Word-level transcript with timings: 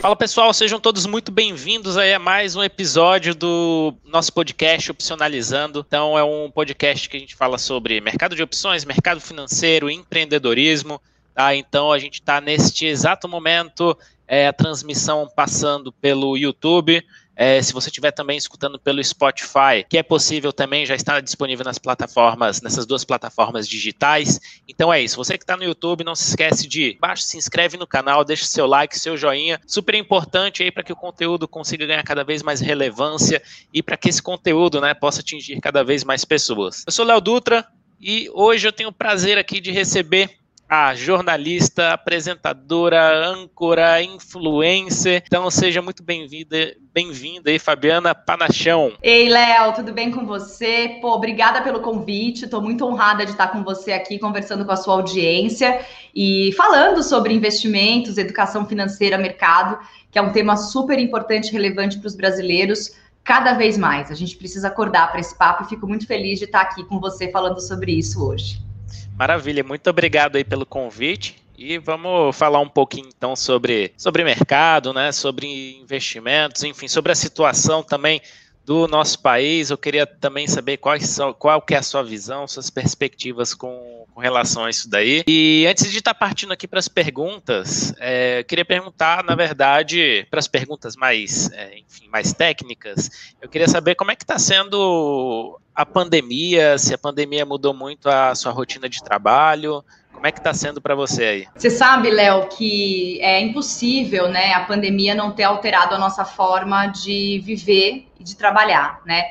Fala 0.00 0.16
pessoal, 0.16 0.54
sejam 0.54 0.80
todos 0.80 1.04
muito 1.04 1.30
bem-vindos 1.30 1.98
aí 1.98 2.14
a 2.14 2.18
mais 2.18 2.56
um 2.56 2.62
episódio 2.62 3.34
do 3.34 3.94
nosso 4.06 4.32
podcast 4.32 4.90
Opcionalizando. 4.90 5.84
Então 5.86 6.18
é 6.18 6.24
um 6.24 6.50
podcast 6.50 7.06
que 7.06 7.18
a 7.18 7.20
gente 7.20 7.36
fala 7.36 7.58
sobre 7.58 8.00
mercado 8.00 8.34
de 8.34 8.42
opções, 8.42 8.82
mercado 8.86 9.20
financeiro, 9.20 9.90
empreendedorismo. 9.90 10.98
Tá? 11.34 11.54
Então 11.54 11.92
a 11.92 11.98
gente 11.98 12.14
está 12.14 12.40
neste 12.40 12.86
exato 12.86 13.28
momento 13.28 13.94
é, 14.26 14.46
a 14.46 14.54
transmissão 14.54 15.28
passando 15.36 15.92
pelo 15.92 16.34
YouTube. 16.34 17.04
É, 17.42 17.62
se 17.62 17.72
você 17.72 17.88
estiver 17.88 18.10
também 18.10 18.36
escutando 18.36 18.78
pelo 18.78 19.02
Spotify, 19.02 19.82
que 19.88 19.96
é 19.96 20.02
possível 20.02 20.52
também, 20.52 20.84
já 20.84 20.94
está 20.94 21.20
disponível 21.20 21.64
nas 21.64 21.78
plataformas, 21.78 22.60
nessas 22.60 22.84
duas 22.84 23.02
plataformas 23.02 23.66
digitais. 23.66 24.38
Então 24.68 24.92
é 24.92 25.00
isso. 25.00 25.16
Você 25.16 25.38
que 25.38 25.44
está 25.44 25.56
no 25.56 25.64
YouTube, 25.64 26.04
não 26.04 26.14
se 26.14 26.28
esquece 26.28 26.68
de 26.68 26.98
baixo, 27.00 27.22
se 27.22 27.38
inscreve 27.38 27.78
no 27.78 27.86
canal, 27.86 28.26
deixa 28.26 28.44
seu 28.44 28.66
like, 28.66 28.98
seu 28.98 29.16
joinha. 29.16 29.58
Super 29.66 29.94
importante 29.94 30.62
aí 30.62 30.70
para 30.70 30.82
que 30.82 30.92
o 30.92 30.96
conteúdo 30.96 31.48
consiga 31.48 31.86
ganhar 31.86 32.02
cada 32.02 32.22
vez 32.22 32.42
mais 32.42 32.60
relevância 32.60 33.42
e 33.72 33.82
para 33.82 33.96
que 33.96 34.10
esse 34.10 34.22
conteúdo 34.22 34.78
né, 34.78 34.92
possa 34.92 35.22
atingir 35.22 35.62
cada 35.62 35.82
vez 35.82 36.04
mais 36.04 36.26
pessoas. 36.26 36.84
Eu 36.86 36.92
sou 36.92 37.06
Léo 37.06 37.22
Dutra 37.22 37.66
e 37.98 38.28
hoje 38.34 38.68
eu 38.68 38.72
tenho 38.72 38.90
o 38.90 38.92
prazer 38.92 39.38
aqui 39.38 39.60
de 39.60 39.70
receber 39.70 40.39
a 40.70 40.94
jornalista, 40.94 41.90
apresentadora, 41.90 43.28
âncora, 43.28 44.00
influencer. 44.00 45.24
Então 45.26 45.50
seja 45.50 45.82
muito 45.82 46.00
bem-vinda, 46.00 46.76
bem-vinda 46.94 47.50
aí, 47.50 47.58
Fabiana 47.58 48.14
Panachão. 48.14 48.92
Ei, 49.02 49.28
Léo, 49.28 49.72
tudo 49.72 49.92
bem 49.92 50.12
com 50.12 50.24
você? 50.24 50.98
Pô, 51.00 51.12
obrigada 51.12 51.60
pelo 51.60 51.80
convite. 51.80 52.44
Estou 52.44 52.62
muito 52.62 52.86
honrada 52.86 53.24
de 53.24 53.32
estar 53.32 53.48
com 53.48 53.64
você 53.64 53.90
aqui 53.92 54.16
conversando 54.16 54.64
com 54.64 54.70
a 54.70 54.76
sua 54.76 54.94
audiência 54.94 55.84
e 56.14 56.52
falando 56.56 57.02
sobre 57.02 57.34
investimentos, 57.34 58.16
educação 58.16 58.64
financeira, 58.64 59.18
mercado, 59.18 59.76
que 60.08 60.20
é 60.20 60.22
um 60.22 60.30
tema 60.30 60.56
super 60.56 61.00
importante 61.00 61.48
e 61.48 61.52
relevante 61.52 61.98
para 61.98 62.06
os 62.06 62.14
brasileiros 62.14 62.92
cada 63.24 63.54
vez 63.54 63.76
mais. 63.76 64.08
A 64.08 64.14
gente 64.14 64.36
precisa 64.36 64.68
acordar 64.68 65.10
para 65.10 65.18
esse 65.18 65.36
papo 65.36 65.64
e 65.64 65.68
fico 65.68 65.84
muito 65.88 66.06
feliz 66.06 66.38
de 66.38 66.44
estar 66.44 66.60
aqui 66.60 66.84
com 66.84 67.00
você 67.00 67.28
falando 67.28 67.60
sobre 67.60 67.90
isso 67.90 68.24
hoje. 68.24 68.69
Maravilha, 69.18 69.62
muito 69.62 69.88
obrigado 69.88 70.36
aí 70.36 70.44
pelo 70.44 70.64
convite. 70.64 71.36
E 71.62 71.76
vamos 71.76 72.34
falar 72.34 72.58
um 72.60 72.68
pouquinho 72.68 73.10
então 73.14 73.36
sobre, 73.36 73.92
sobre 73.94 74.24
mercado, 74.24 74.94
né, 74.94 75.12
sobre 75.12 75.78
investimentos, 75.78 76.64
enfim, 76.64 76.88
sobre 76.88 77.12
a 77.12 77.14
situação 77.14 77.82
também 77.82 78.22
do 78.64 78.86
nosso 78.86 79.18
país. 79.20 79.70
Eu 79.70 79.78
queria 79.78 80.06
também 80.06 80.46
saber 80.46 80.76
quais 80.76 81.08
são, 81.08 81.32
qual 81.32 81.60
que 81.62 81.74
é 81.74 81.78
a 81.78 81.82
sua 81.82 82.02
visão, 82.02 82.46
suas 82.46 82.70
perspectivas 82.70 83.54
com, 83.54 84.06
com 84.14 84.20
relação 84.20 84.64
a 84.64 84.70
isso 84.70 84.88
daí. 84.88 85.22
E 85.26 85.66
antes 85.68 85.90
de 85.90 85.98
estar 85.98 86.14
partindo 86.14 86.52
aqui 86.52 86.68
para 86.68 86.78
as 86.78 86.88
perguntas, 86.88 87.94
é, 87.98 88.44
queria 88.44 88.64
perguntar, 88.64 89.24
na 89.24 89.34
verdade, 89.34 90.26
para 90.30 90.38
as 90.38 90.48
perguntas 90.48 90.96
mais, 90.96 91.50
é, 91.52 91.78
enfim, 91.78 92.08
mais 92.08 92.32
técnicas, 92.32 93.34
eu 93.40 93.48
queria 93.48 93.68
saber 93.68 93.94
como 93.94 94.10
é 94.10 94.16
que 94.16 94.24
está 94.24 94.38
sendo 94.38 95.58
a 95.74 95.86
pandemia, 95.86 96.76
se 96.76 96.92
a 96.92 96.98
pandemia 96.98 97.46
mudou 97.46 97.72
muito 97.72 98.08
a 98.08 98.34
sua 98.34 98.52
rotina 98.52 98.88
de 98.88 99.02
trabalho, 99.02 99.82
como 100.20 100.26
é 100.26 100.32
que 100.32 100.38
está 100.38 100.52
sendo 100.52 100.82
para 100.82 100.94
você 100.94 101.24
aí? 101.24 101.46
Você 101.56 101.70
sabe, 101.70 102.10
Léo, 102.10 102.46
que 102.48 103.18
é 103.22 103.40
impossível, 103.40 104.28
né, 104.28 104.52
a 104.52 104.60
pandemia 104.60 105.14
não 105.14 105.30
ter 105.30 105.44
alterado 105.44 105.94
a 105.94 105.98
nossa 105.98 106.26
forma 106.26 106.88
de 106.88 107.40
viver 107.42 108.06
e 108.20 108.22
de 108.22 108.36
trabalhar, 108.36 109.00
né? 109.06 109.24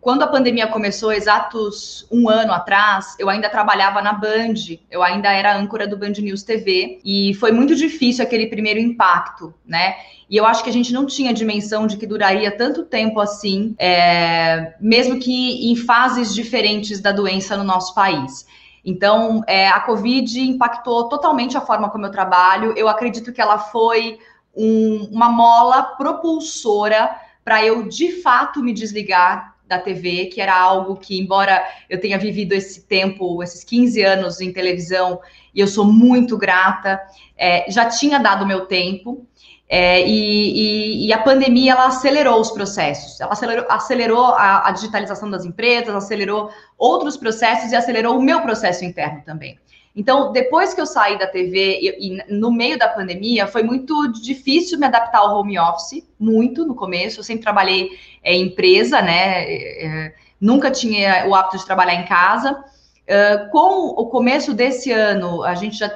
Quando 0.00 0.22
a 0.22 0.28
pandemia 0.28 0.68
começou, 0.68 1.10
exatos 1.10 2.06
um 2.12 2.28
ano 2.28 2.52
atrás, 2.52 3.16
eu 3.18 3.28
ainda 3.28 3.50
trabalhava 3.50 4.00
na 4.00 4.12
Band, 4.12 4.54
eu 4.88 5.02
ainda 5.02 5.32
era 5.32 5.56
âncora 5.56 5.84
do 5.84 5.96
Band 5.96 6.12
News 6.20 6.44
TV, 6.44 7.00
e 7.04 7.34
foi 7.34 7.50
muito 7.50 7.74
difícil 7.74 8.22
aquele 8.22 8.46
primeiro 8.46 8.78
impacto, 8.78 9.52
né? 9.66 9.96
E 10.30 10.36
eu 10.36 10.46
acho 10.46 10.62
que 10.62 10.70
a 10.70 10.72
gente 10.72 10.92
não 10.92 11.06
tinha 11.06 11.34
dimensão 11.34 11.88
de 11.88 11.96
que 11.96 12.06
duraria 12.06 12.56
tanto 12.56 12.84
tempo 12.84 13.18
assim, 13.18 13.74
é, 13.80 14.74
mesmo 14.80 15.18
que 15.18 15.72
em 15.72 15.74
fases 15.74 16.32
diferentes 16.32 17.00
da 17.00 17.10
doença 17.10 17.56
no 17.56 17.64
nosso 17.64 17.92
país. 17.92 18.46
Então, 18.86 19.42
é, 19.48 19.66
a 19.66 19.80
Covid 19.80 20.40
impactou 20.40 21.08
totalmente 21.08 21.56
a 21.56 21.60
forma 21.60 21.90
como 21.90 22.06
eu 22.06 22.10
trabalho. 22.12 22.72
Eu 22.76 22.88
acredito 22.88 23.32
que 23.32 23.40
ela 23.40 23.58
foi 23.58 24.20
um, 24.54 25.08
uma 25.10 25.28
mola 25.28 25.82
propulsora 25.82 27.10
para 27.44 27.64
eu, 27.64 27.88
de 27.88 28.22
fato, 28.22 28.62
me 28.62 28.72
desligar 28.72 29.56
da 29.66 29.80
TV, 29.80 30.26
que 30.26 30.40
era 30.40 30.56
algo 30.56 30.94
que, 30.94 31.18
embora 31.18 31.66
eu 31.90 32.00
tenha 32.00 32.16
vivido 32.16 32.52
esse 32.52 32.82
tempo, 32.82 33.42
esses 33.42 33.64
15 33.64 34.00
anos 34.02 34.40
em 34.40 34.52
televisão, 34.52 35.20
e 35.52 35.58
eu 35.58 35.66
sou 35.66 35.84
muito 35.84 36.38
grata, 36.38 37.00
é, 37.36 37.68
já 37.68 37.86
tinha 37.86 38.20
dado 38.20 38.46
meu 38.46 38.66
tempo. 38.66 39.26
É, 39.68 40.06
e, 40.06 40.12
e, 40.12 41.06
e, 41.08 41.12
a 41.12 41.18
pandemia 41.18 41.72
ela 41.72 41.86
acelerou 41.86 42.40
os 42.40 42.52
processos, 42.52 43.20
ela 43.20 43.32
acelerou, 43.32 43.66
acelerou 43.68 44.24
a, 44.26 44.68
a, 44.68 44.70
digitalização 44.70 45.28
das 45.28 45.44
empresas, 45.44 45.92
acelerou 45.92 46.50
outros 46.78 47.16
processos 47.16 47.72
e 47.72 47.76
acelerou 47.76 48.16
o 48.16 48.22
meu 48.22 48.40
processo 48.42 48.84
interno 48.84 49.22
também. 49.26 49.58
Então, 49.96 50.30
depois 50.30 50.72
que 50.72 50.80
eu 50.80 50.86
saí 50.86 51.18
da 51.18 51.26
TV 51.26 51.80
e, 51.80 52.12
e 52.12 52.32
no 52.32 52.52
meio 52.52 52.78
da 52.78 52.86
pandemia, 52.86 53.48
foi 53.48 53.64
muito 53.64 54.12
difícil 54.12 54.78
me 54.78 54.86
adaptar 54.86 55.18
ao 55.18 55.36
home 55.36 55.58
office, 55.58 56.06
muito 56.16 56.64
no 56.64 56.74
começo. 56.74 57.18
Eu 57.18 57.24
sempre 57.24 57.42
trabalhei 57.42 57.90
é, 58.22 58.34
em 58.34 58.42
empresa, 58.42 59.02
né? 59.02 59.42
É, 59.44 59.86
é 59.86 60.14
nunca 60.40 60.70
tinha 60.70 61.26
o 61.26 61.34
hábito 61.34 61.58
de 61.58 61.64
trabalhar 61.64 61.94
em 61.94 62.04
casa. 62.04 62.52
Uh, 62.52 63.50
com 63.50 63.86
o 63.86 64.06
começo 64.06 64.52
desse 64.52 64.90
ano, 64.90 65.42
a 65.42 65.54
gente 65.54 65.76
já 65.76 65.88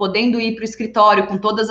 podendo 0.00 0.40
ir 0.40 0.54
para 0.54 0.62
o 0.62 0.64
escritório 0.64 1.26
com 1.26 1.36
todos 1.36 1.68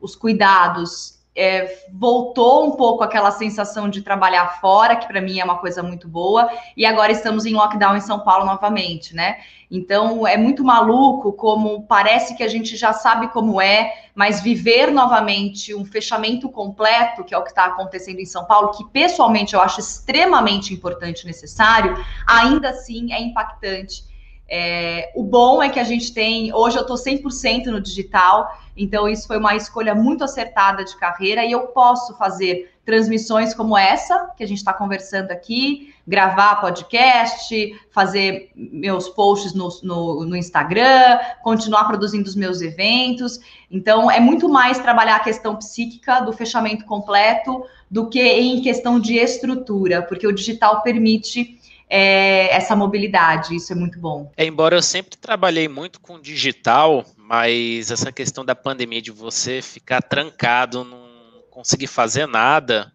os 0.00 0.14
cuidados, 0.14 1.18
é, 1.34 1.86
voltou 1.92 2.68
um 2.68 2.70
pouco 2.76 3.02
aquela 3.02 3.32
sensação 3.32 3.88
de 3.88 4.00
trabalhar 4.00 4.60
fora, 4.60 4.94
que 4.94 5.08
para 5.08 5.20
mim 5.20 5.40
é 5.40 5.44
uma 5.44 5.58
coisa 5.58 5.82
muito 5.82 6.06
boa, 6.06 6.48
e 6.76 6.86
agora 6.86 7.10
estamos 7.10 7.44
em 7.44 7.52
lockdown 7.52 7.96
em 7.96 8.00
São 8.00 8.20
Paulo 8.20 8.44
novamente, 8.44 9.12
né? 9.12 9.38
Então 9.68 10.24
é 10.24 10.36
muito 10.36 10.62
maluco 10.62 11.32
como 11.32 11.82
parece 11.88 12.36
que 12.36 12.44
a 12.44 12.48
gente 12.48 12.76
já 12.76 12.92
sabe 12.92 13.26
como 13.32 13.60
é, 13.60 13.92
mas 14.14 14.40
viver 14.40 14.92
novamente 14.92 15.74
um 15.74 15.84
fechamento 15.84 16.48
completo, 16.48 17.24
que 17.24 17.34
é 17.34 17.38
o 17.38 17.42
que 17.42 17.48
está 17.48 17.64
acontecendo 17.64 18.20
em 18.20 18.24
São 18.24 18.44
Paulo, 18.44 18.70
que 18.70 18.84
pessoalmente 18.90 19.54
eu 19.54 19.60
acho 19.60 19.80
extremamente 19.80 20.72
importante 20.72 21.22
e 21.22 21.26
necessário, 21.26 21.96
ainda 22.24 22.68
assim 22.68 23.12
é 23.12 23.20
impactante 23.20 24.13
é, 24.48 25.10
o 25.14 25.22
bom 25.22 25.62
é 25.62 25.68
que 25.68 25.80
a 25.80 25.84
gente 25.84 26.12
tem, 26.12 26.52
hoje 26.52 26.76
eu 26.76 26.82
estou 26.82 26.96
100% 26.96 27.66
no 27.66 27.80
digital, 27.80 28.48
então 28.76 29.08
isso 29.08 29.26
foi 29.26 29.38
uma 29.38 29.54
escolha 29.54 29.94
muito 29.94 30.22
acertada 30.22 30.84
de 30.84 30.96
carreira 30.96 31.44
e 31.44 31.52
eu 31.52 31.68
posso 31.68 32.16
fazer 32.16 32.70
transmissões 32.84 33.54
como 33.54 33.78
essa, 33.78 34.30
que 34.36 34.44
a 34.44 34.46
gente 34.46 34.58
está 34.58 34.72
conversando 34.72 35.30
aqui, 35.30 35.94
gravar 36.06 36.60
podcast, 36.60 37.74
fazer 37.90 38.50
meus 38.54 39.08
posts 39.08 39.54
no, 39.54 39.68
no, 39.82 40.26
no, 40.26 40.36
Instagram, 40.36 41.18
continuar 41.42 41.84
produzindo 41.84 42.28
os 42.28 42.36
meus 42.36 42.60
eventos. 42.60 43.40
Então, 43.70 44.10
é 44.10 44.20
muito 44.20 44.50
mais 44.50 44.78
trabalhar 44.78 45.16
a 45.16 45.20
questão 45.20 45.56
psíquica 45.56 46.20
do 46.20 46.32
fechamento 46.32 46.84
completo 46.84 47.64
do 47.90 48.08
que 48.10 48.20
em 48.20 48.60
questão 48.60 49.00
de 49.00 49.14
estrutura, 49.14 50.02
porque 50.02 50.26
o 50.26 50.32
digital 50.32 50.82
permite 50.82 51.58
é, 51.88 52.54
essa 52.54 52.74
mobilidade. 52.74 53.54
Isso 53.54 53.72
é 53.72 53.76
muito 53.76 53.98
bom. 53.98 54.30
É, 54.36 54.44
embora 54.44 54.74
eu 54.74 54.82
sempre 54.82 55.16
trabalhei 55.16 55.68
muito 55.68 56.00
com 56.00 56.20
digital, 56.20 57.04
mas 57.16 57.90
essa 57.90 58.12
questão 58.12 58.44
da 58.44 58.54
pandemia 58.54 59.02
de 59.02 59.10
você 59.10 59.62
ficar 59.62 60.02
trancado, 60.02 60.84
não 60.84 61.04
conseguir 61.50 61.86
fazer 61.86 62.26
nada, 62.26 62.92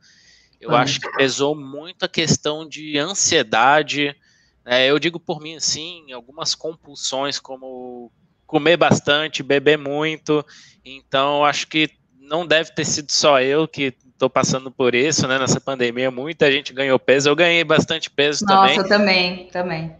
eu 0.59 0.75
acho 0.75 0.99
que 0.99 1.09
pesou 1.13 1.55
muito 1.55 2.03
a 2.03 2.09
questão 2.09 2.67
de 2.67 2.97
ansiedade. 2.97 4.13
É, 4.65 4.87
eu 4.87 4.99
digo 4.99 5.19
por 5.19 5.39
mim 5.39 5.55
assim, 5.55 6.11
algumas 6.11 6.53
compulsões 6.53 7.39
como 7.39 8.11
comer 8.45 8.75
bastante, 8.75 9.41
beber 9.41 9.77
muito. 9.77 10.45
Então, 10.83 11.45
acho 11.45 11.67
que 11.67 11.89
não 12.19 12.45
deve 12.45 12.73
ter 12.73 12.85
sido 12.85 13.11
só 13.11 13.39
eu 13.41 13.67
que 13.67 13.93
estou 14.19 14.29
passando 14.29 14.69
por 14.69 14.93
isso, 14.93 15.25
né? 15.25 15.39
Nessa 15.39 15.61
pandemia, 15.61 16.11
muita 16.11 16.51
gente 16.51 16.73
ganhou 16.73 16.99
peso. 16.99 17.29
Eu 17.29 17.35
ganhei 17.35 17.63
bastante 17.63 18.09
peso 18.09 18.45
Nossa, 18.45 18.57
também. 18.57 18.77
Nossa, 18.77 18.85
eu 18.85 18.97
também, 18.97 19.47
também. 19.47 19.95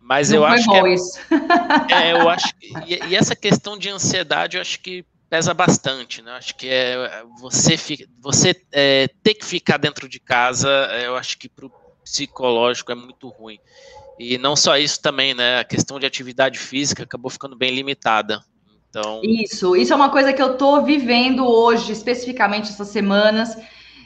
Mas 0.00 0.30
Não 0.30 0.38
eu 0.38 0.44
acho 0.44 0.68
que 0.68 0.76
é, 0.76 0.92
isso. 0.92 1.20
é, 1.94 2.12
eu 2.12 2.28
acho 2.28 2.52
que, 2.56 2.72
e, 2.88 3.10
e, 3.10 3.16
essa 3.16 3.36
questão 3.36 3.78
de 3.78 3.88
ansiedade, 3.88 4.56
eu 4.56 4.60
acho 4.60 4.80
que 4.80 5.04
pesa 5.28 5.54
bastante, 5.54 6.20
né? 6.20 6.32
Eu 6.32 6.34
acho 6.34 6.56
que 6.56 6.68
é 6.68 7.22
você 7.38 7.76
fica, 7.76 8.04
você 8.20 8.52
é, 8.72 9.08
ter 9.22 9.34
que 9.34 9.46
ficar 9.46 9.76
dentro 9.76 10.08
de 10.08 10.18
casa, 10.18 10.68
eu 11.04 11.16
acho 11.16 11.38
que 11.38 11.48
para 11.48 11.66
o 11.66 11.72
psicológico 12.02 12.90
é 12.90 12.96
muito 12.96 13.28
ruim. 13.28 13.60
E 14.18 14.36
não 14.36 14.56
só 14.56 14.76
isso 14.76 15.00
também, 15.00 15.32
né? 15.32 15.60
A 15.60 15.64
questão 15.64 16.00
de 16.00 16.06
atividade 16.06 16.58
física 16.58 17.04
acabou 17.04 17.30
ficando 17.30 17.56
bem 17.56 17.72
limitada. 17.72 18.42
Então... 18.90 19.20
Isso, 19.22 19.76
isso 19.76 19.92
é 19.92 19.96
uma 19.96 20.10
coisa 20.10 20.32
que 20.32 20.42
eu 20.42 20.52
estou 20.52 20.82
vivendo 20.82 21.46
hoje, 21.46 21.92
especificamente 21.92 22.70
essas 22.70 22.88
semanas. 22.88 23.56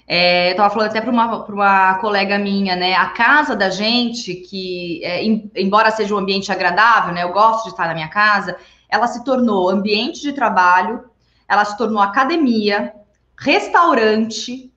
É, 0.06 0.48
eu 0.48 0.50
estava 0.52 0.68
falando 0.68 0.90
até 0.90 1.00
para 1.00 1.10
uma, 1.10 1.46
uma 1.46 1.94
colega 1.94 2.38
minha, 2.38 2.76
né? 2.76 2.94
A 2.94 3.06
casa 3.06 3.56
da 3.56 3.70
gente, 3.70 4.34
que, 4.34 5.02
é, 5.02 5.24
em, 5.24 5.50
embora 5.56 5.90
seja 5.90 6.14
um 6.14 6.18
ambiente 6.18 6.52
agradável, 6.52 7.14
né? 7.14 7.22
Eu 7.22 7.32
gosto 7.32 7.64
de 7.64 7.70
estar 7.70 7.86
na 7.88 7.94
minha 7.94 8.08
casa, 8.08 8.56
ela 8.90 9.06
se 9.06 9.24
tornou 9.24 9.70
ambiente 9.70 10.20
de 10.20 10.34
trabalho, 10.34 11.04
ela 11.48 11.64
se 11.64 11.76
tornou 11.78 12.02
academia, 12.02 12.92
restaurante, 13.38 14.70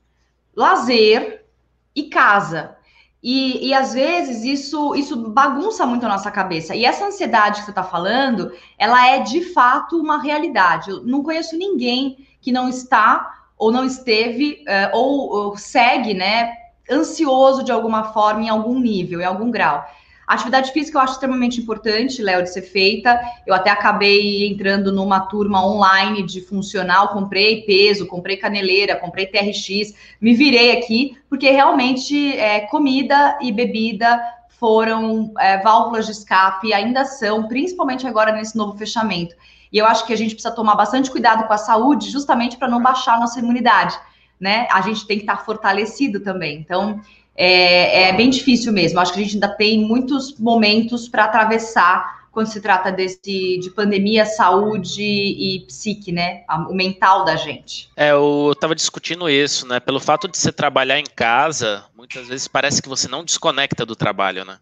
lazer 0.55 1.45
e 1.93 2.03
casa. 2.03 2.76
E, 3.21 3.67
e 3.67 3.73
às 3.73 3.93
vezes 3.93 4.43
isso, 4.43 4.95
isso 4.95 5.29
bagunça 5.29 5.85
muito 5.85 6.05
a 6.05 6.09
nossa 6.09 6.29
cabeça. 6.29 6.75
E 6.75 6.85
essa 6.85 7.05
ansiedade 7.05 7.59
que 7.59 7.65
você 7.65 7.71
está 7.71 7.83
falando, 7.83 8.51
ela 8.77 9.07
é 9.07 9.19
de 9.19 9.41
fato 9.53 9.99
uma 9.99 10.21
realidade. 10.21 10.91
Eu 10.91 11.03
não 11.03 11.23
conheço 11.23 11.57
ninguém 11.57 12.27
que 12.39 12.51
não 12.51 12.69
está 12.69 13.33
ou 13.57 13.71
não 13.71 13.83
esteve 13.83 14.63
uh, 14.67 14.95
ou, 14.95 15.31
ou 15.31 15.57
segue, 15.57 16.13
né, 16.13 16.53
ansioso 16.89 17.63
de 17.63 17.71
alguma 17.71 18.13
forma, 18.13 18.43
em 18.43 18.49
algum 18.49 18.79
nível, 18.79 19.19
em 19.19 19.25
algum 19.25 19.49
grau. 19.49 19.83
Atividade 20.27 20.73
física 20.73 20.97
eu 20.97 21.01
acho 21.01 21.13
extremamente 21.13 21.61
importante, 21.61 22.21
Léo, 22.21 22.43
de 22.43 22.51
ser 22.51 22.63
feita. 22.63 23.17
Eu 23.45 23.53
até 23.53 23.69
acabei 23.69 24.45
entrando 24.45 24.91
numa 24.91 25.21
turma 25.21 25.65
online 25.65 26.21
de 26.21 26.41
funcional, 26.41 27.07
comprei 27.13 27.61
peso, 27.61 28.05
comprei 28.05 28.35
caneleira, 28.35 28.97
comprei 28.97 29.25
TRX, 29.25 29.95
me 30.19 30.33
virei 30.33 30.77
aqui, 30.77 31.17
porque 31.29 31.49
realmente 31.49 32.37
é, 32.37 32.59
comida 32.61 33.39
e 33.41 33.53
bebida 33.53 34.21
foram 34.59 35.31
é, 35.39 35.59
válvulas 35.59 36.05
de 36.05 36.11
escape, 36.11 36.73
ainda 36.73 37.05
são, 37.05 37.47
principalmente 37.47 38.05
agora 38.05 38.33
nesse 38.33 38.57
novo 38.57 38.77
fechamento. 38.77 39.33
E 39.71 39.77
eu 39.77 39.85
acho 39.85 40.05
que 40.05 40.11
a 40.11 40.17
gente 40.17 40.33
precisa 40.33 40.53
tomar 40.53 40.75
bastante 40.75 41.09
cuidado 41.09 41.47
com 41.47 41.53
a 41.53 41.57
saúde, 41.57 42.09
justamente 42.09 42.57
para 42.57 42.67
não 42.67 42.81
baixar 42.81 43.15
a 43.15 43.19
nossa 43.19 43.39
imunidade, 43.39 43.97
né? 44.37 44.67
A 44.71 44.81
gente 44.81 45.07
tem 45.07 45.17
que 45.17 45.23
estar 45.23 45.37
fortalecido 45.45 46.19
também. 46.19 46.57
Então, 46.59 47.01
é, 47.37 48.09
é 48.09 48.13
bem 48.13 48.31
difícil 48.31 48.73
mesmo. 48.73 48.99
Acho 48.99 49.13
que 49.13 49.19
a 49.19 49.23
gente 49.23 49.35
ainda 49.35 49.47
tem 49.47 49.79
muitos 49.79 50.37
momentos 50.39 51.07
para 51.07 51.25
atravessar 51.25 52.17
quando 52.31 52.47
se 52.47 52.61
trata 52.61 52.91
desse 52.91 53.57
de 53.57 53.71
pandemia, 53.71 54.25
saúde 54.25 55.01
e 55.01 55.65
psique, 55.67 56.11
né? 56.11 56.43
O 56.69 56.73
mental 56.73 57.25
da 57.25 57.35
gente. 57.35 57.89
É, 57.95 58.11
eu 58.11 58.51
estava 58.53 58.75
discutindo 58.75 59.27
isso, 59.27 59.67
né? 59.67 59.79
Pelo 59.79 59.99
fato 59.99 60.27
de 60.27 60.37
você 60.37 60.51
trabalhar 60.51 60.99
em 60.99 61.05
casa, 61.15 61.85
muitas 61.95 62.27
vezes 62.27 62.47
parece 62.47 62.79
que 62.81 62.89
você 62.89 63.07
não 63.07 63.23
desconecta 63.23 63.85
do 63.85 63.95
trabalho, 63.95 64.45
né? 64.45 64.59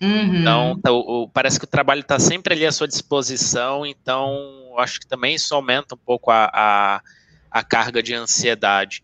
Uhum. 0.00 0.36
Então, 0.36 0.80
tá, 0.82 0.90
o, 0.92 1.24
o, 1.24 1.28
parece 1.28 1.58
que 1.58 1.66
o 1.66 1.68
trabalho 1.68 2.00
está 2.00 2.18
sempre 2.18 2.54
ali 2.54 2.64
à 2.64 2.72
sua 2.72 2.88
disposição, 2.88 3.84
então 3.84 4.72
acho 4.78 4.98
que 4.98 5.06
também 5.06 5.34
isso 5.34 5.54
aumenta 5.54 5.94
um 5.94 5.98
pouco 5.98 6.30
a, 6.30 6.50
a, 6.52 7.02
a 7.50 7.62
carga 7.62 8.02
de 8.02 8.14
ansiedade. 8.14 9.02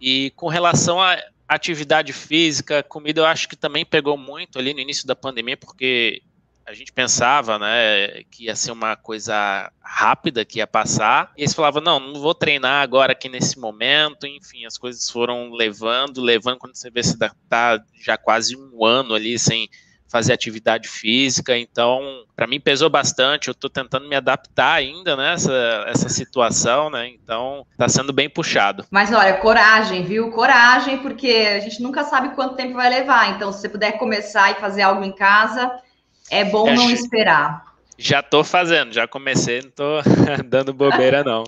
E 0.00 0.30
com 0.36 0.46
relação 0.46 1.02
a 1.02 1.18
atividade 1.48 2.12
física, 2.12 2.82
comida, 2.82 3.20
eu 3.20 3.26
acho 3.26 3.48
que 3.48 3.56
também 3.56 3.84
pegou 3.84 4.16
muito 4.16 4.58
ali 4.58 4.74
no 4.74 4.80
início 4.80 5.06
da 5.06 5.14
pandemia, 5.14 5.56
porque 5.56 6.22
a 6.66 6.74
gente 6.74 6.92
pensava, 6.92 7.60
né, 7.60 8.24
que 8.24 8.46
ia 8.46 8.56
ser 8.56 8.72
uma 8.72 8.96
coisa 8.96 9.70
rápida 9.80 10.44
que 10.44 10.58
ia 10.58 10.66
passar, 10.66 11.32
e 11.36 11.42
eles 11.42 11.54
falavam, 11.54 11.80
não, 11.80 12.00
não 12.00 12.20
vou 12.20 12.34
treinar 12.34 12.82
agora 12.82 13.12
aqui 13.12 13.28
nesse 13.28 13.56
momento, 13.56 14.26
enfim, 14.26 14.66
as 14.66 14.76
coisas 14.76 15.08
foram 15.08 15.52
levando, 15.52 16.20
levando, 16.20 16.58
quando 16.58 16.74
você 16.74 16.90
vê 16.90 17.04
se 17.04 17.16
tá 17.48 17.80
já 18.02 18.18
quase 18.18 18.56
um 18.56 18.84
ano 18.84 19.14
ali 19.14 19.38
sem 19.38 19.68
fazer 20.16 20.32
atividade 20.32 20.88
física, 20.88 21.58
então 21.58 22.24
para 22.34 22.46
mim 22.46 22.58
pesou 22.58 22.88
bastante, 22.88 23.48
eu 23.48 23.52
estou 23.52 23.68
tentando 23.68 24.08
me 24.08 24.16
adaptar 24.16 24.72
ainda 24.72 25.14
nessa 25.14 25.52
né, 25.52 25.90
essa 25.90 26.08
situação, 26.08 26.88
né? 26.88 27.08
Então 27.08 27.66
está 27.72 27.86
sendo 27.86 28.14
bem 28.14 28.28
puxado. 28.30 28.86
Mas 28.90 29.12
olha, 29.12 29.34
coragem, 29.34 30.04
viu? 30.04 30.30
Coragem, 30.30 30.98
porque 30.98 31.28
a 31.28 31.60
gente 31.60 31.82
nunca 31.82 32.02
sabe 32.04 32.34
quanto 32.34 32.56
tempo 32.56 32.72
vai 32.72 32.88
levar. 32.88 33.30
Então, 33.30 33.52
se 33.52 33.60
você 33.60 33.68
puder 33.68 33.92
começar 33.98 34.52
e 34.52 34.54
fazer 34.54 34.82
algo 34.82 35.04
em 35.04 35.12
casa, 35.12 35.70
é 36.30 36.44
bom 36.44 36.66
é, 36.66 36.74
não 36.74 36.90
esperar. 36.90 37.62
Já 37.98 38.20
estou 38.20 38.42
fazendo, 38.42 38.94
já 38.94 39.06
comecei, 39.06 39.60
não 39.60 39.68
estou 39.68 40.02
dando 40.48 40.72
bobeira 40.72 41.22
não. 41.22 41.44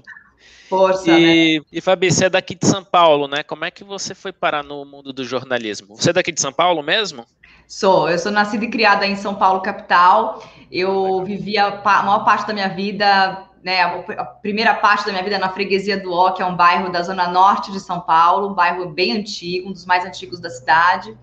Força, 0.68 1.10
e, 1.10 1.58
né? 1.58 1.64
E 1.72 1.80
Fabi, 1.80 2.10
você 2.12 2.26
é 2.26 2.30
daqui 2.30 2.54
de 2.54 2.66
São 2.66 2.84
Paulo, 2.84 3.26
né? 3.26 3.42
Como 3.42 3.64
é 3.64 3.70
que 3.70 3.82
você 3.82 4.14
foi 4.14 4.32
parar 4.32 4.62
no 4.62 4.84
mundo 4.84 5.12
do 5.12 5.24
jornalismo? 5.24 5.96
Você 5.96 6.10
é 6.10 6.12
daqui 6.12 6.30
de 6.30 6.40
São 6.40 6.52
Paulo 6.52 6.82
mesmo? 6.82 7.24
Sou, 7.66 8.08
eu 8.08 8.18
sou 8.18 8.30
nascida 8.30 8.64
e 8.64 8.70
criada 8.70 9.06
em 9.06 9.16
São 9.16 9.34
Paulo, 9.34 9.60
capital. 9.60 10.42
Eu 10.70 11.24
vivia 11.24 11.66
a 11.66 12.02
maior 12.02 12.24
parte 12.24 12.46
da 12.46 12.52
minha 12.52 12.68
vida, 12.68 13.44
né, 13.62 13.82
a 13.82 14.24
primeira 14.24 14.74
parte 14.74 15.06
da 15.06 15.12
minha 15.12 15.24
vida 15.24 15.38
na 15.38 15.48
freguesia 15.48 15.98
do 15.98 16.12
Ó, 16.12 16.32
que 16.32 16.42
é 16.42 16.46
um 16.46 16.56
bairro 16.56 16.90
da 16.90 17.02
zona 17.02 17.28
norte 17.28 17.72
de 17.72 17.80
São 17.80 18.00
Paulo, 18.00 18.50
um 18.50 18.54
bairro 18.54 18.90
bem 18.90 19.12
antigo, 19.12 19.68
um 19.68 19.72
dos 19.72 19.86
mais 19.86 20.04
antigos 20.04 20.38
da 20.40 20.50
cidade. 20.50 21.16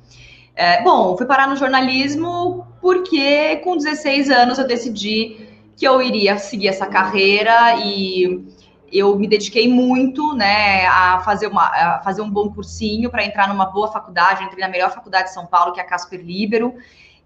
É, 0.55 0.81
bom, 0.83 1.17
fui 1.17 1.25
parar 1.25 1.47
no 1.47 1.55
jornalismo 1.55 2.65
porque 2.81 3.57
com 3.57 3.75
16 3.75 4.29
anos 4.29 4.57
eu 4.57 4.65
decidi 4.65 5.49
que 5.75 5.85
eu 5.85 6.01
iria 6.01 6.37
seguir 6.37 6.69
essa 6.69 6.85
carreira 6.85 7.75
e 7.79 8.45
eu 8.91 9.17
me 9.17 9.27
dediquei 9.27 9.67
muito, 9.67 10.33
né, 10.33 10.85
a 10.87 11.19
fazer, 11.21 11.47
uma, 11.47 11.65
a 11.65 12.01
fazer 12.03 12.21
um 12.21 12.29
bom 12.29 12.49
cursinho 12.49 13.09
para 13.09 13.25
entrar 13.25 13.47
numa 13.47 13.65
boa 13.65 13.91
faculdade. 13.91 14.43
entrei 14.43 14.61
na 14.61 14.69
melhor 14.69 14.91
faculdade 14.91 15.29
de 15.29 15.33
São 15.33 15.45
Paulo, 15.45 15.73
que 15.73 15.79
é 15.79 15.83
a 15.83 15.87
Casper 15.87 16.21
Libero, 16.21 16.75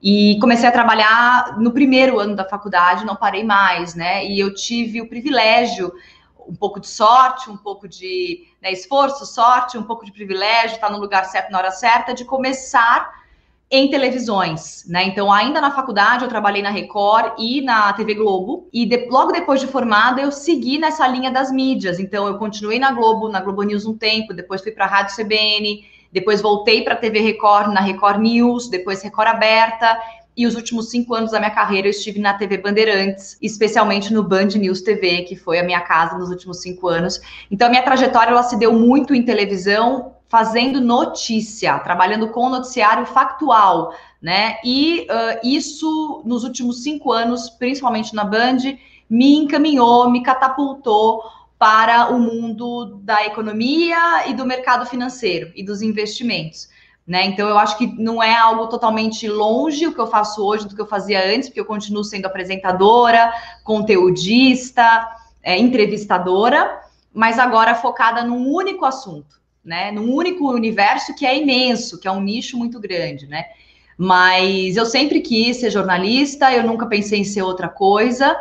e 0.02 0.38
comecei 0.40 0.68
a 0.68 0.72
trabalhar 0.72 1.58
no 1.60 1.72
primeiro 1.72 2.20
ano 2.20 2.36
da 2.36 2.48
faculdade, 2.48 3.06
não 3.06 3.16
parei 3.16 3.44
mais, 3.44 3.96
né? 3.96 4.26
E 4.26 4.40
eu 4.40 4.54
tive 4.54 5.02
o 5.02 5.10
privilégio, 5.10 5.92
um 6.48 6.56
pouco 6.56 6.80
de 6.80 6.88
sorte, 6.88 7.50
um 7.50 7.58
pouco 7.58 7.88
de 7.88 8.48
né, 8.62 8.72
esforço, 8.72 9.26
sorte, 9.26 9.78
um 9.78 9.84
pouco 9.84 10.06
de 10.06 10.12
privilégio, 10.12 10.76
estar 10.76 10.90
no 10.90 10.98
lugar 10.98 11.26
certo 11.26 11.52
na 11.52 11.58
hora 11.58 11.72
certa, 11.72 12.14
de 12.14 12.24
começar 12.24 13.19
em 13.72 13.88
televisões, 13.88 14.84
né? 14.88 15.04
Então, 15.04 15.32
ainda 15.32 15.62
na 15.62 15.70
faculdade, 15.70 16.24
eu 16.24 16.30
trabalhei 16.30 16.62
na 16.62 16.72
Record 16.72 17.34
e 17.38 17.62
na 17.62 17.94
TV 17.94 18.16
Globo. 18.16 18.68
E 18.74 18.84
de, 18.86 19.08
logo 19.10 19.32
depois 19.32 19.62
de 19.62 19.68
formada, 19.68 20.20
eu 20.20 20.32
segui 20.32 20.80
nessa 20.80 21.08
linha 21.08 21.30
das 21.30 21.52
mídias. 21.52 22.00
Então, 22.00 22.28
eu 22.28 22.40
continuei 22.40 22.80
na 22.80 22.92
Globo, 22.92 23.30
na 23.30 23.40
Globo 23.40 23.62
News 23.62 23.86
um 23.86 23.96
tempo, 23.96 24.34
depois 24.34 24.64
fui 24.64 24.72
para 24.72 24.86
a 24.86 24.88
Rádio 24.88 25.16
CBN, 25.16 25.86
depois 26.12 26.42
voltei 26.42 26.84
para 26.84 26.96
a 26.96 26.98
TV 26.98 27.20
Record, 27.20 27.72
na 27.72 27.82
Record 27.82 28.20
News, 28.20 28.70
depois 28.70 29.04
Record 29.04 29.28
Aberta. 29.28 30.00
E 30.36 30.48
os 30.48 30.56
últimos 30.56 30.90
cinco 30.90 31.14
anos 31.14 31.32
da 31.32 31.38
minha 31.38 31.52
carreira 31.52 31.88
eu 31.88 31.92
estive 31.92 32.20
na 32.20 32.34
TV 32.34 32.58
Bandeirantes, 32.58 33.38
especialmente 33.40 34.12
no 34.12 34.24
Band 34.24 34.48
News 34.56 34.82
TV, 34.82 35.24
que 35.24 35.36
foi 35.36 35.60
a 35.60 35.64
minha 35.64 35.82
casa 35.82 36.18
nos 36.18 36.30
últimos 36.30 36.62
cinco 36.62 36.88
anos. 36.88 37.20
Então, 37.52 37.68
a 37.68 37.70
minha 37.70 37.84
trajetória 37.84 38.32
ela 38.32 38.42
se 38.42 38.58
deu 38.58 38.74
muito 38.74 39.14
em 39.14 39.22
televisão, 39.22 40.16
fazendo 40.30 40.80
notícia, 40.80 41.80
trabalhando 41.80 42.30
com 42.30 42.50
noticiário 42.50 43.06
factual, 43.06 43.94
né? 44.22 44.58
E 44.64 45.08
uh, 45.10 45.40
isso, 45.44 46.22
nos 46.24 46.44
últimos 46.44 46.84
cinco 46.84 47.12
anos, 47.12 47.50
principalmente 47.50 48.16
na 48.16 48.24
Band, 48.24 48.60
me 49.10 49.36
encaminhou, 49.36 50.10
me 50.10 50.22
catapultou 50.22 51.24
para 51.58 52.10
o 52.10 52.20
mundo 52.20 53.02
da 53.04 53.26
economia 53.26 54.30
e 54.30 54.34
do 54.34 54.46
mercado 54.46 54.86
financeiro 54.86 55.52
e 55.56 55.64
dos 55.64 55.82
investimentos. 55.82 56.70
Né? 57.06 57.26
Então, 57.26 57.50
eu 57.50 57.58
acho 57.58 57.76
que 57.76 57.88
não 57.88 58.22
é 58.22 58.36
algo 58.36 58.68
totalmente 58.68 59.28
longe 59.28 59.88
o 59.88 59.94
que 59.94 60.00
eu 60.00 60.06
faço 60.06 60.46
hoje 60.46 60.68
do 60.68 60.76
que 60.76 60.82
eu 60.82 60.86
fazia 60.86 61.26
antes, 61.34 61.50
porque 61.50 61.60
eu 61.60 61.66
continuo 61.66 62.04
sendo 62.04 62.28
apresentadora, 62.28 63.34
conteudista, 63.64 65.10
é, 65.42 65.58
entrevistadora, 65.58 66.82
mas 67.12 67.40
agora 67.40 67.74
focada 67.74 68.24
num 68.24 68.48
único 68.54 68.86
assunto, 68.86 69.39
né? 69.70 69.92
Num 69.92 70.12
único 70.12 70.52
universo 70.52 71.14
que 71.14 71.28
é 71.28 71.40
imenso, 71.40 72.00
que 72.00 72.08
é 72.08 72.12
um 72.12 72.20
nicho 72.20 72.58
muito 72.58 72.80
grande, 72.80 73.28
né? 73.28 73.46
Mas 73.96 74.76
eu 74.76 74.86
sempre 74.86 75.22
quis 75.22 75.58
ser 75.58 75.70
jornalista, 75.70 76.52
eu 76.52 76.64
nunca 76.64 76.88
pensei 76.88 77.20
em 77.20 77.24
ser 77.24 77.44
outra 77.44 77.70
coisa 77.70 78.36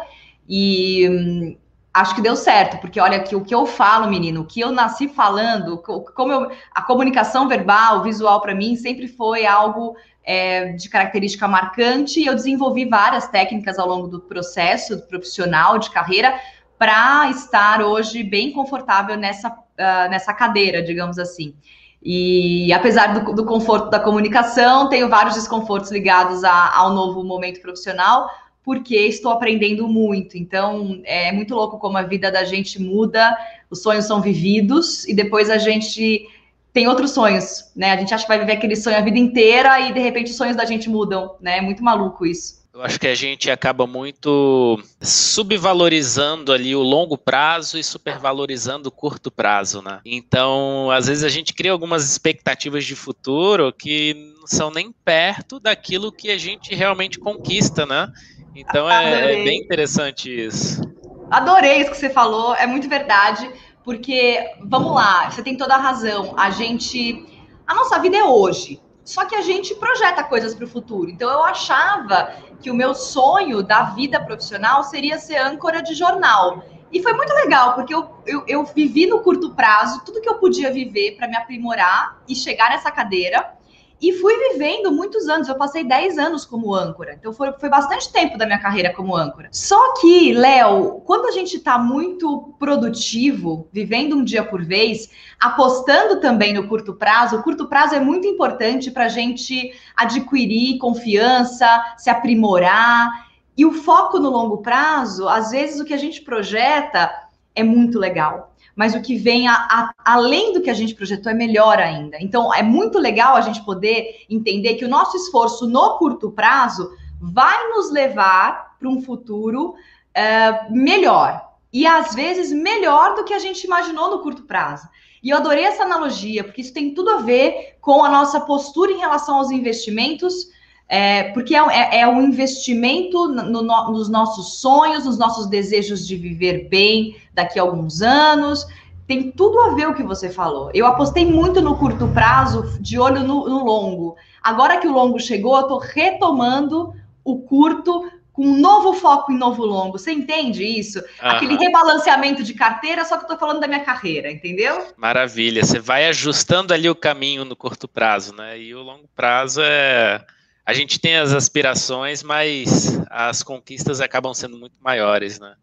e 0.48 1.06
hum, 1.06 1.56
acho 1.92 2.14
que 2.14 2.22
deu 2.22 2.34
certo, 2.34 2.78
porque 2.80 2.98
olha 2.98 3.20
que 3.20 3.36
o 3.36 3.44
que 3.44 3.54
eu 3.54 3.66
falo, 3.66 4.08
menino, 4.08 4.40
o 4.40 4.46
que 4.46 4.60
eu 4.60 4.72
nasci 4.72 5.06
falando, 5.06 5.76
como 6.16 6.32
eu, 6.32 6.50
a 6.72 6.80
comunicação 6.80 7.46
verbal, 7.46 8.02
visual 8.02 8.40
para 8.40 8.54
mim 8.54 8.74
sempre 8.74 9.06
foi 9.06 9.44
algo 9.44 9.96
é, 10.24 10.72
de 10.72 10.88
característica 10.88 11.46
marcante 11.46 12.20
e 12.20 12.26
eu 12.26 12.34
desenvolvi 12.34 12.86
várias 12.86 13.28
técnicas 13.28 13.78
ao 13.78 13.86
longo 13.86 14.08
do 14.08 14.20
processo 14.20 14.98
profissional 15.08 15.78
de 15.78 15.90
carreira 15.90 16.40
para 16.78 17.28
estar 17.30 17.82
hoje 17.82 18.22
bem 18.22 18.52
confortável 18.52 19.16
nessa 19.16 19.50
uh, 19.78 20.10
nessa 20.10 20.34
cadeira, 20.34 20.82
digamos 20.82 21.18
assim. 21.18 21.54
E 22.02 22.72
apesar 22.72 23.12
do, 23.18 23.32
do, 23.34 23.44
conforto 23.44 23.90
da 23.90 23.98
comunicação, 23.98 24.88
tenho 24.88 25.08
vários 25.08 25.34
desconfortos 25.34 25.90
ligados 25.90 26.44
a, 26.44 26.76
ao 26.76 26.92
novo 26.92 27.24
momento 27.24 27.60
profissional, 27.60 28.28
porque 28.62 28.96
estou 28.96 29.32
aprendendo 29.32 29.88
muito. 29.88 30.36
Então, 30.36 31.00
é 31.04 31.32
muito 31.32 31.54
louco 31.54 31.78
como 31.78 31.98
a 31.98 32.02
vida 32.02 32.30
da 32.30 32.44
gente 32.44 32.80
muda, 32.80 33.36
os 33.70 33.82
sonhos 33.82 34.04
são 34.04 34.20
vividos 34.20 35.06
e 35.08 35.14
depois 35.14 35.50
a 35.50 35.58
gente 35.58 36.24
tem 36.72 36.86
outros 36.86 37.10
sonhos, 37.10 37.72
né? 37.74 37.92
A 37.92 37.96
gente 37.96 38.14
acha 38.14 38.22
que 38.22 38.28
vai 38.28 38.38
viver 38.38 38.52
aquele 38.52 38.76
sonho 38.76 38.96
a 38.96 39.00
vida 39.00 39.18
inteira 39.18 39.80
e 39.80 39.92
de 39.92 39.98
repente 39.98 40.30
os 40.30 40.36
sonhos 40.36 40.54
da 40.54 40.64
gente 40.64 40.88
mudam, 40.88 41.34
né? 41.40 41.58
É 41.58 41.60
muito 41.60 41.82
maluco 41.82 42.24
isso. 42.24 42.57
Eu 42.72 42.82
acho 42.82 43.00
que 43.00 43.08
a 43.08 43.14
gente 43.14 43.50
acaba 43.50 43.86
muito 43.86 44.80
subvalorizando 45.00 46.52
ali 46.52 46.76
o 46.76 46.82
longo 46.82 47.16
prazo 47.16 47.78
e 47.78 47.82
supervalorizando 47.82 48.88
o 48.88 48.92
curto 48.92 49.30
prazo, 49.30 49.82
né? 49.82 50.00
Então, 50.04 50.90
às 50.90 51.06
vezes 51.06 51.24
a 51.24 51.28
gente 51.28 51.54
cria 51.54 51.72
algumas 51.72 52.08
expectativas 52.08 52.84
de 52.84 52.94
futuro 52.94 53.72
que 53.72 54.34
não 54.38 54.46
são 54.46 54.70
nem 54.70 54.92
perto 54.92 55.58
daquilo 55.58 56.12
que 56.12 56.30
a 56.30 56.38
gente 56.38 56.74
realmente 56.74 57.18
conquista, 57.18 57.84
né? 57.84 58.12
Então 58.54 58.90
é, 58.90 59.40
é 59.40 59.44
bem 59.44 59.60
interessante 59.60 60.30
isso. 60.30 60.82
Adorei 61.30 61.80
isso 61.80 61.90
que 61.90 61.96
você 61.96 62.10
falou, 62.10 62.54
é 62.54 62.66
muito 62.66 62.88
verdade, 62.88 63.50
porque 63.84 64.38
vamos 64.62 64.94
lá, 64.94 65.30
você 65.30 65.42
tem 65.42 65.56
toda 65.56 65.74
a 65.74 65.78
razão. 65.78 66.34
A 66.36 66.50
gente, 66.50 67.26
a 67.66 67.74
nossa 67.74 67.98
vida 67.98 68.16
é 68.16 68.24
hoje. 68.24 68.80
Só 69.08 69.24
que 69.24 69.34
a 69.34 69.40
gente 69.40 69.74
projeta 69.74 70.22
coisas 70.22 70.54
para 70.54 70.66
o 70.66 70.68
futuro. 70.68 71.10
Então 71.10 71.30
eu 71.30 71.42
achava 71.42 72.30
que 72.60 72.70
o 72.70 72.74
meu 72.74 72.94
sonho 72.94 73.62
da 73.62 73.84
vida 73.84 74.20
profissional 74.20 74.82
seria 74.84 75.18
ser 75.18 75.36
âncora 75.36 75.82
de 75.82 75.94
jornal. 75.94 76.62
E 76.90 77.02
foi 77.02 77.12
muito 77.12 77.32
legal, 77.34 77.74
porque 77.74 77.94
eu, 77.94 78.08
eu, 78.26 78.44
eu 78.46 78.64
vivi 78.64 79.06
no 79.06 79.20
curto 79.20 79.54
prazo 79.54 80.02
tudo 80.04 80.20
que 80.20 80.28
eu 80.28 80.38
podia 80.38 80.72
viver 80.72 81.16
para 81.16 81.28
me 81.28 81.36
aprimorar 81.36 82.18
e 82.26 82.34
chegar 82.34 82.70
nessa 82.70 82.90
cadeira. 82.90 83.57
E 84.00 84.12
fui 84.12 84.32
vivendo 84.52 84.92
muitos 84.92 85.28
anos, 85.28 85.48
eu 85.48 85.56
passei 85.56 85.82
10 85.82 86.18
anos 86.18 86.44
como 86.44 86.72
âncora, 86.72 87.14
então 87.14 87.32
foi, 87.32 87.52
foi 87.52 87.68
bastante 87.68 88.12
tempo 88.12 88.38
da 88.38 88.46
minha 88.46 88.60
carreira 88.60 88.94
como 88.94 89.16
âncora. 89.16 89.48
Só 89.50 89.94
que, 89.94 90.32
Léo, 90.32 91.00
quando 91.04 91.26
a 91.26 91.32
gente 91.32 91.56
está 91.56 91.76
muito 91.76 92.54
produtivo, 92.60 93.68
vivendo 93.72 94.14
um 94.14 94.22
dia 94.22 94.44
por 94.44 94.64
vez, 94.64 95.10
apostando 95.40 96.20
também 96.20 96.54
no 96.54 96.68
curto 96.68 96.94
prazo, 96.94 97.36
o 97.36 97.42
curto 97.42 97.66
prazo 97.66 97.96
é 97.96 98.00
muito 98.00 98.26
importante 98.26 98.88
para 98.88 99.06
a 99.06 99.08
gente 99.08 99.72
adquirir 99.96 100.78
confiança, 100.78 101.66
se 101.96 102.08
aprimorar. 102.08 103.26
E 103.56 103.66
o 103.66 103.72
foco 103.72 104.20
no 104.20 104.30
longo 104.30 104.58
prazo, 104.58 105.28
às 105.28 105.50
vezes 105.50 105.80
o 105.80 105.84
que 105.84 105.92
a 105.94 105.98
gente 105.98 106.22
projeta 106.22 107.10
é 107.52 107.64
muito 107.64 107.98
legal 107.98 108.54
mas 108.78 108.94
o 108.94 109.02
que 109.02 109.16
vem 109.16 109.48
a, 109.48 109.54
a, 109.54 109.92
além 110.04 110.52
do 110.52 110.62
que 110.62 110.70
a 110.70 110.74
gente 110.74 110.94
projetou 110.94 111.32
é 111.32 111.34
melhor 111.34 111.80
ainda. 111.80 112.16
Então, 112.20 112.54
é 112.54 112.62
muito 112.62 112.96
legal 112.96 113.34
a 113.34 113.40
gente 113.40 113.64
poder 113.64 114.24
entender 114.30 114.76
que 114.76 114.84
o 114.84 114.88
nosso 114.88 115.16
esforço 115.16 115.66
no 115.66 115.98
curto 115.98 116.30
prazo 116.30 116.88
vai 117.20 117.70
nos 117.70 117.90
levar 117.90 118.76
para 118.78 118.88
um 118.88 119.02
futuro 119.02 119.70
uh, 119.70 120.70
melhor. 120.72 121.44
E 121.72 121.88
às 121.88 122.14
vezes 122.14 122.52
melhor 122.52 123.16
do 123.16 123.24
que 123.24 123.34
a 123.34 123.40
gente 123.40 123.64
imaginou 123.64 124.12
no 124.12 124.22
curto 124.22 124.44
prazo. 124.44 124.88
E 125.24 125.30
eu 125.30 125.38
adorei 125.38 125.64
essa 125.64 125.82
analogia, 125.82 126.44
porque 126.44 126.60
isso 126.60 126.72
tem 126.72 126.94
tudo 126.94 127.10
a 127.10 127.16
ver 127.16 127.78
com 127.80 128.04
a 128.04 128.08
nossa 128.08 128.42
postura 128.42 128.92
em 128.92 128.98
relação 128.98 129.38
aos 129.38 129.50
investimentos, 129.50 130.52
é, 130.88 131.24
porque 131.34 131.54
é, 131.54 131.58
é, 131.58 132.00
é 132.00 132.08
um 132.08 132.22
investimento 132.22 133.28
no, 133.28 133.62
no, 133.62 133.92
nos 133.92 134.08
nossos 134.08 134.60
sonhos, 134.60 135.04
nos 135.04 135.18
nossos 135.18 135.46
desejos 135.46 136.06
de 136.06 136.16
viver 136.16 136.68
bem 136.68 137.16
daqui 137.34 137.58
a 137.58 137.62
alguns 137.62 138.00
anos. 138.00 138.66
Tem 139.06 139.30
tudo 139.30 139.60
a 139.60 139.74
ver 139.74 139.88
o 139.88 139.94
que 139.94 140.02
você 140.02 140.30
falou. 140.30 140.70
Eu 140.72 140.86
apostei 140.86 141.26
muito 141.26 141.60
no 141.60 141.76
curto 141.76 142.08
prazo, 142.08 142.78
de 142.80 142.98
olho 142.98 143.20
no, 143.20 143.48
no 143.48 143.64
longo. 143.64 144.16
Agora 144.42 144.78
que 144.78 144.88
o 144.88 144.92
longo 144.92 145.20
chegou, 145.20 145.56
eu 145.56 145.62
estou 145.62 145.78
retomando 145.78 146.94
o 147.22 147.38
curto 147.38 148.10
com 148.32 148.46
um 148.46 148.58
novo 148.58 148.94
foco 148.94 149.32
em 149.32 149.36
novo 149.36 149.64
longo. 149.64 149.98
Você 149.98 150.12
entende 150.12 150.64
isso? 150.64 151.00
Uhum. 151.00 151.04
Aquele 151.20 151.56
rebalanceamento 151.56 152.42
de 152.42 152.54
carteira, 152.54 153.04
só 153.04 153.18
que 153.18 153.24
eu 153.24 153.28
tô 153.28 153.36
falando 153.36 153.60
da 153.60 153.66
minha 153.66 153.84
carreira, 153.84 154.30
entendeu? 154.30 154.86
Maravilha. 154.96 155.64
Você 155.64 155.80
vai 155.80 156.06
ajustando 156.06 156.72
ali 156.72 156.88
o 156.88 156.94
caminho 156.94 157.44
no 157.44 157.56
curto 157.56 157.88
prazo, 157.88 158.34
né? 158.34 158.58
E 158.58 158.74
o 158.74 158.82
longo 158.82 159.08
prazo 159.14 159.60
é 159.62 160.24
a 160.68 160.74
gente 160.74 160.98
tem 160.98 161.16
as 161.16 161.32
aspirações, 161.32 162.22
mas 162.22 163.00
as 163.08 163.42
conquistas 163.42 164.02
acabam 164.02 164.34
sendo 164.34 164.58
muito 164.58 164.74
maiores, 164.82 165.40
né? 165.40 165.54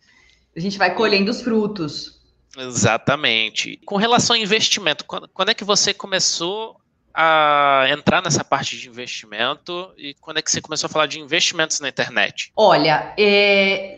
A 0.57 0.59
gente 0.59 0.79
vai 0.79 0.95
colhendo 0.95 1.29
os 1.29 1.43
frutos. 1.43 2.19
Exatamente. 2.57 3.79
Com 3.85 3.97
relação 3.97 4.35
ao 4.35 4.41
investimento, 4.41 5.05
quando, 5.05 5.27
quando 5.27 5.49
é 5.49 5.53
que 5.53 5.63
você 5.63 5.93
começou 5.93 6.81
a 7.17 7.85
entrar 7.89 8.21
nessa 8.21 8.43
parte 8.43 8.77
de 8.77 8.89
investimento 8.89 9.89
e 9.97 10.13
quando 10.15 10.37
é 10.37 10.41
que 10.41 10.51
você 10.51 10.59
começou 10.59 10.87
a 10.87 10.91
falar 10.91 11.05
de 11.05 11.17
investimentos 11.17 11.79
na 11.79 11.87
internet? 11.87 12.51
Olha, 12.57 13.13
é, 13.17 13.97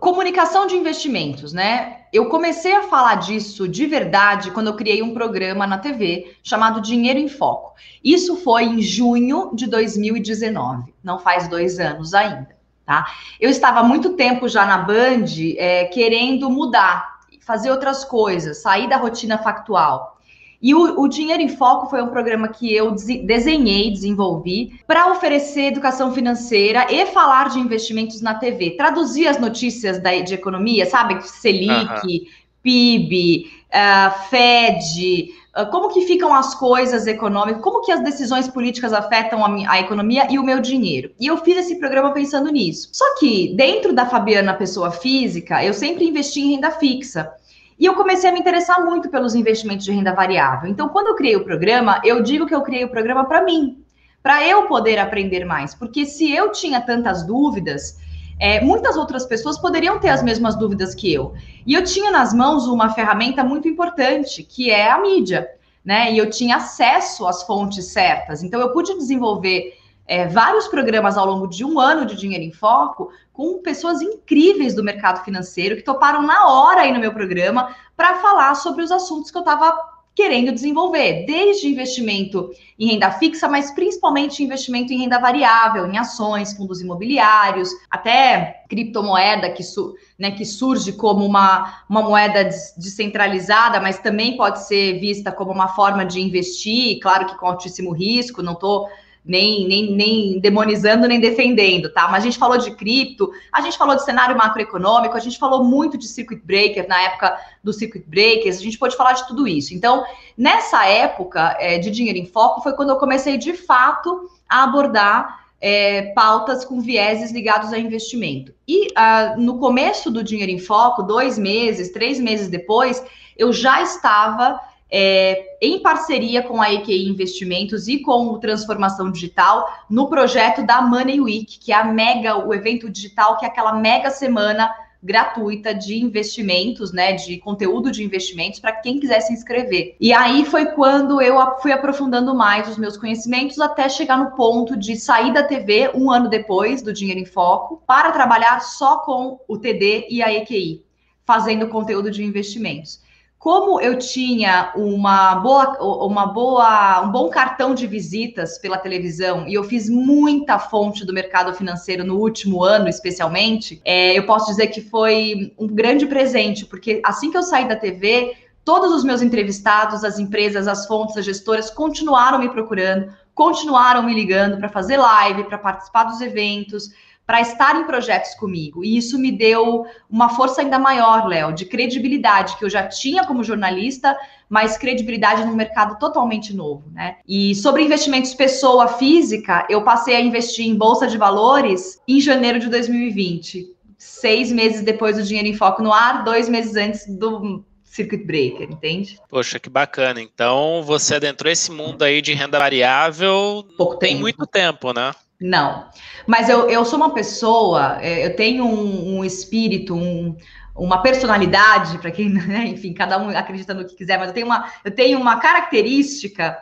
comunicação 0.00 0.66
de 0.66 0.74
investimentos, 0.74 1.52
né? 1.52 2.00
Eu 2.12 2.28
comecei 2.28 2.74
a 2.74 2.82
falar 2.82 3.16
disso 3.16 3.68
de 3.68 3.86
verdade 3.86 4.50
quando 4.50 4.66
eu 4.66 4.74
criei 4.74 5.00
um 5.00 5.14
programa 5.14 5.64
na 5.64 5.78
TV 5.78 6.36
chamado 6.42 6.80
Dinheiro 6.80 7.20
em 7.20 7.28
Foco. 7.28 7.74
Isso 8.02 8.36
foi 8.36 8.64
em 8.64 8.82
junho 8.82 9.52
de 9.54 9.68
2019, 9.68 10.92
não 11.04 11.20
faz 11.20 11.46
dois 11.46 11.78
anos 11.78 12.14
ainda, 12.14 12.56
tá? 12.84 13.06
Eu 13.40 13.48
estava 13.48 13.78
há 13.78 13.84
muito 13.84 14.14
tempo 14.14 14.48
já 14.48 14.66
na 14.66 14.78
Band 14.78 15.26
é, 15.56 15.84
querendo 15.84 16.50
mudar, 16.50 17.20
fazer 17.40 17.70
outras 17.70 18.04
coisas, 18.04 18.60
sair 18.60 18.88
da 18.88 18.96
rotina 18.96 19.38
factual. 19.38 20.13
E 20.60 20.74
o, 20.74 21.00
o, 21.00 21.08
Dinheiro 21.08 21.42
em 21.42 21.48
Foco 21.48 21.88
foi 21.88 22.02
um 22.02 22.08
programa 22.08 22.48
que 22.48 22.74
eu 22.74 22.92
desenhei, 23.24 23.90
desenvolvi, 23.90 24.80
para 24.86 25.10
oferecer 25.12 25.66
educação 25.66 26.12
financeira 26.12 26.86
e 26.90 27.06
falar 27.06 27.50
de 27.50 27.58
investimentos 27.58 28.20
na 28.20 28.34
TV. 28.34 28.70
Traduzir 28.70 29.26
as 29.26 29.38
notícias 29.38 29.98
da, 29.98 30.18
de 30.20 30.34
economia, 30.34 30.86
sabe? 30.86 31.20
Selic, 31.26 32.28
PIB, 32.62 33.50
uh, 33.68 34.28
Fed, 34.30 35.30
uh, 35.54 35.70
como 35.70 35.90
que 35.90 36.00
ficam 36.02 36.34
as 36.34 36.54
coisas 36.54 37.06
econômicas, 37.06 37.62
como 37.62 37.82
que 37.82 37.92
as 37.92 38.02
decisões 38.02 38.48
políticas 38.48 38.92
afetam 38.92 39.44
a, 39.44 39.48
minha, 39.48 39.70
a 39.70 39.78
economia 39.78 40.26
e 40.30 40.38
o 40.38 40.42
meu 40.42 40.60
dinheiro. 40.60 41.10
E 41.20 41.26
eu 41.26 41.36
fiz 41.36 41.58
esse 41.58 41.78
programa 41.78 42.12
pensando 42.12 42.50
nisso. 42.50 42.88
Só 42.92 43.18
que, 43.18 43.54
dentro 43.54 43.92
da 43.92 44.06
Fabiana 44.06 44.54
Pessoa 44.54 44.90
Física, 44.90 45.62
eu 45.62 45.74
sempre 45.74 46.06
investi 46.06 46.40
em 46.40 46.52
renda 46.52 46.70
fixa. 46.70 47.30
E 47.78 47.84
eu 47.86 47.94
comecei 47.94 48.30
a 48.30 48.32
me 48.32 48.40
interessar 48.40 48.84
muito 48.84 49.08
pelos 49.08 49.34
investimentos 49.34 49.84
de 49.84 49.92
renda 49.92 50.12
variável. 50.12 50.70
Então, 50.70 50.88
quando 50.88 51.08
eu 51.08 51.14
criei 51.14 51.36
o 51.36 51.44
programa, 51.44 52.00
eu 52.04 52.22
digo 52.22 52.46
que 52.46 52.54
eu 52.54 52.62
criei 52.62 52.84
o 52.84 52.88
programa 52.88 53.24
para 53.24 53.42
mim, 53.42 53.82
para 54.22 54.46
eu 54.46 54.66
poder 54.66 54.98
aprender 54.98 55.44
mais. 55.44 55.74
Porque 55.74 56.06
se 56.06 56.32
eu 56.32 56.52
tinha 56.52 56.80
tantas 56.80 57.26
dúvidas, 57.26 57.98
é, 58.38 58.60
muitas 58.60 58.96
outras 58.96 59.26
pessoas 59.26 59.58
poderiam 59.58 59.98
ter 59.98 60.08
as 60.08 60.22
mesmas 60.22 60.54
dúvidas 60.56 60.94
que 60.94 61.12
eu. 61.12 61.34
E 61.66 61.74
eu 61.74 61.82
tinha 61.82 62.10
nas 62.10 62.32
mãos 62.32 62.66
uma 62.66 62.90
ferramenta 62.90 63.42
muito 63.42 63.68
importante, 63.68 64.42
que 64.42 64.70
é 64.70 64.90
a 64.90 65.00
mídia. 65.00 65.48
Né? 65.84 66.12
E 66.12 66.18
eu 66.18 66.30
tinha 66.30 66.56
acesso 66.56 67.26
às 67.26 67.42
fontes 67.42 67.86
certas. 67.86 68.42
Então, 68.42 68.60
eu 68.60 68.72
pude 68.72 68.96
desenvolver 68.96 69.74
é, 70.06 70.26
vários 70.26 70.68
programas 70.68 71.16
ao 71.16 71.26
longo 71.26 71.46
de 71.46 71.64
um 71.64 71.78
ano 71.80 72.04
de 72.04 72.16
Dinheiro 72.16 72.44
em 72.44 72.52
Foco 72.52 73.10
com 73.32 73.62
pessoas 73.62 74.00
incríveis 74.00 74.74
do 74.74 74.84
mercado 74.84 75.24
financeiro 75.24 75.76
que 75.76 75.82
toparam 75.82 76.22
na 76.22 76.48
hora 76.48 76.82
aí 76.82 76.92
no 76.92 77.00
meu 77.00 77.12
programa 77.12 77.74
para 77.96 78.16
falar 78.16 78.54
sobre 78.54 78.82
os 78.82 78.92
assuntos 78.92 79.30
que 79.30 79.38
eu 79.38 79.42
estava 79.42 79.94
querendo 80.14 80.52
desenvolver, 80.52 81.24
desde 81.26 81.66
investimento 81.66 82.50
em 82.78 82.92
renda 82.92 83.10
fixa, 83.10 83.48
mas 83.48 83.72
principalmente 83.72 84.44
investimento 84.44 84.92
em 84.92 84.98
renda 84.98 85.18
variável, 85.18 85.86
em 85.86 85.98
ações, 85.98 86.52
fundos 86.52 86.80
imobiliários, 86.80 87.70
até 87.90 88.62
criptomoeda 88.68 89.50
que, 89.50 89.64
su 89.64 89.94
né, 90.16 90.30
que 90.30 90.44
surge 90.44 90.92
como 90.92 91.26
uma, 91.26 91.82
uma 91.90 92.00
moeda 92.00 92.44
descentralizada, 92.76 93.80
mas 93.80 93.98
também 93.98 94.36
pode 94.36 94.64
ser 94.66 95.00
vista 95.00 95.32
como 95.32 95.50
uma 95.50 95.68
forma 95.68 96.04
de 96.04 96.20
investir, 96.20 97.00
claro 97.00 97.26
que 97.26 97.36
com 97.36 97.46
altíssimo 97.46 97.90
risco, 97.90 98.40
não 98.40 98.52
estou 98.52 98.88
nem, 99.24 99.66
nem, 99.66 99.90
nem 99.92 100.38
demonizando 100.38 101.08
nem 101.08 101.18
defendendo, 101.18 101.90
tá? 101.90 102.08
Mas 102.08 102.22
a 102.22 102.26
gente 102.26 102.38
falou 102.38 102.58
de 102.58 102.72
cripto, 102.72 103.30
a 103.50 103.60
gente 103.62 103.78
falou 103.78 103.96
de 103.96 104.04
cenário 104.04 104.36
macroeconômico, 104.36 105.16
a 105.16 105.20
gente 105.20 105.38
falou 105.38 105.64
muito 105.64 105.96
de 105.96 106.06
circuit 106.06 106.42
breaker 106.44 106.86
na 106.86 107.00
época 107.00 107.36
do 107.62 107.72
circuit 107.72 108.04
breakers, 108.06 108.58
a 108.58 108.62
gente 108.62 108.78
pode 108.78 108.96
falar 108.96 109.14
de 109.14 109.26
tudo 109.26 109.48
isso. 109.48 109.72
Então, 109.72 110.04
nessa 110.36 110.86
época 110.86 111.56
é, 111.58 111.78
de 111.78 111.90
dinheiro 111.90 112.18
em 112.18 112.26
foco, 112.26 112.60
foi 112.60 112.74
quando 112.74 112.90
eu 112.90 112.96
comecei 112.96 113.38
de 113.38 113.54
fato 113.54 114.28
a 114.48 114.64
abordar 114.64 115.44
é, 115.60 116.12
pautas 116.12 116.62
com 116.62 116.78
vieses 116.78 117.32
ligados 117.32 117.72
a 117.72 117.78
investimento. 117.78 118.52
E 118.68 118.88
uh, 118.88 119.40
no 119.40 119.58
começo 119.58 120.10
do 120.10 120.22
Dinheiro 120.22 120.52
em 120.52 120.58
Foco, 120.58 121.02
dois 121.02 121.38
meses, 121.38 121.90
três 121.90 122.20
meses 122.20 122.48
depois, 122.48 123.02
eu 123.34 123.50
já 123.50 123.80
estava 123.80 124.60
é, 124.96 125.56
em 125.60 125.80
parceria 125.80 126.40
com 126.40 126.62
a 126.62 126.72
EQI 126.72 127.08
Investimentos 127.08 127.88
e 127.88 127.98
com 127.98 128.28
o 128.28 128.38
Transformação 128.38 129.10
Digital, 129.10 129.68
no 129.90 130.08
projeto 130.08 130.62
da 130.62 130.80
Money 130.80 131.20
Week, 131.20 131.58
que 131.58 131.72
é 131.72 131.74
a 131.74 131.82
mega, 131.82 132.46
o 132.46 132.54
evento 132.54 132.88
digital, 132.88 133.36
que 133.36 133.44
é 133.44 133.48
aquela 133.48 133.72
mega 133.72 134.08
semana 134.08 134.72
gratuita 135.02 135.74
de 135.74 136.00
investimentos, 136.00 136.92
né, 136.92 137.12
de 137.12 137.38
conteúdo 137.38 137.90
de 137.90 138.04
investimentos 138.04 138.60
para 138.60 138.70
quem 138.70 139.00
quiser 139.00 139.18
se 139.20 139.32
inscrever. 139.32 139.96
E 140.00 140.12
aí 140.12 140.44
foi 140.44 140.66
quando 140.66 141.20
eu 141.20 141.40
fui 141.60 141.72
aprofundando 141.72 142.32
mais 142.32 142.68
os 142.68 142.78
meus 142.78 142.96
conhecimentos 142.96 143.58
até 143.58 143.88
chegar 143.88 144.16
no 144.16 144.30
ponto 144.36 144.76
de 144.76 144.94
sair 144.94 145.34
da 145.34 145.42
TV 145.42 145.90
um 145.92 146.08
ano 146.08 146.28
depois 146.30 146.82
do 146.82 146.92
Dinheiro 146.92 147.18
em 147.18 147.26
Foco 147.26 147.82
para 147.84 148.12
trabalhar 148.12 148.60
só 148.60 148.98
com 148.98 149.40
o 149.48 149.58
TD 149.58 150.06
e 150.08 150.22
a 150.22 150.32
EQI, 150.32 150.84
fazendo 151.26 151.66
conteúdo 151.66 152.12
de 152.12 152.22
investimentos. 152.22 153.02
Como 153.44 153.78
eu 153.78 153.98
tinha 153.98 154.72
uma 154.74 155.34
boa, 155.34 155.76
uma 156.06 156.24
boa, 156.24 157.02
um 157.02 157.12
bom 157.12 157.28
cartão 157.28 157.74
de 157.74 157.86
visitas 157.86 158.56
pela 158.56 158.78
televisão 158.78 159.46
e 159.46 159.52
eu 159.52 159.62
fiz 159.62 159.86
muita 159.90 160.58
fonte 160.58 161.04
do 161.04 161.12
mercado 161.12 161.52
financeiro 161.52 162.06
no 162.06 162.16
último 162.16 162.64
ano, 162.64 162.88
especialmente, 162.88 163.82
é, 163.84 164.18
eu 164.18 164.24
posso 164.24 164.46
dizer 164.46 164.68
que 164.68 164.80
foi 164.80 165.52
um 165.58 165.66
grande 165.66 166.06
presente, 166.06 166.64
porque 166.64 167.02
assim 167.04 167.30
que 167.30 167.36
eu 167.36 167.42
saí 167.42 167.68
da 167.68 167.76
TV, 167.76 168.34
todos 168.64 168.90
os 168.94 169.04
meus 169.04 169.20
entrevistados, 169.20 170.04
as 170.04 170.18
empresas, 170.18 170.66
as 170.66 170.86
fontes, 170.86 171.14
as 171.18 171.26
gestoras 171.26 171.68
continuaram 171.68 172.38
me 172.38 172.48
procurando, 172.48 173.12
continuaram 173.34 174.02
me 174.04 174.14
ligando 174.14 174.56
para 174.56 174.70
fazer 174.70 174.96
live, 174.96 175.44
para 175.44 175.58
participar 175.58 176.04
dos 176.04 176.22
eventos 176.22 176.88
para 177.26 177.40
estar 177.40 177.76
em 177.76 177.84
projetos 177.84 178.34
comigo. 178.34 178.84
E 178.84 178.96
isso 178.96 179.18
me 179.18 179.32
deu 179.32 179.86
uma 180.10 180.28
força 180.28 180.60
ainda 180.60 180.78
maior, 180.78 181.26
Léo, 181.26 181.52
de 181.52 181.64
credibilidade 181.64 182.56
que 182.56 182.64
eu 182.64 182.70
já 182.70 182.86
tinha 182.86 183.24
como 183.24 183.42
jornalista, 183.42 184.16
mas 184.48 184.76
credibilidade 184.76 185.44
num 185.44 185.54
mercado 185.54 185.98
totalmente 185.98 186.54
novo, 186.54 186.84
né? 186.92 187.16
E 187.26 187.54
sobre 187.54 187.82
investimentos 187.82 188.34
pessoa 188.34 188.88
física, 188.88 189.66
eu 189.70 189.82
passei 189.82 190.16
a 190.16 190.20
investir 190.20 190.66
em 190.66 190.74
bolsa 190.74 191.06
de 191.06 191.16
valores 191.16 191.98
em 192.06 192.20
janeiro 192.20 192.58
de 192.58 192.68
2020. 192.68 193.74
Seis 193.96 194.52
meses 194.52 194.82
depois 194.82 195.16
do 195.16 195.22
Dinheiro 195.22 195.48
em 195.48 195.54
Foco 195.54 195.82
no 195.82 195.92
ar, 195.92 196.24
dois 196.24 196.48
meses 196.48 196.76
antes 196.76 197.06
do 197.06 197.64
circuit 197.94 198.24
breaker, 198.24 198.70
entende? 198.70 199.18
Poxa, 199.28 199.58
que 199.58 199.70
bacana. 199.70 200.20
Então, 200.20 200.82
você 200.84 201.14
adentrou 201.14 201.50
esse 201.50 201.70
mundo 201.70 202.02
aí 202.02 202.20
de 202.20 202.34
renda 202.34 202.58
variável 202.58 203.64
Pouco 203.78 203.96
tem 203.96 204.10
tempo. 204.10 204.20
muito 204.22 204.46
tempo, 204.46 204.92
né? 204.92 205.14
Não. 205.40 205.88
Mas 206.26 206.48
eu, 206.48 206.68
eu 206.70 206.84
sou 206.84 206.96
uma 206.96 207.12
pessoa, 207.12 207.98
é, 208.00 208.26
eu 208.26 208.36
tenho 208.36 208.64
um, 208.64 209.18
um 209.18 209.24
espírito, 209.24 209.94
um, 209.94 210.36
uma 210.74 211.02
personalidade, 211.02 211.98
para 211.98 212.10
quem, 212.10 212.30
né, 212.32 212.66
enfim, 212.66 212.92
cada 212.92 213.18
um 213.18 213.28
acredita 213.30 213.74
no 213.74 213.86
que 213.86 213.96
quiser, 213.96 214.18
mas 214.18 214.28
eu 214.28 214.34
tenho 214.34 214.46
uma, 214.46 214.72
eu 214.84 214.90
tenho 214.90 215.18
uma 215.18 215.38
característica 215.38 216.56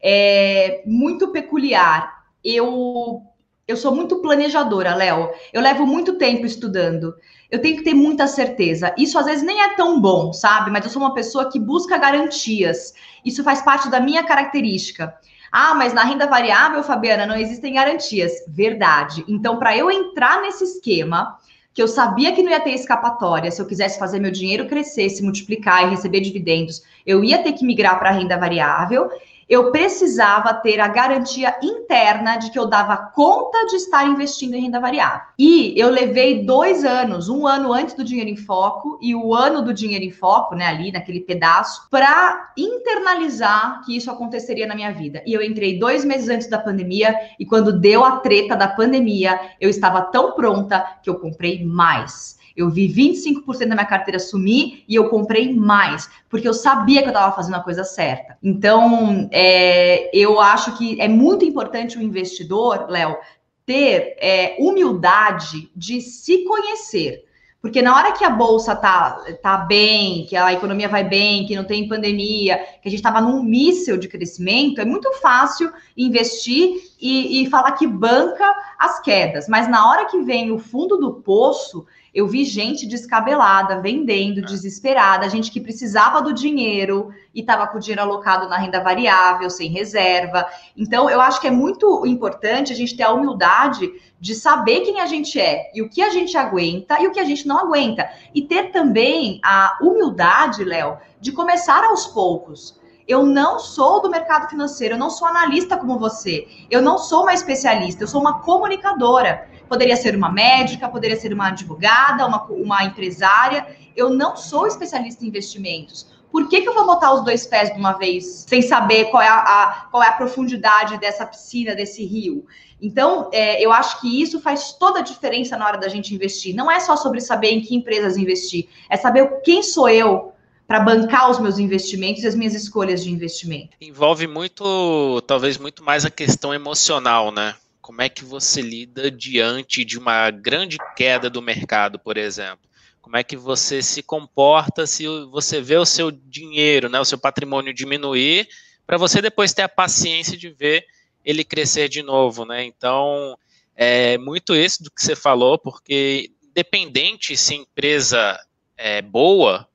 é, 0.00 0.82
muito 0.86 1.28
peculiar. 1.28 2.18
Eu, 2.44 3.22
eu 3.66 3.76
sou 3.76 3.94
muito 3.94 4.20
planejadora, 4.22 4.94
Léo. 4.94 5.30
Eu 5.52 5.60
levo 5.60 5.86
muito 5.86 6.16
tempo 6.16 6.46
estudando. 6.46 7.14
Eu 7.50 7.60
tenho 7.60 7.76
que 7.78 7.84
ter 7.84 7.94
muita 7.94 8.26
certeza. 8.26 8.94
Isso 8.96 9.18
às 9.18 9.26
vezes 9.26 9.42
nem 9.42 9.60
é 9.60 9.74
tão 9.74 10.00
bom, 10.00 10.32
sabe? 10.32 10.70
Mas 10.70 10.84
eu 10.84 10.90
sou 10.90 11.02
uma 11.02 11.14
pessoa 11.14 11.50
que 11.50 11.58
busca 11.58 11.98
garantias. 11.98 12.94
Isso 13.24 13.42
faz 13.42 13.62
parte 13.62 13.90
da 13.90 14.00
minha 14.00 14.22
característica. 14.22 15.14
Ah, 15.50 15.74
mas 15.74 15.92
na 15.92 16.04
renda 16.04 16.26
variável, 16.26 16.82
Fabiana, 16.82 17.26
não 17.26 17.36
existem 17.36 17.74
garantias. 17.74 18.32
Verdade. 18.48 19.24
Então, 19.26 19.58
para 19.58 19.76
eu 19.76 19.90
entrar 19.90 20.42
nesse 20.42 20.64
esquema, 20.64 21.38
que 21.72 21.82
eu 21.82 21.88
sabia 21.88 22.32
que 22.32 22.42
não 22.42 22.50
ia 22.50 22.60
ter 22.60 22.70
escapatória, 22.70 23.50
se 23.50 23.62
eu 23.62 23.66
quisesse 23.66 23.98
fazer 23.98 24.18
meu 24.18 24.32
dinheiro 24.32 24.66
crescer, 24.66 25.08
se 25.10 25.22
multiplicar 25.22 25.86
e 25.86 25.90
receber 25.90 26.20
dividendos, 26.20 26.82
eu 27.06 27.22
ia 27.22 27.42
ter 27.42 27.52
que 27.52 27.64
migrar 27.64 27.98
para 27.98 28.10
a 28.10 28.12
renda 28.12 28.36
variável 28.36 29.08
eu 29.48 29.70
precisava 29.70 30.52
ter 30.52 30.78
a 30.78 30.88
garantia 30.88 31.56
interna 31.62 32.36
de 32.36 32.50
que 32.50 32.58
eu 32.58 32.66
dava 32.66 32.96
conta 32.96 33.66
de 33.66 33.76
estar 33.76 34.06
investindo 34.06 34.54
em 34.54 34.62
renda 34.62 34.78
variável. 34.78 35.22
E 35.38 35.72
eu 35.76 35.88
levei 35.88 36.44
dois 36.44 36.84
anos, 36.84 37.28
um 37.28 37.46
ano 37.46 37.72
antes 37.72 37.94
do 37.94 38.04
Dinheiro 38.04 38.28
em 38.28 38.36
Foco 38.36 38.98
e 39.00 39.14
o 39.14 39.34
ano 39.34 39.62
do 39.62 39.72
Dinheiro 39.72 40.04
em 40.04 40.10
Foco, 40.10 40.54
né, 40.54 40.66
ali 40.66 40.92
naquele 40.92 41.20
pedaço, 41.20 41.88
para 41.90 42.52
internalizar 42.56 43.82
que 43.84 43.96
isso 43.96 44.10
aconteceria 44.10 44.66
na 44.66 44.74
minha 44.74 44.92
vida. 44.92 45.22
E 45.26 45.32
eu 45.32 45.42
entrei 45.42 45.78
dois 45.78 46.04
meses 46.04 46.28
antes 46.28 46.48
da 46.48 46.58
pandemia 46.58 47.14
e 47.38 47.46
quando 47.46 47.72
deu 47.72 48.04
a 48.04 48.18
treta 48.18 48.54
da 48.54 48.68
pandemia, 48.68 49.40
eu 49.60 49.70
estava 49.70 50.02
tão 50.02 50.32
pronta 50.32 50.84
que 51.02 51.08
eu 51.08 51.14
comprei 51.14 51.64
mais. 51.64 52.37
Eu 52.58 52.68
vi 52.68 52.92
25% 52.92 53.68
da 53.68 53.74
minha 53.76 53.86
carteira 53.86 54.18
sumir 54.18 54.82
e 54.88 54.96
eu 54.96 55.08
comprei 55.08 55.54
mais, 55.54 56.10
porque 56.28 56.48
eu 56.48 56.52
sabia 56.52 57.02
que 57.02 57.06
eu 57.06 57.12
estava 57.12 57.32
fazendo 57.34 57.54
a 57.54 57.62
coisa 57.62 57.84
certa. 57.84 58.36
Então, 58.42 59.28
é, 59.30 60.10
eu 60.12 60.40
acho 60.40 60.76
que 60.76 61.00
é 61.00 61.06
muito 61.06 61.44
importante 61.44 61.96
o 61.96 62.02
investidor, 62.02 62.86
Léo, 62.88 63.16
ter 63.64 64.16
é, 64.18 64.56
humildade 64.58 65.70
de 65.76 66.00
se 66.00 66.44
conhecer. 66.44 67.24
Porque 67.60 67.80
na 67.80 67.94
hora 67.94 68.12
que 68.12 68.24
a 68.24 68.30
bolsa 68.30 68.74
tá, 68.74 69.24
tá 69.40 69.58
bem, 69.58 70.26
que 70.26 70.34
a 70.34 70.52
economia 70.52 70.88
vai 70.88 71.04
bem, 71.04 71.46
que 71.46 71.54
não 71.54 71.64
tem 71.64 71.86
pandemia, 71.86 72.58
que 72.82 72.88
a 72.88 72.90
gente 72.90 73.00
estava 73.00 73.20
num 73.20 73.40
míssil 73.42 73.96
de 73.96 74.08
crescimento, 74.08 74.80
é 74.80 74.84
muito 74.84 75.12
fácil 75.20 75.72
investir 75.96 76.87
e, 77.00 77.42
e 77.42 77.50
falar 77.50 77.72
que 77.72 77.86
banca 77.86 78.44
as 78.78 79.00
quedas. 79.00 79.48
Mas 79.48 79.68
na 79.68 79.88
hora 79.88 80.06
que 80.06 80.22
vem 80.22 80.50
o 80.50 80.58
fundo 80.58 80.96
do 80.96 81.14
poço, 81.14 81.86
eu 82.14 82.26
vi 82.26 82.44
gente 82.44 82.86
descabelada, 82.86 83.80
vendendo, 83.80 84.42
desesperada, 84.42 85.28
gente 85.28 85.50
que 85.50 85.60
precisava 85.60 86.20
do 86.20 86.32
dinheiro 86.32 87.10
e 87.34 87.40
estava 87.40 87.66
com 87.66 87.78
o 87.78 87.80
dinheiro 87.80 88.02
alocado 88.02 88.48
na 88.48 88.56
renda 88.56 88.80
variável, 88.80 89.48
sem 89.50 89.70
reserva. 89.70 90.46
Então, 90.76 91.08
eu 91.08 91.20
acho 91.20 91.40
que 91.40 91.46
é 91.46 91.50
muito 91.50 92.04
importante 92.06 92.72
a 92.72 92.76
gente 92.76 92.96
ter 92.96 93.04
a 93.04 93.12
humildade 93.12 93.92
de 94.18 94.34
saber 94.34 94.80
quem 94.80 95.00
a 95.00 95.06
gente 95.06 95.38
é 95.38 95.70
e 95.74 95.82
o 95.82 95.88
que 95.88 96.02
a 96.02 96.10
gente 96.10 96.36
aguenta 96.36 97.00
e 97.00 97.06
o 97.06 97.12
que 97.12 97.20
a 97.20 97.24
gente 97.24 97.46
não 97.46 97.58
aguenta. 97.58 98.10
E 98.34 98.42
ter 98.42 98.72
também 98.72 99.40
a 99.44 99.78
humildade, 99.80 100.64
Léo, 100.64 100.98
de 101.20 101.30
começar 101.30 101.84
aos 101.84 102.06
poucos. 102.06 102.78
Eu 103.08 103.24
não 103.24 103.58
sou 103.58 104.02
do 104.02 104.10
mercado 104.10 104.50
financeiro, 104.50 104.94
eu 104.94 104.98
não 104.98 105.08
sou 105.08 105.26
analista 105.26 105.78
como 105.78 105.98
você, 105.98 106.46
eu 106.70 106.82
não 106.82 106.98
sou 106.98 107.22
uma 107.22 107.32
especialista, 107.32 108.02
eu 108.04 108.06
sou 108.06 108.20
uma 108.20 108.40
comunicadora. 108.40 109.48
Poderia 109.66 109.96
ser 109.96 110.14
uma 110.14 110.30
médica, 110.30 110.90
poderia 110.90 111.16
ser 111.16 111.32
uma 111.32 111.48
advogada, 111.48 112.26
uma, 112.26 112.44
uma 112.44 112.84
empresária. 112.84 113.66
Eu 113.96 114.10
não 114.10 114.36
sou 114.36 114.66
especialista 114.66 115.24
em 115.24 115.28
investimentos. 115.28 116.06
Por 116.30 116.48
que, 116.48 116.60
que 116.60 116.68
eu 116.68 116.74
vou 116.74 116.84
botar 116.84 117.14
os 117.14 117.24
dois 117.24 117.46
pés 117.46 117.72
de 117.72 117.78
uma 117.78 117.92
vez, 117.92 118.44
sem 118.46 118.60
saber 118.60 119.06
qual 119.06 119.22
é 119.22 119.28
a, 119.28 119.38
a 119.38 119.72
qual 119.90 120.02
é 120.02 120.08
a 120.08 120.12
profundidade 120.12 120.98
dessa 120.98 121.24
piscina, 121.24 121.74
desse 121.74 122.04
rio? 122.04 122.44
Então, 122.80 123.30
é, 123.32 123.64
eu 123.64 123.72
acho 123.72 124.02
que 124.02 124.20
isso 124.20 124.38
faz 124.38 124.72
toda 124.74 124.98
a 124.98 125.02
diferença 125.02 125.56
na 125.56 125.66
hora 125.66 125.78
da 125.78 125.88
gente 125.88 126.14
investir. 126.14 126.54
Não 126.54 126.70
é 126.70 126.78
só 126.78 126.94
sobre 126.94 127.22
saber 127.22 127.52
em 127.52 127.62
que 127.62 127.74
empresas 127.74 128.18
investir, 128.18 128.68
é 128.90 128.98
saber 128.98 129.40
quem 129.42 129.62
sou 129.62 129.88
eu 129.88 130.34
para 130.68 130.80
bancar 130.80 131.30
os 131.30 131.40
meus 131.40 131.58
investimentos 131.58 132.22
e 132.22 132.26
as 132.26 132.34
minhas 132.34 132.54
escolhas 132.54 133.02
de 133.02 133.10
investimento. 133.10 133.70
Envolve 133.80 134.26
muito, 134.26 135.22
talvez 135.22 135.56
muito 135.56 135.82
mais 135.82 136.04
a 136.04 136.10
questão 136.10 136.52
emocional, 136.52 137.32
né? 137.32 137.56
Como 137.80 138.02
é 138.02 138.08
que 138.10 138.22
você 138.22 138.60
lida 138.60 139.10
diante 139.10 139.82
de 139.82 139.98
uma 139.98 140.30
grande 140.30 140.76
queda 140.94 141.30
do 141.30 141.40
mercado, 141.40 141.98
por 141.98 142.18
exemplo? 142.18 142.68
Como 143.00 143.16
é 143.16 143.24
que 143.24 143.34
você 143.34 143.80
se 143.80 144.02
comporta 144.02 144.86
se 144.86 145.06
você 145.30 145.62
vê 145.62 145.78
o 145.78 145.86
seu 145.86 146.10
dinheiro, 146.10 146.90
né, 146.90 147.00
o 147.00 147.04
seu 147.04 147.16
patrimônio 147.16 147.72
diminuir, 147.72 148.46
para 148.86 148.98
você 148.98 149.22
depois 149.22 149.54
ter 149.54 149.62
a 149.62 149.68
paciência 149.70 150.36
de 150.36 150.50
ver 150.50 150.84
ele 151.24 151.44
crescer 151.44 151.88
de 151.88 152.02
novo, 152.02 152.44
né? 152.44 152.62
Então, 152.64 153.38
é 153.74 154.18
muito 154.18 154.54
isso 154.54 154.82
do 154.82 154.90
que 154.90 155.02
você 155.02 155.16
falou, 155.16 155.58
porque 155.58 156.30
independente 156.42 157.38
se 157.38 157.54
a 157.54 157.56
empresa 157.56 158.46
é 158.76 159.00
boa, 159.00 159.67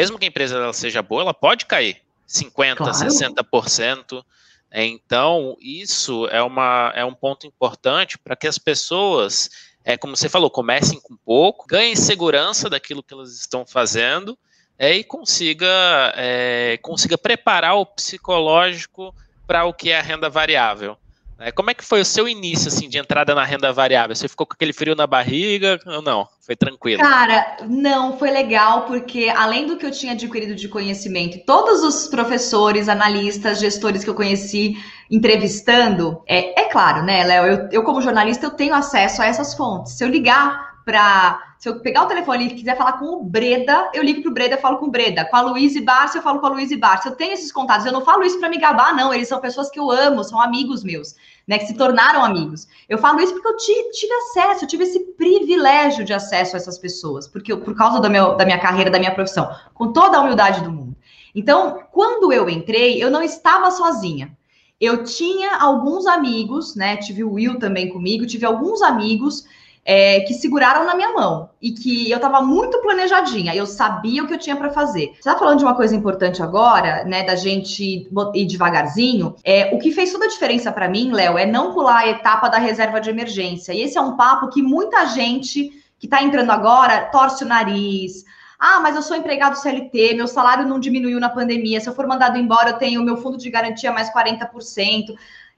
mesmo 0.00 0.18
que 0.18 0.24
a 0.24 0.28
empresa 0.28 0.72
seja 0.72 1.02
boa, 1.02 1.20
ela 1.20 1.34
pode 1.34 1.66
cair 1.66 1.98
50%, 2.26 2.76
claro. 2.76 2.92
60%. 2.92 4.24
Então, 4.72 5.56
isso 5.60 6.26
é, 6.28 6.42
uma, 6.42 6.90
é 6.94 7.04
um 7.04 7.12
ponto 7.12 7.46
importante 7.46 8.16
para 8.16 8.34
que 8.34 8.46
as 8.46 8.56
pessoas, 8.56 9.50
é, 9.84 9.98
como 9.98 10.16
você 10.16 10.28
falou, 10.28 10.48
comecem 10.50 10.98
com 11.00 11.16
pouco, 11.16 11.66
ganhem 11.66 11.94
segurança 11.94 12.70
daquilo 12.70 13.02
que 13.02 13.12
elas 13.12 13.32
estão 13.32 13.66
fazendo 13.66 14.38
é, 14.78 14.94
e 14.94 15.04
consiga, 15.04 16.14
é, 16.16 16.78
consiga 16.80 17.18
preparar 17.18 17.76
o 17.76 17.84
psicológico 17.84 19.14
para 19.46 19.66
o 19.66 19.74
que 19.74 19.90
é 19.90 19.98
a 19.98 20.02
renda 20.02 20.30
variável. 20.30 20.96
É, 21.40 21.50
como 21.50 21.70
é 21.70 21.74
que 21.74 21.82
foi 21.82 22.02
o 22.02 22.04
seu 22.04 22.28
início 22.28 22.68
assim 22.68 22.86
de 22.86 22.98
entrada 22.98 23.34
na 23.34 23.44
renda 23.44 23.72
variável? 23.72 24.14
Você 24.14 24.28
ficou 24.28 24.46
com 24.46 24.52
aquele 24.52 24.74
frio 24.74 24.94
na 24.94 25.06
barriga 25.06 25.80
ou 25.86 26.02
não? 26.02 26.28
Foi 26.44 26.54
tranquilo? 26.54 27.02
Cara, 27.02 27.56
não, 27.66 28.18
foi 28.18 28.30
legal 28.30 28.84
porque 28.84 29.32
além 29.34 29.66
do 29.66 29.78
que 29.78 29.86
eu 29.86 29.90
tinha 29.90 30.12
adquirido 30.12 30.54
de 30.54 30.68
conhecimento, 30.68 31.42
todos 31.46 31.82
os 31.82 32.06
professores, 32.08 32.90
analistas, 32.90 33.58
gestores 33.58 34.04
que 34.04 34.10
eu 34.10 34.14
conheci 34.14 34.74
entrevistando, 35.10 36.22
é, 36.26 36.60
é 36.60 36.64
claro, 36.68 37.02
né, 37.02 37.24
Léo? 37.24 37.46
Eu, 37.46 37.68
eu 37.72 37.82
como 37.84 38.02
jornalista 38.02 38.44
eu 38.46 38.50
tenho 38.50 38.74
acesso 38.74 39.22
a 39.22 39.26
essas 39.26 39.54
fontes. 39.54 39.94
Se 39.94 40.04
eu 40.04 40.08
ligar 40.08 40.82
para. 40.84 41.49
Se 41.60 41.68
eu 41.68 41.78
pegar 41.78 42.04
o 42.04 42.06
telefone 42.06 42.46
e 42.46 42.54
quiser 42.54 42.74
falar 42.74 42.94
com 42.94 43.04
o 43.04 43.22
Breda, 43.22 43.90
eu 43.92 44.02
ligo 44.02 44.22
pro 44.22 44.32
Breda 44.32 44.54
e 44.54 44.58
falo 44.58 44.78
com 44.78 44.86
o 44.86 44.90
Breda. 44.90 45.26
Com 45.26 45.36
a 45.36 45.42
Luiz 45.42 45.76
e 45.76 45.82
Barça, 45.82 46.16
eu 46.16 46.22
falo 46.22 46.40
com 46.40 46.46
a 46.46 46.48
Luiz 46.48 46.70
e 46.70 46.76
Barça. 46.78 47.10
Eu 47.10 47.14
tenho 47.14 47.34
esses 47.34 47.52
contatos. 47.52 47.84
Eu 47.84 47.92
não 47.92 48.00
falo 48.00 48.24
isso 48.24 48.40
para 48.40 48.48
me 48.48 48.56
gabar, 48.56 48.96
não. 48.96 49.12
Eles 49.12 49.28
são 49.28 49.38
pessoas 49.38 49.68
que 49.68 49.78
eu 49.78 49.90
amo, 49.90 50.24
são 50.24 50.40
amigos 50.40 50.82
meus, 50.82 51.14
né? 51.46 51.58
Que 51.58 51.66
se 51.66 51.74
tornaram 51.74 52.24
amigos. 52.24 52.66
Eu 52.88 52.96
falo 52.96 53.20
isso 53.20 53.34
porque 53.34 53.46
eu 53.46 53.90
tive 53.90 54.10
acesso, 54.10 54.64
eu 54.64 54.68
tive 54.68 54.84
esse 54.84 55.00
privilégio 55.18 56.02
de 56.02 56.14
acesso 56.14 56.56
a 56.56 56.58
essas 56.58 56.78
pessoas, 56.78 57.28
porque 57.28 57.52
eu, 57.52 57.60
por 57.60 57.76
causa 57.76 58.08
meu, 58.08 58.38
da 58.38 58.46
minha 58.46 58.58
carreira, 58.58 58.90
da 58.90 58.98
minha 58.98 59.14
profissão, 59.14 59.54
com 59.74 59.92
toda 59.92 60.16
a 60.16 60.22
humildade 60.22 60.62
do 60.62 60.72
mundo. 60.72 60.96
Então, 61.34 61.82
quando 61.92 62.32
eu 62.32 62.48
entrei, 62.48 63.04
eu 63.04 63.10
não 63.10 63.22
estava 63.22 63.70
sozinha. 63.70 64.34
Eu 64.80 65.04
tinha 65.04 65.58
alguns 65.58 66.06
amigos, 66.06 66.74
né? 66.74 66.96
Tive 66.96 67.22
o 67.22 67.32
Will 67.32 67.58
também 67.58 67.90
comigo, 67.90 68.26
tive 68.26 68.46
alguns 68.46 68.80
amigos 68.80 69.44
é, 69.84 70.20
que 70.20 70.34
seguraram 70.34 70.84
na 70.84 70.94
minha 70.94 71.12
mão 71.12 71.50
e 71.60 71.72
que 71.72 72.10
eu 72.10 72.16
estava 72.16 72.42
muito 72.42 72.80
planejadinha, 72.82 73.54
eu 73.54 73.66
sabia 73.66 74.22
o 74.22 74.26
que 74.26 74.34
eu 74.34 74.38
tinha 74.38 74.56
para 74.56 74.70
fazer. 74.70 75.08
Você 75.12 75.18
está 75.18 75.36
falando 75.36 75.58
de 75.58 75.64
uma 75.64 75.74
coisa 75.74 75.96
importante 75.96 76.42
agora, 76.42 77.04
né, 77.04 77.22
da 77.24 77.34
gente 77.34 78.08
ir 78.34 78.46
devagarzinho. 78.46 79.34
É, 79.42 79.74
o 79.74 79.78
que 79.78 79.90
fez 79.92 80.12
toda 80.12 80.26
a 80.26 80.28
diferença 80.28 80.70
para 80.70 80.88
mim, 80.88 81.12
Léo, 81.12 81.38
é 81.38 81.46
não 81.46 81.72
pular 81.72 81.98
a 81.98 82.08
etapa 82.08 82.48
da 82.48 82.58
reserva 82.58 83.00
de 83.00 83.10
emergência. 83.10 83.72
E 83.72 83.80
esse 83.80 83.96
é 83.96 84.00
um 84.00 84.16
papo 84.16 84.48
que 84.48 84.62
muita 84.62 85.06
gente 85.06 85.70
que 85.98 86.06
está 86.06 86.22
entrando 86.22 86.50
agora 86.50 87.06
torce 87.06 87.44
o 87.44 87.48
nariz. 87.48 88.24
Ah, 88.58 88.80
mas 88.80 88.94
eu 88.94 89.02
sou 89.02 89.16
empregado 89.16 89.56
CLT, 89.56 90.14
meu 90.14 90.26
salário 90.26 90.66
não 90.66 90.78
diminuiu 90.78 91.18
na 91.18 91.30
pandemia. 91.30 91.80
Se 91.80 91.88
eu 91.88 91.94
for 91.94 92.06
mandado 92.06 92.36
embora, 92.36 92.70
eu 92.70 92.78
tenho 92.78 93.02
meu 93.02 93.16
fundo 93.16 93.38
de 93.38 93.50
garantia 93.50 93.90
mais 93.90 94.12
40%. 94.12 95.14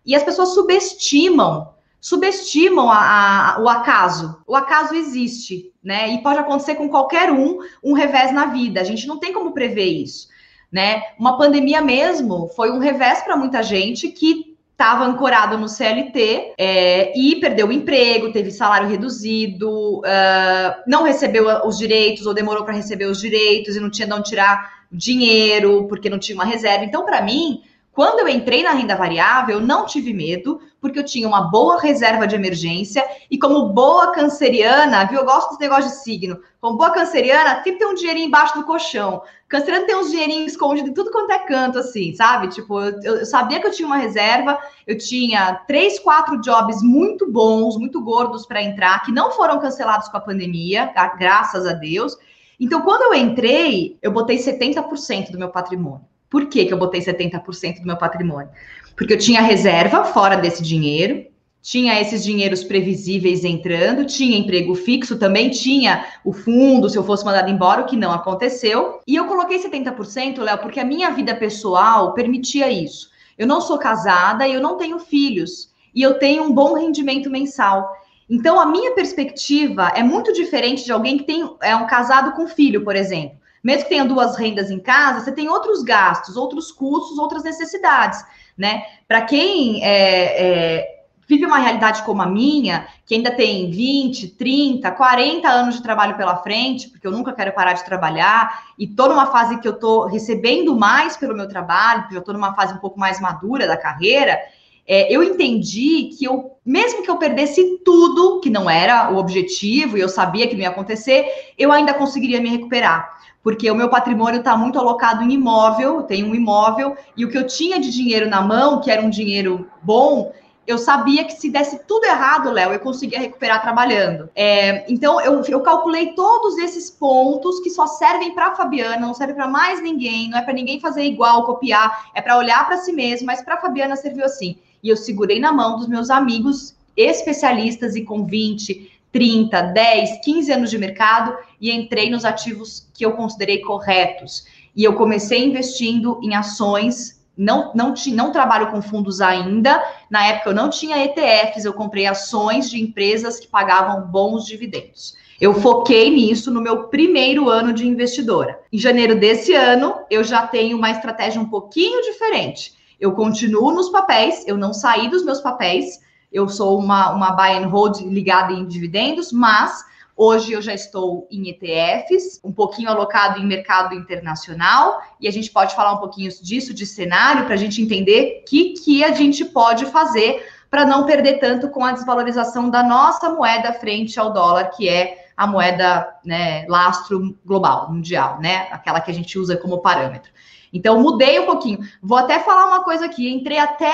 E 0.06 0.14
as 0.14 0.22
pessoas 0.22 0.54
subestimam 0.54 1.72
subestimam 2.02 2.90
a, 2.90 3.54
a, 3.54 3.62
o 3.62 3.68
acaso. 3.68 4.42
O 4.44 4.56
acaso 4.56 4.92
existe, 4.92 5.72
né? 5.82 6.12
E 6.12 6.20
pode 6.20 6.40
acontecer 6.40 6.74
com 6.74 6.88
qualquer 6.88 7.30
um, 7.30 7.60
um 7.82 7.92
revés 7.92 8.34
na 8.34 8.46
vida. 8.46 8.80
A 8.80 8.84
gente 8.84 9.06
não 9.06 9.20
tem 9.20 9.32
como 9.32 9.54
prever 9.54 9.86
isso, 9.86 10.26
né? 10.70 11.00
Uma 11.16 11.38
pandemia 11.38 11.80
mesmo 11.80 12.48
foi 12.56 12.72
um 12.72 12.80
revés 12.80 13.22
para 13.22 13.36
muita 13.36 13.62
gente 13.62 14.08
que 14.08 14.52
estava 14.72 15.04
ancorado 15.04 15.56
no 15.56 15.68
CLT 15.68 16.54
é, 16.58 17.16
e 17.16 17.36
perdeu 17.36 17.68
o 17.68 17.72
emprego, 17.72 18.32
teve 18.32 18.50
salário 18.50 18.88
reduzido, 18.88 20.00
uh, 20.00 20.82
não 20.88 21.04
recebeu 21.04 21.46
os 21.64 21.78
direitos 21.78 22.26
ou 22.26 22.34
demorou 22.34 22.64
para 22.64 22.74
receber 22.74 23.04
os 23.04 23.20
direitos 23.20 23.76
e 23.76 23.80
não 23.80 23.88
tinha 23.88 24.08
de 24.08 24.14
onde 24.14 24.28
tirar 24.28 24.82
dinheiro 24.90 25.86
porque 25.86 26.10
não 26.10 26.18
tinha 26.18 26.34
uma 26.34 26.44
reserva. 26.44 26.84
Então, 26.84 27.04
para 27.04 27.22
mim, 27.22 27.62
quando 27.92 28.20
eu 28.20 28.28
entrei 28.28 28.62
na 28.62 28.72
renda 28.72 28.96
variável, 28.96 29.56
eu 29.58 29.66
não 29.66 29.84
tive 29.84 30.14
medo, 30.14 30.60
porque 30.80 30.98
eu 30.98 31.04
tinha 31.04 31.28
uma 31.28 31.50
boa 31.50 31.78
reserva 31.78 32.26
de 32.26 32.34
emergência 32.34 33.04
e 33.30 33.38
como 33.38 33.68
boa 33.68 34.12
canceriana, 34.12 35.04
viu? 35.04 35.20
Eu 35.20 35.26
gosto 35.26 35.50
desse 35.50 35.60
negócio 35.60 35.90
de 35.90 35.96
signo. 35.96 36.40
Como 36.58 36.78
boa 36.78 36.90
canceriana, 36.90 37.56
sempre 37.56 37.78
tem 37.78 37.86
um 37.86 37.94
dinheirinho 37.94 38.28
embaixo 38.28 38.54
do 38.54 38.64
colchão. 38.64 39.22
Canceriano 39.46 39.84
tem 39.84 39.94
uns 39.94 40.10
dinheirinhos 40.10 40.52
escondidos 40.52 40.90
em 40.90 40.94
tudo 40.94 41.10
quanto 41.10 41.32
é 41.32 41.38
canto, 41.40 41.78
assim, 41.78 42.14
sabe? 42.14 42.48
Tipo, 42.48 42.80
eu, 42.80 43.16
eu, 43.16 43.26
sabia 43.26 43.60
que 43.60 43.66
eu 43.66 43.72
tinha 43.72 43.86
uma 43.86 43.98
reserva, 43.98 44.58
eu 44.86 44.96
tinha 44.96 45.56
três, 45.66 45.98
quatro 45.98 46.40
jobs 46.40 46.82
muito 46.82 47.30
bons, 47.30 47.76
muito 47.76 48.00
gordos 48.00 48.46
para 48.46 48.62
entrar, 48.62 49.02
que 49.04 49.12
não 49.12 49.32
foram 49.32 49.60
cancelados 49.60 50.08
com 50.08 50.16
a 50.16 50.20
pandemia, 50.20 50.90
graças 51.18 51.66
a 51.66 51.74
Deus. 51.74 52.16
Então, 52.58 52.80
quando 52.80 53.02
eu 53.02 53.14
entrei, 53.14 53.98
eu 54.00 54.10
botei 54.10 54.38
70% 54.38 55.30
do 55.30 55.38
meu 55.38 55.50
patrimônio. 55.50 56.11
Por 56.32 56.46
que, 56.46 56.64
que 56.64 56.72
eu 56.72 56.78
botei 56.78 57.02
70% 57.02 57.80
do 57.80 57.86
meu 57.86 57.98
patrimônio? 57.98 58.48
Porque 58.96 59.12
eu 59.12 59.18
tinha 59.18 59.42
reserva 59.42 60.02
fora 60.02 60.34
desse 60.34 60.62
dinheiro, 60.62 61.26
tinha 61.60 62.00
esses 62.00 62.24
dinheiros 62.24 62.64
previsíveis 62.64 63.44
entrando, 63.44 64.06
tinha 64.06 64.38
emprego 64.38 64.74
fixo, 64.74 65.18
também 65.18 65.50
tinha 65.50 66.06
o 66.24 66.32
fundo 66.32 66.88
se 66.88 66.96
eu 66.96 67.04
fosse 67.04 67.22
mandado 67.22 67.50
embora, 67.50 67.82
o 67.82 67.84
que 67.84 67.98
não 67.98 68.12
aconteceu. 68.12 69.00
E 69.06 69.14
eu 69.14 69.26
coloquei 69.26 69.62
70%, 69.62 70.40
Léo, 70.40 70.56
porque 70.56 70.80
a 70.80 70.86
minha 70.86 71.10
vida 71.10 71.34
pessoal 71.34 72.14
permitia 72.14 72.70
isso. 72.70 73.10
Eu 73.36 73.46
não 73.46 73.60
sou 73.60 73.76
casada 73.76 74.48
e 74.48 74.54
eu 74.54 74.60
não 74.60 74.78
tenho 74.78 74.98
filhos. 74.98 75.70
E 75.94 76.00
eu 76.00 76.18
tenho 76.18 76.44
um 76.44 76.52
bom 76.54 76.72
rendimento 76.72 77.28
mensal. 77.28 77.92
Então, 78.28 78.58
a 78.58 78.64
minha 78.64 78.94
perspectiva 78.94 79.92
é 79.94 80.02
muito 80.02 80.32
diferente 80.32 80.82
de 80.82 80.92
alguém 80.92 81.18
que 81.18 81.24
tem 81.24 81.46
é 81.60 81.76
um 81.76 81.86
casado 81.86 82.32
com 82.32 82.48
filho, 82.48 82.82
por 82.82 82.96
exemplo 82.96 83.41
mesmo 83.62 83.84
que 83.84 83.90
tenha 83.90 84.04
duas 84.04 84.36
rendas 84.36 84.70
em 84.70 84.80
casa, 84.80 85.20
você 85.20 85.32
tem 85.32 85.48
outros 85.48 85.82
gastos, 85.82 86.36
outros 86.36 86.72
custos, 86.72 87.18
outras 87.18 87.44
necessidades, 87.44 88.24
né? 88.58 88.82
Para 89.06 89.22
quem 89.22 89.84
é, 89.84 90.78
é, 90.78 91.02
vive 91.28 91.46
uma 91.46 91.58
realidade 91.58 92.02
como 92.02 92.20
a 92.20 92.26
minha, 92.26 92.86
que 93.06 93.14
ainda 93.14 93.30
tem 93.30 93.70
20, 93.70 94.28
30, 94.28 94.90
40 94.90 95.48
anos 95.48 95.76
de 95.76 95.82
trabalho 95.82 96.16
pela 96.16 96.36
frente, 96.36 96.88
porque 96.88 97.06
eu 97.06 97.12
nunca 97.12 97.32
quero 97.32 97.52
parar 97.52 97.74
de 97.74 97.84
trabalhar, 97.84 98.64
e 98.78 98.84
estou 98.84 99.08
numa 99.08 99.26
fase 99.26 99.58
que 99.60 99.68
eu 99.68 99.72
estou 99.72 100.06
recebendo 100.06 100.74
mais 100.74 101.16
pelo 101.16 101.36
meu 101.36 101.48
trabalho, 101.48 102.02
porque 102.02 102.16
eu 102.16 102.20
estou 102.20 102.34
numa 102.34 102.54
fase 102.54 102.74
um 102.74 102.78
pouco 102.78 102.98
mais 102.98 103.20
madura 103.20 103.66
da 103.66 103.76
carreira, 103.76 104.38
é, 104.84 105.14
eu 105.14 105.22
entendi 105.22 106.10
que 106.18 106.24
eu, 106.24 106.56
mesmo 106.66 107.04
que 107.04 107.10
eu 107.10 107.16
perdesse 107.16 107.78
tudo, 107.84 108.40
que 108.40 108.50
não 108.50 108.68
era 108.68 109.12
o 109.12 109.16
objetivo, 109.16 109.96
e 109.96 110.00
eu 110.00 110.08
sabia 110.08 110.48
que 110.48 110.54
não 110.54 110.62
ia 110.62 110.70
acontecer, 110.70 111.24
eu 111.56 111.70
ainda 111.70 111.94
conseguiria 111.94 112.40
me 112.40 112.48
recuperar 112.48 113.22
porque 113.42 113.70
o 113.70 113.74
meu 113.74 113.88
patrimônio 113.88 114.38
está 114.38 114.56
muito 114.56 114.78
alocado 114.78 115.22
em 115.24 115.32
imóvel, 115.32 115.96
eu 115.96 116.02
tenho 116.02 116.28
um 116.28 116.34
imóvel, 116.34 116.96
e 117.16 117.24
o 117.24 117.30
que 117.30 117.36
eu 117.36 117.46
tinha 117.46 117.80
de 117.80 117.90
dinheiro 117.90 118.28
na 118.28 118.40
mão, 118.40 118.80
que 118.80 118.90
era 118.90 119.02
um 119.02 119.10
dinheiro 119.10 119.68
bom, 119.82 120.32
eu 120.64 120.78
sabia 120.78 121.24
que 121.24 121.32
se 121.32 121.50
desse 121.50 121.80
tudo 121.86 122.04
errado, 122.04 122.50
Léo, 122.50 122.72
eu 122.72 122.78
conseguia 122.78 123.18
recuperar 123.18 123.60
trabalhando. 123.60 124.30
É, 124.34 124.90
então, 124.90 125.20
eu, 125.20 125.42
eu 125.42 125.60
calculei 125.60 126.12
todos 126.14 126.56
esses 126.56 126.88
pontos 126.88 127.58
que 127.60 127.70
só 127.70 127.86
servem 127.86 128.32
para 128.32 128.54
Fabiana, 128.54 128.96
não 128.96 129.12
serve 129.12 129.34
para 129.34 129.48
mais 129.48 129.82
ninguém, 129.82 130.30
não 130.30 130.38
é 130.38 130.42
para 130.42 130.54
ninguém 130.54 130.78
fazer 130.78 131.02
igual, 131.02 131.44
copiar, 131.44 132.10
é 132.14 132.22
para 132.22 132.38
olhar 132.38 132.64
para 132.66 132.76
si 132.76 132.92
mesmo, 132.92 133.26
mas 133.26 133.42
para 133.42 133.60
Fabiana 133.60 133.96
serviu 133.96 134.24
assim. 134.24 134.56
E 134.82 134.88
eu 134.88 134.96
segurei 134.96 135.40
na 135.40 135.52
mão 135.52 135.76
dos 135.76 135.88
meus 135.88 136.10
amigos 136.10 136.76
especialistas 136.96 137.96
e 137.96 138.02
com 138.02 138.24
20, 138.24 139.00
30, 139.10 139.62
10, 139.62 140.24
15 140.24 140.52
anos 140.52 140.70
de 140.70 140.78
mercado 140.78 141.36
e 141.62 141.70
entrei 141.70 142.10
nos 142.10 142.24
ativos 142.24 142.90
que 142.92 143.06
eu 143.06 143.12
considerei 143.12 143.60
corretos. 143.60 144.44
E 144.74 144.82
eu 144.82 144.94
comecei 144.94 145.44
investindo 145.44 146.18
em 146.20 146.34
ações, 146.34 147.24
não, 147.36 147.72
não, 147.72 147.94
não 148.08 148.32
trabalho 148.32 148.72
com 148.72 148.82
fundos 148.82 149.20
ainda. 149.20 149.80
Na 150.10 150.26
época 150.26 150.50
eu 150.50 150.54
não 150.54 150.68
tinha 150.68 151.04
ETFs, 151.04 151.64
eu 151.64 151.72
comprei 151.72 152.04
ações 152.04 152.68
de 152.68 152.82
empresas 152.82 153.38
que 153.38 153.46
pagavam 153.46 154.08
bons 154.08 154.44
dividendos. 154.44 155.14
Eu 155.40 155.54
foquei 155.54 156.10
nisso 156.10 156.50
no 156.50 156.60
meu 156.60 156.88
primeiro 156.88 157.48
ano 157.48 157.72
de 157.72 157.86
investidora. 157.86 158.60
Em 158.72 158.78
janeiro 158.78 159.14
desse 159.14 159.54
ano, 159.54 159.94
eu 160.10 160.24
já 160.24 160.46
tenho 160.46 160.76
uma 160.76 160.90
estratégia 160.90 161.40
um 161.40 161.48
pouquinho 161.48 162.02
diferente. 162.02 162.74
Eu 162.98 163.12
continuo 163.12 163.72
nos 163.72 163.88
papéis, 163.88 164.44
eu 164.48 164.56
não 164.56 164.72
saí 164.72 165.08
dos 165.08 165.24
meus 165.24 165.40
papéis, 165.40 166.00
eu 166.32 166.48
sou 166.48 166.78
uma, 166.78 167.12
uma 167.12 167.32
buy 167.32 167.56
and 167.56 167.68
hold 167.68 168.00
ligada 168.00 168.52
em 168.52 168.66
dividendos, 168.66 169.32
mas 169.32 169.91
Hoje 170.16 170.52
eu 170.52 170.60
já 170.60 170.74
estou 170.74 171.26
em 171.30 171.48
ETFs, 171.48 172.40
um 172.44 172.52
pouquinho 172.52 172.88
alocado 172.88 173.40
em 173.40 173.46
mercado 173.46 173.94
internacional, 173.94 175.00
e 175.20 175.26
a 175.26 175.30
gente 175.30 175.50
pode 175.50 175.74
falar 175.74 175.92
um 175.94 175.98
pouquinho 175.98 176.30
disso, 176.42 176.74
de 176.74 176.86
cenário, 176.86 177.44
para 177.44 177.54
a 177.54 177.58
gente 177.58 177.80
entender 177.80 178.40
o 178.40 178.44
que, 178.44 178.74
que 178.74 179.02
a 179.02 179.12
gente 179.12 179.44
pode 179.44 179.86
fazer 179.86 180.46
para 180.70 180.86
não 180.86 181.04
perder 181.04 181.38
tanto 181.38 181.68
com 181.68 181.84
a 181.84 181.92
desvalorização 181.92 182.70
da 182.70 182.82
nossa 182.82 183.30
moeda 183.30 183.74
frente 183.74 184.18
ao 184.18 184.32
dólar, 184.32 184.70
que 184.70 184.88
é 184.88 185.26
a 185.36 185.46
moeda 185.46 186.14
né, 186.24 186.64
lastro 186.68 187.36
global, 187.44 187.90
mundial, 187.92 188.40
né? 188.40 188.68
Aquela 188.70 189.00
que 189.00 189.10
a 189.10 189.14
gente 189.14 189.38
usa 189.38 189.56
como 189.56 189.82
parâmetro. 189.82 190.30
Então, 190.72 191.00
mudei 191.00 191.38
um 191.40 191.46
pouquinho. 191.46 191.80
Vou 192.02 192.16
até 192.16 192.38
falar 192.38 192.66
uma 192.66 192.82
coisa 192.82 193.04
aqui, 193.04 193.30
entrei 193.30 193.58
até 193.58 193.92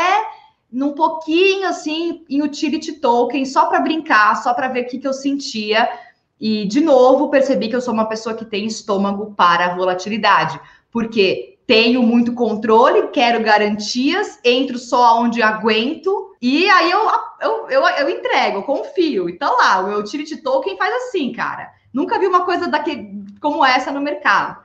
num 0.71 0.93
pouquinho 0.93 1.67
assim 1.67 2.25
em 2.29 2.43
utility 2.43 2.93
token, 2.93 3.45
só 3.45 3.67
para 3.67 3.81
brincar, 3.81 4.37
só 4.37 4.53
para 4.53 4.69
ver 4.69 4.85
o 4.85 4.89
que, 4.89 4.99
que 4.99 5.09
eu 5.09 5.13
sentia. 5.13 5.89
E, 6.41 6.67
de 6.67 6.81
novo, 6.81 7.31
percebi 7.31 7.69
que 7.69 7.77
eu 7.77 7.81
sou 7.81 7.93
uma 7.93 8.09
pessoa 8.09 8.35
que 8.35 8.45
tem 8.45 8.67
estômago 8.67 9.35
para 9.37 9.67
a 9.67 9.75
volatilidade, 9.75 10.61
porque 10.91 11.59
tenho 11.67 12.03
muito 12.03 12.33
controle, 12.33 13.09
quero 13.09 13.43
garantias, 13.43 14.39
entro 14.45 14.79
só 14.79 15.21
onde 15.21 15.43
aguento, 15.43 16.35
e 16.41 16.69
aí 16.71 16.91
eu, 16.91 17.01
eu, 17.41 17.69
eu, 17.69 17.83
eu 17.83 18.11
entrego, 18.11 18.59
eu 18.59 18.63
confio. 18.63 19.29
Então 19.29 19.57
lá, 19.57 19.81
o 19.81 19.89
meu 19.89 19.99
utility 19.99 20.37
token 20.39 20.77
faz 20.77 20.95
assim, 20.95 21.33
cara. 21.33 21.71
Nunca 21.93 22.19
vi 22.19 22.27
uma 22.27 22.45
coisa 22.45 22.69
daquele, 22.69 23.25
como 23.41 23.65
essa 23.65 23.91
no 23.91 24.01
mercado. 24.01 24.63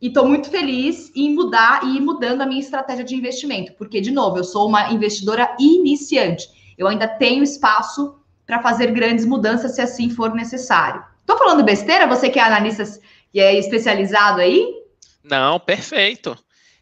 E 0.00 0.08
estou 0.08 0.26
muito 0.26 0.48
feliz 0.48 1.10
em 1.16 1.34
mudar 1.34 1.82
e 1.84 1.96
ir 1.96 2.00
mudando 2.00 2.42
a 2.42 2.46
minha 2.46 2.60
estratégia 2.60 3.04
de 3.04 3.16
investimento, 3.16 3.72
porque, 3.74 4.00
de 4.00 4.10
novo, 4.10 4.38
eu 4.38 4.44
sou 4.44 4.68
uma 4.68 4.92
investidora 4.92 5.54
iniciante. 5.58 6.48
Eu 6.78 6.86
ainda 6.86 7.08
tenho 7.08 7.42
espaço 7.42 8.14
para 8.46 8.62
fazer 8.62 8.92
grandes 8.92 9.24
mudanças 9.24 9.74
se 9.74 9.80
assim 9.80 10.08
for 10.10 10.34
necessário. 10.34 11.02
Estou 11.26 11.36
falando 11.36 11.64
besteira? 11.64 12.06
Você 12.06 12.30
que 12.30 12.38
é 12.38 12.42
analista 12.42 12.84
e 13.34 13.40
é 13.40 13.58
especializado 13.58 14.40
aí? 14.40 14.64
Não, 15.24 15.58
perfeito. 15.58 16.38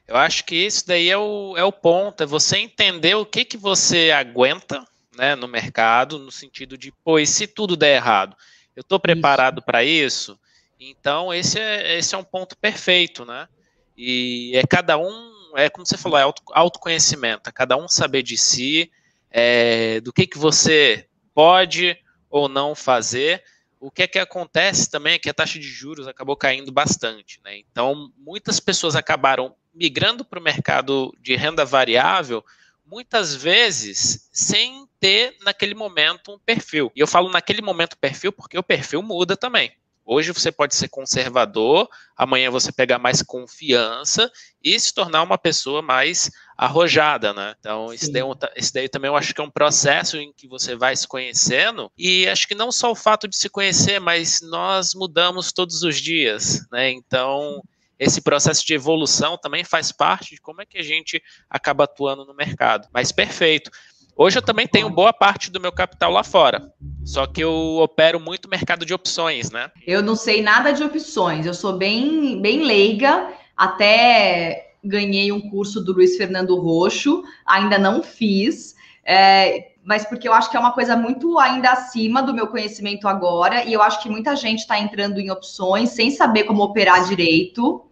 Eu 0.06 0.16
acho 0.16 0.44
que 0.44 0.54
isso 0.54 0.86
daí 0.86 1.08
é 1.08 1.16
o, 1.16 1.56
é 1.56 1.64
o 1.64 1.72
ponto, 1.72 2.22
é 2.22 2.26
você 2.26 2.58
entender 2.58 3.14
o 3.14 3.24
que, 3.24 3.42
que 3.42 3.56
você 3.56 4.10
aguenta 4.10 4.84
né, 5.16 5.34
no 5.34 5.48
mercado, 5.48 6.18
no 6.18 6.30
sentido 6.30 6.76
de, 6.76 6.92
e 7.18 7.26
se 7.26 7.46
tudo 7.46 7.74
der 7.74 7.96
errado? 7.96 8.36
Eu 8.76 8.82
estou 8.82 9.00
preparado 9.00 9.62
para 9.62 9.82
isso? 9.82 10.38
Então, 10.78 11.32
esse 11.32 11.58
é, 11.58 11.96
esse 11.96 12.14
é 12.14 12.18
um 12.18 12.24
ponto 12.24 12.54
perfeito, 12.58 13.24
né? 13.24 13.48
E 13.96 14.52
é 14.54 14.66
cada 14.66 14.98
um, 14.98 15.52
é 15.56 15.70
como 15.70 15.86
você 15.86 15.96
falou, 15.96 16.18
é 16.18 16.22
auto, 16.22 16.42
autoconhecimento, 16.52 17.48
é 17.48 17.52
cada 17.52 17.78
um 17.78 17.88
saber 17.88 18.22
de 18.22 18.36
si, 18.36 18.92
é, 19.30 20.02
do 20.02 20.12
que, 20.12 20.26
que 20.26 20.36
você 20.36 21.06
pode 21.32 21.96
ou 22.28 22.46
não 22.46 22.74
fazer. 22.74 23.42
O 23.80 23.90
que 23.90 24.02
é 24.02 24.06
que 24.06 24.18
acontece 24.18 24.90
também 24.90 25.14
é 25.14 25.18
que 25.18 25.28
a 25.28 25.34
taxa 25.34 25.58
de 25.58 25.66
juros 25.66 26.08
acabou 26.08 26.36
caindo 26.36 26.72
bastante, 26.72 27.40
né? 27.44 27.58
Então, 27.58 28.10
muitas 28.16 28.58
pessoas 28.60 28.96
acabaram 28.96 29.54
migrando 29.74 30.24
para 30.24 30.38
o 30.38 30.42
mercado 30.42 31.14
de 31.20 31.34
renda 31.36 31.64
variável 31.64 32.44
muitas 32.86 33.34
vezes 33.34 34.28
sem 34.32 34.86
ter 35.00 35.36
naquele 35.42 35.74
momento 35.74 36.32
um 36.32 36.38
perfil. 36.38 36.92
E 36.94 37.00
eu 37.00 37.06
falo 37.06 37.30
naquele 37.30 37.62
momento 37.62 37.96
perfil 37.96 38.32
porque 38.32 38.58
o 38.58 38.62
perfil 38.62 39.02
muda 39.02 39.36
também. 39.36 39.72
Hoje 40.06 40.32
você 40.32 40.52
pode 40.52 40.74
ser 40.74 40.88
conservador, 40.88 41.88
amanhã 42.14 42.50
você 42.50 42.70
pegar 42.70 42.98
mais 42.98 43.22
confiança 43.22 44.30
e 44.62 44.78
se 44.78 44.92
tornar 44.92 45.22
uma 45.22 45.38
pessoa 45.38 45.80
mais 45.80 46.30
arrojada, 46.56 47.32
né? 47.32 47.54
Então, 47.58 47.92
isso 47.92 48.12
daí, 48.12 48.22
isso 48.56 48.70
é 48.70 48.80
daí, 48.80 48.88
também 48.88 49.08
eu 49.08 49.16
acho 49.16 49.34
que 49.34 49.40
é 49.40 49.44
um 49.44 49.50
processo 49.50 50.16
em 50.16 50.32
que 50.32 50.46
você 50.46 50.76
vai 50.76 50.94
se 50.94 51.06
conhecendo 51.06 51.90
e 51.98 52.28
acho 52.28 52.46
que 52.46 52.54
não 52.54 52.70
só 52.70 52.90
o 52.90 52.96
fato 52.96 53.26
de 53.26 53.36
se 53.36 53.48
conhecer, 53.48 54.00
mas 54.00 54.40
nós 54.42 54.94
mudamos 54.94 55.52
todos 55.52 55.82
os 55.82 56.00
dias, 56.00 56.64
né? 56.70 56.90
Então, 56.90 57.62
esse 57.98 58.20
processo 58.20 58.64
de 58.66 58.74
evolução 58.74 59.38
também 59.38 59.64
faz 59.64 59.92
parte 59.92 60.34
de 60.34 60.40
como 60.40 60.62
é 60.62 60.66
que 60.66 60.78
a 60.78 60.82
gente 60.82 61.22
acaba 61.48 61.84
atuando 61.84 62.24
no 62.24 62.34
mercado. 62.34 62.88
Mas 62.92 63.12
perfeito. 63.12 63.70
Hoje 64.16 64.38
eu 64.38 64.42
também 64.42 64.66
tenho 64.66 64.88
boa 64.88 65.12
parte 65.12 65.50
do 65.50 65.60
meu 65.60 65.72
capital 65.72 66.12
lá 66.12 66.22
fora. 66.22 66.72
Só 67.04 67.26
que 67.26 67.42
eu 67.42 67.78
opero 67.82 68.20
muito 68.20 68.48
mercado 68.48 68.86
de 68.86 68.94
opções, 68.94 69.50
né? 69.50 69.70
Eu 69.84 70.02
não 70.02 70.14
sei 70.14 70.40
nada 70.40 70.72
de 70.72 70.84
opções. 70.84 71.46
Eu 71.46 71.54
sou 71.54 71.76
bem, 71.76 72.40
bem 72.40 72.62
leiga. 72.62 73.32
Até 73.56 74.63
ganhei 74.84 75.32
um 75.32 75.48
curso 75.50 75.82
do 75.82 75.92
Luiz 75.92 76.16
Fernando 76.16 76.58
Roxo. 76.58 77.22
Ainda 77.46 77.78
não 77.78 78.02
fiz. 78.02 78.74
É, 79.04 79.72
mas 79.84 80.04
porque 80.04 80.26
eu 80.28 80.32
acho 80.32 80.50
que 80.50 80.56
é 80.56 80.60
uma 80.60 80.72
coisa 80.72 80.96
muito 80.96 81.38
ainda 81.38 81.70
acima 81.70 82.22
do 82.22 82.34
meu 82.34 82.46
conhecimento 82.46 83.08
agora. 83.08 83.64
E 83.64 83.72
eu 83.72 83.82
acho 83.82 84.02
que 84.02 84.08
muita 84.08 84.34
gente 84.36 84.60
está 84.60 84.78
entrando 84.78 85.18
em 85.20 85.30
opções 85.30 85.90
sem 85.90 86.10
saber 86.10 86.44
como 86.44 86.62
operar 86.62 87.06
direito. 87.06 87.84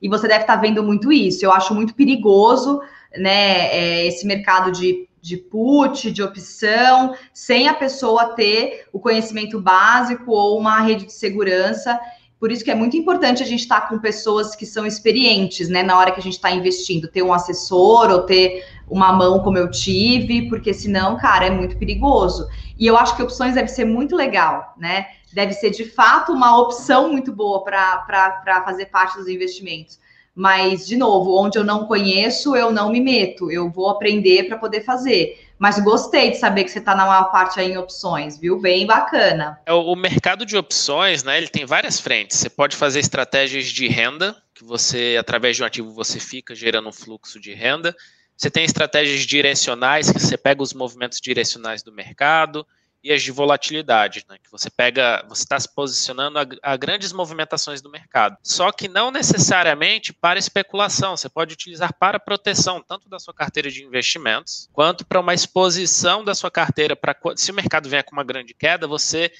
E 0.00 0.08
você 0.08 0.26
deve 0.26 0.42
estar 0.42 0.56
tá 0.56 0.60
vendo 0.60 0.82
muito 0.82 1.12
isso. 1.12 1.44
Eu 1.44 1.52
acho 1.52 1.74
muito 1.74 1.94
perigoso, 1.94 2.80
né? 3.16 3.68
É, 3.68 4.06
esse 4.06 4.26
mercado 4.26 4.72
de 4.72 5.08
de 5.20 5.36
put, 5.36 6.10
de 6.10 6.22
opção, 6.22 7.14
sem 7.32 7.68
a 7.68 7.74
pessoa 7.74 8.34
ter 8.34 8.86
o 8.92 8.98
conhecimento 8.98 9.60
básico 9.60 10.32
ou 10.32 10.58
uma 10.58 10.80
rede 10.80 11.06
de 11.06 11.12
segurança. 11.12 12.00
Por 12.40 12.50
isso 12.50 12.64
que 12.64 12.70
é 12.70 12.74
muito 12.74 12.96
importante 12.96 13.42
a 13.42 13.46
gente 13.46 13.60
estar 13.60 13.86
com 13.86 13.98
pessoas 13.98 14.56
que 14.56 14.64
são 14.64 14.86
experientes, 14.86 15.68
né, 15.68 15.82
na 15.82 15.98
hora 15.98 16.10
que 16.10 16.18
a 16.18 16.22
gente 16.22 16.32
está 16.32 16.50
investindo, 16.50 17.06
ter 17.06 17.22
um 17.22 17.34
assessor 17.34 18.10
ou 18.10 18.22
ter 18.22 18.64
uma 18.88 19.12
mão 19.12 19.40
como 19.40 19.58
eu 19.58 19.70
tive, 19.70 20.48
porque 20.48 20.72
senão, 20.72 21.18
cara, 21.18 21.44
é 21.44 21.50
muito 21.50 21.76
perigoso. 21.76 22.48
E 22.78 22.86
eu 22.86 22.96
acho 22.96 23.14
que 23.14 23.22
opções 23.22 23.54
deve 23.54 23.68
ser 23.68 23.84
muito 23.84 24.16
legal, 24.16 24.74
né? 24.78 25.08
Deve 25.34 25.52
ser 25.52 25.68
de 25.68 25.84
fato 25.84 26.32
uma 26.32 26.58
opção 26.58 27.12
muito 27.12 27.30
boa 27.30 27.62
para 27.62 28.62
fazer 28.64 28.86
parte 28.86 29.18
dos 29.18 29.28
investimentos. 29.28 30.00
Mas, 30.34 30.86
de 30.86 30.96
novo, 30.96 31.36
onde 31.38 31.58
eu 31.58 31.64
não 31.64 31.84
conheço, 31.86 32.56
eu 32.56 32.72
não 32.72 32.90
me 32.90 33.00
meto. 33.00 33.50
Eu 33.50 33.70
vou 33.70 33.90
aprender 33.90 34.44
para 34.44 34.56
poder 34.56 34.80
fazer. 34.80 35.49
Mas 35.60 35.78
gostei 35.78 36.30
de 36.30 36.38
saber 36.38 36.64
que 36.64 36.70
você 36.70 36.78
está 36.78 36.94
na 36.94 37.04
maior 37.04 37.30
parte 37.30 37.60
aí 37.60 37.70
em 37.70 37.76
opções, 37.76 38.38
viu? 38.38 38.58
Bem 38.58 38.86
bacana. 38.86 39.60
É, 39.66 39.72
o 39.74 39.94
mercado 39.94 40.46
de 40.46 40.56
opções, 40.56 41.22
né? 41.22 41.36
Ele 41.36 41.48
tem 41.48 41.66
várias 41.66 42.00
frentes. 42.00 42.38
Você 42.38 42.48
pode 42.48 42.74
fazer 42.74 42.98
estratégias 42.98 43.66
de 43.66 43.86
renda, 43.86 44.34
que 44.54 44.64
você, 44.64 45.18
através 45.20 45.56
de 45.56 45.62
um 45.62 45.66
ativo, 45.66 45.92
você 45.92 46.18
fica 46.18 46.54
gerando 46.54 46.88
um 46.88 46.92
fluxo 46.92 47.38
de 47.38 47.52
renda. 47.52 47.94
Você 48.34 48.50
tem 48.50 48.64
estratégias 48.64 49.20
direcionais, 49.26 50.10
que 50.10 50.18
você 50.18 50.38
pega 50.38 50.62
os 50.62 50.72
movimentos 50.72 51.20
direcionais 51.20 51.82
do 51.82 51.92
mercado 51.92 52.66
e 53.02 53.12
as 53.12 53.22
de 53.22 53.30
volatilidade, 53.30 54.24
né, 54.28 54.36
que 54.42 54.50
você 54.50 54.68
pega, 54.68 55.24
você 55.28 55.42
está 55.42 55.58
se 55.58 55.72
posicionando 55.74 56.38
a, 56.38 56.46
a, 56.62 56.76
grandes 56.76 57.12
movimentações 57.12 57.80
do 57.80 57.90
mercado. 57.90 58.36
Só 58.42 58.70
que 58.70 58.88
não 58.88 59.10
necessariamente 59.10 60.12
para 60.12 60.38
especulação, 60.38 61.16
você 61.16 61.28
pode 61.28 61.54
utilizar 61.54 61.94
para 61.94 62.20
proteção, 62.20 62.82
tanto 62.82 63.08
da 63.08 63.18
sua 63.18 63.32
carteira 63.32 63.70
de 63.70 63.82
investimentos, 63.82 64.68
quanto 64.72 65.06
para 65.06 65.20
uma 65.20 65.34
exposição 65.34 66.22
da 66.22 66.34
sua 66.34 66.50
carteira, 66.50 66.94
para 66.94 67.16
se 67.36 67.50
o 67.50 67.54
mercado 67.54 67.88
vier 67.88 68.04
com 68.04 68.12
uma 68.12 68.24
grande 68.24 68.52
queda, 68.52 68.86
você 68.86 69.32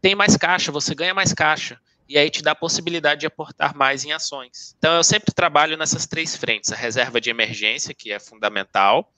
tem 0.00 0.14
mais 0.14 0.36
caixa, 0.36 0.72
você 0.72 0.94
ganha 0.94 1.14
mais 1.14 1.34
caixa. 1.34 1.80
E 2.08 2.18
aí 2.18 2.28
te 2.28 2.42
dá 2.42 2.52
a 2.52 2.56
possibilidade 2.56 3.20
de 3.20 3.26
aportar 3.26 3.76
mais 3.76 4.04
em 4.04 4.10
ações. 4.10 4.74
Então 4.78 4.96
eu 4.96 5.04
sempre 5.04 5.32
trabalho 5.32 5.76
nessas 5.76 6.06
três 6.06 6.36
frentes: 6.36 6.72
a 6.72 6.76
reserva 6.76 7.20
de 7.20 7.30
emergência, 7.30 7.94
que 7.94 8.10
é 8.10 8.18
fundamental, 8.18 9.12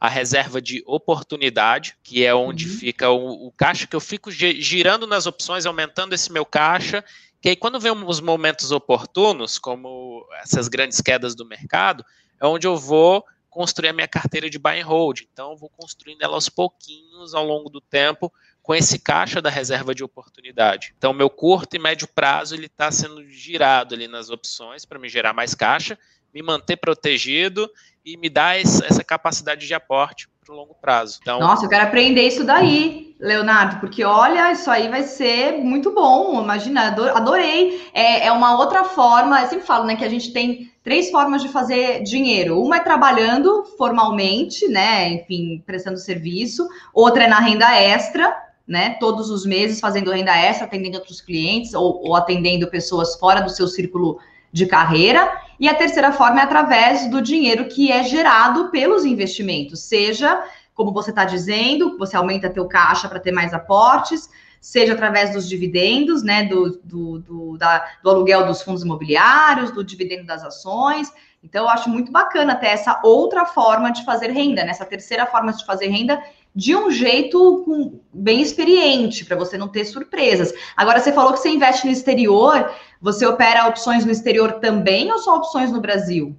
a 0.00 0.08
reserva 0.08 0.60
de 0.60 0.82
oportunidade, 0.86 1.96
que 2.02 2.24
é 2.24 2.34
onde 2.34 2.68
uhum. 2.68 2.76
fica 2.76 3.10
o, 3.10 3.46
o, 3.46 3.52
caixa 3.52 3.86
que 3.86 3.96
eu 3.96 4.00
fico 4.00 4.30
girando 4.30 5.06
nas 5.06 5.26
opções, 5.26 5.66
aumentando 5.66 6.14
esse 6.14 6.30
meu 6.30 6.44
caixa, 6.44 7.04
que 7.40 7.48
aí 7.48 7.56
quando 7.56 7.80
vem 7.80 7.92
os 7.92 8.20
momentos 8.20 8.70
oportunos, 8.70 9.58
como 9.58 10.26
essas 10.42 10.68
grandes 10.68 11.00
quedas 11.00 11.34
do 11.34 11.46
mercado, 11.46 12.04
é 12.40 12.46
onde 12.46 12.66
eu 12.66 12.76
vou 12.76 13.24
construir 13.54 13.90
a 13.90 13.92
minha 13.92 14.08
carteira 14.08 14.50
de 14.50 14.58
buy 14.58 14.80
and 14.80 14.84
hold. 14.84 15.20
Então, 15.32 15.52
eu 15.52 15.56
vou 15.56 15.70
construindo 15.70 16.22
ela 16.22 16.34
aos 16.34 16.48
pouquinhos 16.48 17.34
ao 17.34 17.44
longo 17.44 17.70
do 17.70 17.80
tempo 17.80 18.32
com 18.60 18.74
esse 18.74 18.98
caixa 18.98 19.40
da 19.40 19.48
reserva 19.48 19.94
de 19.94 20.02
oportunidade. 20.02 20.92
Então, 20.98 21.12
meu 21.12 21.30
curto 21.30 21.76
e 21.76 21.78
médio 21.78 22.08
prazo 22.08 22.54
ele 22.54 22.66
está 22.66 22.90
sendo 22.90 23.24
girado 23.30 23.94
ali 23.94 24.08
nas 24.08 24.28
opções 24.28 24.84
para 24.84 24.98
me 24.98 25.08
gerar 25.08 25.32
mais 25.32 25.54
caixa 25.54 25.96
me 26.34 26.42
manter 26.42 26.76
protegido 26.76 27.70
e 28.04 28.16
me 28.16 28.28
dar 28.28 28.58
essa 28.58 29.04
capacidade 29.04 29.66
de 29.66 29.72
aporte 29.72 30.28
para 30.44 30.54
o 30.54 30.56
longo 30.58 30.74
prazo. 30.74 31.20
Então, 31.22 31.40
Nossa, 31.40 31.64
eu 31.64 31.68
quero 31.70 31.84
aprender 31.84 32.26
isso 32.26 32.44
daí, 32.44 33.16
Leonardo, 33.18 33.80
porque 33.80 34.04
olha, 34.04 34.52
isso 34.52 34.70
aí 34.70 34.88
vai 34.88 35.02
ser 35.02 35.52
muito 35.52 35.90
bom. 35.92 36.42
Imagina, 36.42 36.88
adorei. 37.14 37.88
É, 37.94 38.26
é 38.26 38.32
uma 38.32 38.58
outra 38.58 38.84
forma, 38.84 39.40
eu 39.40 39.48
sempre 39.48 39.64
falo, 39.64 39.84
né, 39.84 39.96
que 39.96 40.04
a 40.04 40.08
gente 40.08 40.32
tem 40.32 40.70
três 40.82 41.10
formas 41.10 41.40
de 41.40 41.48
fazer 41.48 42.02
dinheiro. 42.02 42.60
Uma 42.60 42.76
é 42.76 42.80
trabalhando 42.80 43.64
formalmente, 43.78 44.68
né, 44.68 45.08
enfim, 45.14 45.62
prestando 45.64 45.96
serviço. 45.96 46.68
Outra 46.92 47.24
é 47.24 47.28
na 47.28 47.40
renda 47.40 47.74
extra, 47.74 48.36
né, 48.68 48.96
todos 49.00 49.30
os 49.30 49.46
meses 49.46 49.80
fazendo 49.80 50.10
renda 50.10 50.36
extra, 50.36 50.66
atendendo 50.66 50.98
outros 50.98 51.22
clientes 51.22 51.72
ou, 51.72 52.02
ou 52.06 52.14
atendendo 52.14 52.68
pessoas 52.68 53.16
fora 53.16 53.40
do 53.40 53.50
seu 53.50 53.66
círculo 53.66 54.18
de 54.52 54.66
carreira. 54.66 55.43
E 55.58 55.68
a 55.68 55.74
terceira 55.74 56.12
forma 56.12 56.40
é 56.40 56.42
através 56.42 57.08
do 57.08 57.22
dinheiro 57.22 57.66
que 57.66 57.90
é 57.90 58.02
gerado 58.02 58.70
pelos 58.70 59.04
investimentos, 59.04 59.80
seja 59.80 60.44
como 60.74 60.92
você 60.92 61.10
está 61.10 61.24
dizendo, 61.24 61.96
você 61.96 62.16
aumenta 62.16 62.50
teu 62.50 62.66
caixa 62.66 63.08
para 63.08 63.20
ter 63.20 63.30
mais 63.30 63.54
aportes, 63.54 64.28
seja 64.60 64.94
através 64.94 65.32
dos 65.32 65.48
dividendos, 65.48 66.22
né, 66.22 66.44
do, 66.44 66.80
do, 66.82 67.18
do, 67.20 67.58
da, 67.58 67.86
do 68.02 68.10
aluguel 68.10 68.46
dos 68.46 68.62
fundos 68.62 68.82
imobiliários, 68.82 69.70
do 69.70 69.84
dividendo 69.84 70.26
das 70.26 70.42
ações. 70.42 71.12
Então, 71.42 71.64
eu 71.64 71.68
acho 71.68 71.90
muito 71.90 72.10
bacana 72.10 72.56
ter 72.56 72.68
essa 72.68 73.00
outra 73.04 73.44
forma 73.44 73.92
de 73.92 74.04
fazer 74.04 74.30
renda, 74.30 74.64
né, 74.64 74.72
terceira 74.72 75.26
forma 75.26 75.52
de 75.52 75.64
fazer 75.64 75.88
renda, 75.88 76.20
de 76.54 76.74
um 76.74 76.90
jeito 76.90 78.00
bem 78.12 78.40
experiente, 78.40 79.24
para 79.24 79.36
você 79.36 79.58
não 79.58 79.68
ter 79.68 79.84
surpresas. 79.84 80.52
Agora, 80.76 80.98
você 80.98 81.12
falou 81.12 81.32
que 81.32 81.40
você 81.40 81.50
investe 81.50 81.84
no 81.84 81.92
exterior, 81.92 82.72
você 83.04 83.26
opera 83.26 83.68
opções 83.68 84.02
no 84.02 84.10
exterior 84.10 84.54
também 84.60 85.12
ou 85.12 85.18
só 85.18 85.36
opções 85.36 85.70
no 85.70 85.78
Brasil? 85.78 86.34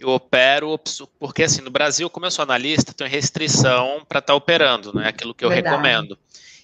Eu 0.00 0.08
opero, 0.08 0.80
porque 1.18 1.42
assim, 1.42 1.60
no 1.60 1.70
Brasil, 1.70 2.08
como 2.08 2.24
eu 2.24 2.30
sou 2.30 2.42
analista, 2.42 2.94
tenho 2.94 3.10
restrição 3.10 4.02
para 4.08 4.20
estar 4.20 4.32
tá 4.32 4.34
operando, 4.34 4.94
né? 4.94 5.08
Aquilo 5.08 5.34
que 5.34 5.44
eu 5.44 5.50
Verdade. 5.50 5.76
recomendo. 5.76 6.18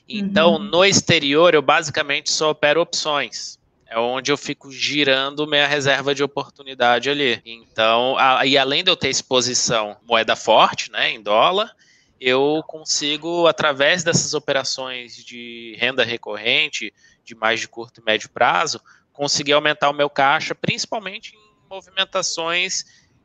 Então, 0.08 0.54
uhum. 0.54 0.58
no 0.58 0.82
exterior, 0.82 1.52
eu 1.52 1.60
basicamente 1.60 2.32
só 2.32 2.50
opero 2.50 2.80
opções. 2.80 3.58
É 3.86 3.98
onde 3.98 4.32
eu 4.32 4.38
fico 4.38 4.72
girando 4.72 5.46
minha 5.46 5.66
reserva 5.66 6.14
de 6.14 6.24
oportunidade 6.24 7.10
ali. 7.10 7.42
Então, 7.44 8.16
a, 8.16 8.46
e 8.46 8.56
além 8.56 8.82
de 8.82 8.90
eu 8.90 8.96
ter 8.96 9.10
exposição 9.10 9.98
moeda 10.02 10.34
forte, 10.34 10.90
né, 10.90 11.10
em 11.10 11.20
dólar, 11.22 11.70
eu 12.18 12.62
consigo, 12.66 13.46
através 13.46 14.02
dessas 14.02 14.32
operações 14.32 15.14
de 15.16 15.76
renda 15.78 16.04
recorrente, 16.04 16.90
de 17.22 17.34
mais 17.34 17.60
de 17.60 17.68
curto 17.68 18.00
e 18.00 18.04
médio 18.04 18.30
prazo, 18.30 18.80
conseguir 19.12 19.52
aumentar 19.52 19.90
o 19.90 19.94
meu 19.94 20.08
caixa, 20.08 20.54
principalmente 20.54 21.34
em 21.36 21.68
movimentações 21.68 22.84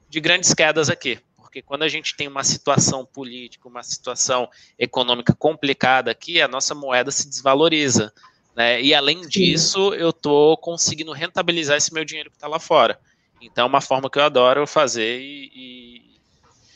de 0.09 0.19
grandes 0.19 0.53
quedas 0.53 0.89
aqui. 0.89 1.19
Porque 1.35 1.61
quando 1.61 1.83
a 1.83 1.87
gente 1.87 2.15
tem 2.15 2.27
uma 2.27 2.43
situação 2.43 3.05
política, 3.05 3.67
uma 3.67 3.83
situação 3.83 4.49
econômica 4.77 5.33
complicada 5.33 6.11
aqui, 6.11 6.41
a 6.41 6.47
nossa 6.47 6.75
moeda 6.75 7.09
se 7.11 7.27
desvaloriza. 7.27 8.13
Né? 8.55 8.81
E 8.81 8.93
além 8.93 9.21
disso, 9.27 9.93
eu 9.93 10.09
estou 10.09 10.57
conseguindo 10.57 11.11
rentabilizar 11.11 11.77
esse 11.77 11.93
meu 11.93 12.03
dinheiro 12.03 12.29
que 12.29 12.35
está 12.37 12.47
lá 12.47 12.59
fora. 12.59 12.99
Então 13.41 13.65
é 13.65 13.67
uma 13.67 13.81
forma 13.81 14.09
que 14.09 14.17
eu 14.17 14.23
adoro 14.23 14.65
fazer 14.67 15.19
e 15.19 16.19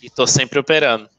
estou 0.02 0.28
sempre 0.28 0.60
operando. 0.60 1.10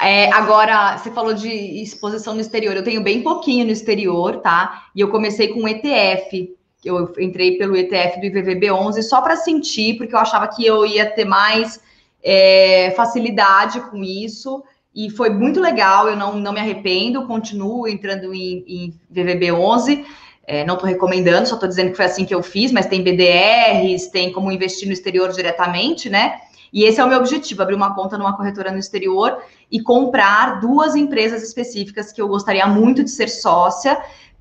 É, 0.00 0.30
agora, 0.32 0.96
você 0.96 1.10
falou 1.10 1.34
de 1.34 1.48
exposição 1.48 2.34
no 2.34 2.40
exterior. 2.40 2.76
Eu 2.76 2.84
tenho 2.84 3.02
bem 3.02 3.22
pouquinho 3.22 3.64
no 3.64 3.72
exterior, 3.72 4.36
tá? 4.36 4.88
E 4.94 5.00
eu 5.00 5.10
comecei 5.10 5.48
com 5.48 5.68
ETF. 5.68 6.56
Eu 6.84 7.12
entrei 7.18 7.58
pelo 7.58 7.76
ETF 7.76 8.20
do 8.20 8.26
IVVB11 8.26 9.02
só 9.02 9.20
para 9.20 9.36
sentir, 9.36 9.96
porque 9.96 10.14
eu 10.14 10.18
achava 10.18 10.46
que 10.46 10.64
eu 10.64 10.86
ia 10.86 11.06
ter 11.06 11.24
mais 11.24 11.80
é, 12.22 12.92
facilidade 12.96 13.80
com 13.90 14.02
isso. 14.04 14.62
E 14.94 15.10
foi 15.10 15.30
muito 15.30 15.60
legal, 15.60 16.08
eu 16.08 16.16
não, 16.16 16.36
não 16.36 16.52
me 16.52 16.60
arrependo, 16.60 17.26
continuo 17.26 17.86
entrando 17.86 18.32
em, 18.32 18.64
em 18.66 19.00
VVB11. 19.12 20.04
É, 20.46 20.64
não 20.64 20.74
estou 20.74 20.88
recomendando, 20.88 21.46
só 21.46 21.54
estou 21.54 21.68
dizendo 21.68 21.90
que 21.90 21.96
foi 21.96 22.06
assim 22.06 22.24
que 22.24 22.34
eu 22.34 22.42
fiz, 22.42 22.72
mas 22.72 22.86
tem 22.86 23.02
BDRs, 23.02 24.10
tem 24.10 24.32
como 24.32 24.50
investir 24.50 24.86
no 24.86 24.94
exterior 24.94 25.30
diretamente, 25.30 26.08
né? 26.08 26.40
E 26.72 26.84
esse 26.84 27.00
é 27.00 27.04
o 27.04 27.08
meu 27.08 27.18
objetivo: 27.18 27.62
abrir 27.62 27.74
uma 27.74 27.94
conta 27.94 28.16
numa 28.16 28.36
corretora 28.36 28.72
no 28.72 28.78
exterior 28.78 29.42
e 29.70 29.80
comprar 29.80 30.60
duas 30.60 30.94
empresas 30.94 31.42
específicas 31.42 32.12
que 32.12 32.20
eu 32.20 32.28
gostaria 32.28 32.66
muito 32.66 33.04
de 33.04 33.10
ser 33.10 33.28
sócia 33.28 34.00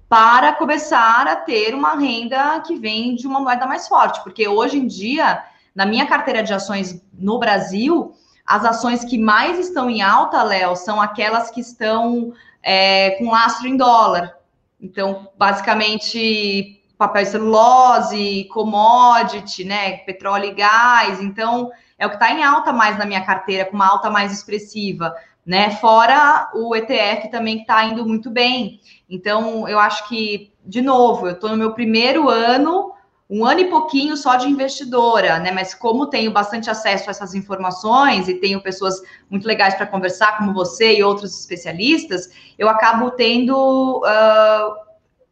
para 0.09 0.53
começar 0.53 1.27
a 1.27 1.35
ter 1.35 1.73
uma 1.75 1.95
renda 1.95 2.61
que 2.61 2.77
vem 2.77 3.15
de 3.15 3.27
uma 3.27 3.39
moeda 3.39 3.65
mais 3.65 3.87
forte, 3.87 4.23
porque 4.23 4.47
hoje 4.47 4.77
em 4.77 4.87
dia, 4.87 5.43
na 5.75 5.85
minha 5.85 6.05
carteira 6.05 6.41
de 6.41 6.53
ações 6.53 7.01
no 7.13 7.37
Brasil, 7.37 8.13
as 8.45 8.63
ações 8.63 9.03
que 9.03 9.17
mais 9.17 9.59
estão 9.59 9.89
em 9.89 10.01
alta, 10.01 10.41
Léo, 10.41 10.75
são 10.75 11.01
aquelas 11.01 11.51
que 11.51 11.59
estão 11.59 12.33
é, 12.63 13.11
com 13.11 13.29
lastro 13.29 13.67
em 13.67 13.75
dólar. 13.75 14.37
Então, 14.79 15.27
basicamente, 15.37 16.81
papel 16.97 17.25
celulose, 17.25 18.45
commodity, 18.45 19.65
né, 19.65 19.97
petróleo 19.97 20.45
e 20.45 20.53
gás. 20.53 21.21
Então, 21.21 21.69
é 21.99 22.05
o 22.05 22.09
que 22.09 22.15
está 22.15 22.31
em 22.31 22.43
alta 22.43 22.71
mais 22.71 22.97
na 22.97 23.05
minha 23.05 23.25
carteira, 23.25 23.65
com 23.65 23.75
uma 23.75 23.87
alta 23.87 24.09
mais 24.09 24.31
expressiva, 24.31 25.13
né? 25.47 25.71
Fora 25.71 26.51
o 26.53 26.75
ETF 26.75 27.31
também 27.31 27.55
que 27.55 27.61
está 27.61 27.85
indo 27.85 28.05
muito 28.05 28.29
bem. 28.29 28.81
Então, 29.09 29.65
eu 29.65 29.79
acho 29.79 30.05
que, 30.09 30.51
de 30.65 30.81
novo, 30.81 31.25
eu 31.25 31.31
estou 31.31 31.49
no 31.49 31.55
meu 31.55 31.71
primeiro 31.71 32.29
ano, 32.29 32.91
um 33.29 33.45
ano 33.45 33.61
e 33.61 33.69
pouquinho 33.69 34.17
só 34.17 34.35
de 34.35 34.45
investidora, 34.49 35.39
né? 35.39 35.51
Mas 35.51 35.73
como 35.73 36.07
tenho 36.07 36.31
bastante 36.31 36.69
acesso 36.69 37.09
a 37.09 37.11
essas 37.11 37.33
informações 37.33 38.27
e 38.27 38.33
tenho 38.33 38.61
pessoas 38.61 39.01
muito 39.29 39.47
legais 39.47 39.73
para 39.73 39.87
conversar, 39.87 40.37
como 40.37 40.53
você 40.53 40.97
e 40.97 41.03
outros 41.03 41.39
especialistas, 41.39 42.29
eu 42.59 42.67
acabo 42.67 43.11
tendo 43.11 43.99
uh, 43.99 44.75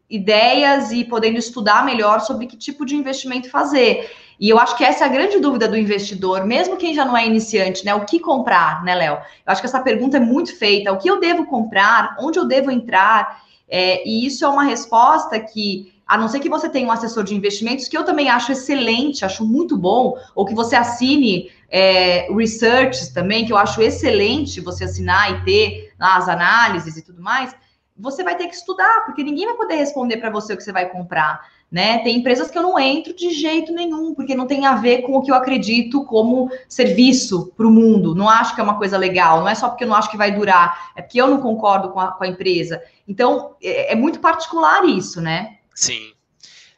ideias 0.10 0.93
e 0.93 1.04
podendo 1.04 1.38
estudar 1.38 1.86
melhor 1.86 2.21
sobre 2.21 2.47
que 2.47 2.56
tipo 2.56 2.86
de 2.86 2.95
investimento 2.95 3.49
fazer. 3.49 4.10
E 4.39 4.50
eu 4.50 4.60
acho 4.60 4.76
que 4.78 4.84
essa 4.84 5.06
é 5.06 5.08
a 5.08 5.12
grande 5.12 5.39
dúvida 5.39 5.67
do 5.67 5.78
investidor, 5.78 6.45
mesmo 6.45 6.78
quem 6.78 6.93
já 6.93 7.06
não 7.06 7.15
é 7.15 7.26
iniciante, 7.26 7.86
né? 7.86 7.95
O 7.95 8.06
que 8.06 8.19
comprar, 8.19 8.84
né, 8.84 8.95
Léo? 8.95 9.15
Eu 9.15 9.21
acho 9.45 9.62
que 9.62 9.67
essa 9.67 9.82
pergunta 9.82 10.17
é 10.17 10.19
muito 10.19 10.56
feita. 10.58 10.91
O 10.91 10.98
que 10.98 11.10
eu 11.10 11.19
devo 11.19 11.45
comprar? 11.45 12.15
Onde 12.19 12.38
eu 12.38 12.45
devo 12.45 12.69
entrar? 12.69 13.41
É, 13.67 14.08
e 14.08 14.26
isso 14.26 14.45
é 14.45 14.48
uma 14.48 14.63
resposta 14.63 15.39
que, 15.39 15.93
a 16.06 16.17
não 16.17 16.28
ser 16.28 16.39
que 16.39 16.50
você 16.50 16.69
tenha 16.69 16.88
um 16.88 16.91
assessor 16.91 17.24
de 17.24 17.36
investimentos, 17.36 17.88
que 17.88 17.98
eu 17.98 18.04
também 18.04 18.30
acho 18.30 18.52
excelente, 18.52 19.26
acho 19.26 19.45
muito 19.45 19.78
bom, 19.78 20.15
ou 20.36 20.45
que 20.45 20.54
você 20.54 20.76
assine 20.76 21.50
é, 21.69 22.28
research 22.34 23.13
também, 23.13 23.45
que 23.45 23.54
eu 23.54 23.58
acho 23.58 23.82
excelente 23.82 24.62
você 24.62 24.84
assinar 24.84 25.32
e 25.32 25.45
ter 25.45 25.93
as 26.00 26.30
análises 26.30 26.98
e 26.98 27.02
tudo 27.02 27.21
mais, 27.21 27.56
você 27.98 28.24
vai 28.24 28.36
ter 28.36 28.48
que 28.48 28.56
estudar, 28.56 29.06
porque 29.06 29.24
ninguém 29.24 29.45
vai 29.45 29.56
poder 29.56 29.76
responder 29.76 30.17
para 30.17 30.30
você 30.30 30.54
o 30.54 30.58
que 30.58 30.63
você 30.63 30.71
vai 30.71 30.89
comprar 30.89 31.41
né? 31.71 31.99
Tem 31.99 32.17
empresas 32.17 32.49
que 32.49 32.58
eu 32.58 32.62
não 32.62 32.80
entro 32.80 33.13
de 33.13 33.32
jeito 33.32 33.73
nenhum, 33.73 34.13
porque 34.13 34.36
não 34.36 34.47
tem 34.47 34.65
a 34.65 34.75
ver 34.75 35.01
com 35.01 35.13
o 35.13 35.21
que 35.21 35.32
eu 35.32 35.36
acredito 35.36 36.06
como 36.06 36.49
serviço 36.69 37.51
para 37.58 37.67
o 37.67 37.71
mundo. 37.71 38.15
Não 38.15 38.30
acho 38.30 38.56
que 38.56 38.62
é 38.62 38.63
uma 38.63 38.78
coisa 38.78 38.97
legal, 38.97 39.39
não 39.39 39.49
é 39.49 39.56
só 39.56 39.69
porque 39.69 39.84
eu 39.84 39.88
não 39.88 39.95
acho 39.95 40.10
que 40.10 40.17
vai 40.17 40.32
durar, 40.32 40.91
é 40.95 41.01
porque 41.01 41.19
eu 41.19 41.28
não 41.28 41.41
concordo 41.41 41.89
com 41.89 41.99
a, 41.99 42.12
com 42.12 42.23
a 42.23 42.28
empresa. 42.28 42.82
Então, 43.08 43.56
é, 43.62 43.93
é, 43.93 43.95
muito 43.95 44.19
particular 44.19 44.86
isso, 44.86 45.19
né? 45.19 45.58
Sim. 45.73 46.13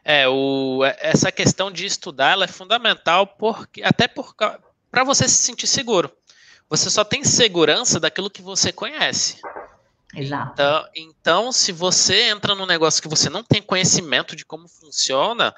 É, 0.03 0.27
o, 0.27 0.81
essa 0.99 1.31
questão 1.31 1.69
de 1.69 1.85
estudar 1.85 2.31
ela 2.31 2.45
é 2.45 2.47
fundamental 2.47 3.27
porque 3.27 3.83
até 3.83 4.07
para 4.07 5.03
você 5.03 5.27
se 5.27 5.35
sentir 5.35 5.67
seguro. 5.67 6.11
Você 6.69 6.89
só 6.89 7.03
tem 7.03 7.23
segurança 7.23 7.99
daquilo 7.99 8.29
que 8.29 8.41
você 8.41 8.71
conhece. 8.71 9.39
Exato. 10.17 10.53
Então, 10.53 10.85
então, 10.95 11.51
se 11.51 11.71
você 11.71 12.23
entra 12.23 12.55
num 12.55 12.65
negócio 12.65 13.01
que 13.01 13.07
você 13.07 13.29
não 13.29 13.43
tem 13.43 13.61
conhecimento 13.61 14.35
de 14.35 14.43
como 14.43 14.67
funciona, 14.67 15.53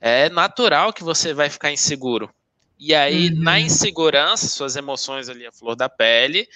é 0.00 0.30
natural 0.30 0.94
que 0.94 1.04
você 1.04 1.34
vai 1.34 1.50
ficar 1.50 1.70
inseguro. 1.70 2.30
E 2.78 2.94
aí, 2.94 3.28
uhum. 3.28 3.42
na 3.42 3.60
insegurança, 3.60 4.48
suas 4.48 4.76
emoções 4.76 5.28
ali, 5.28 5.46
a 5.46 5.52
flor 5.52 5.76
da 5.76 5.90
pele, 5.90 6.48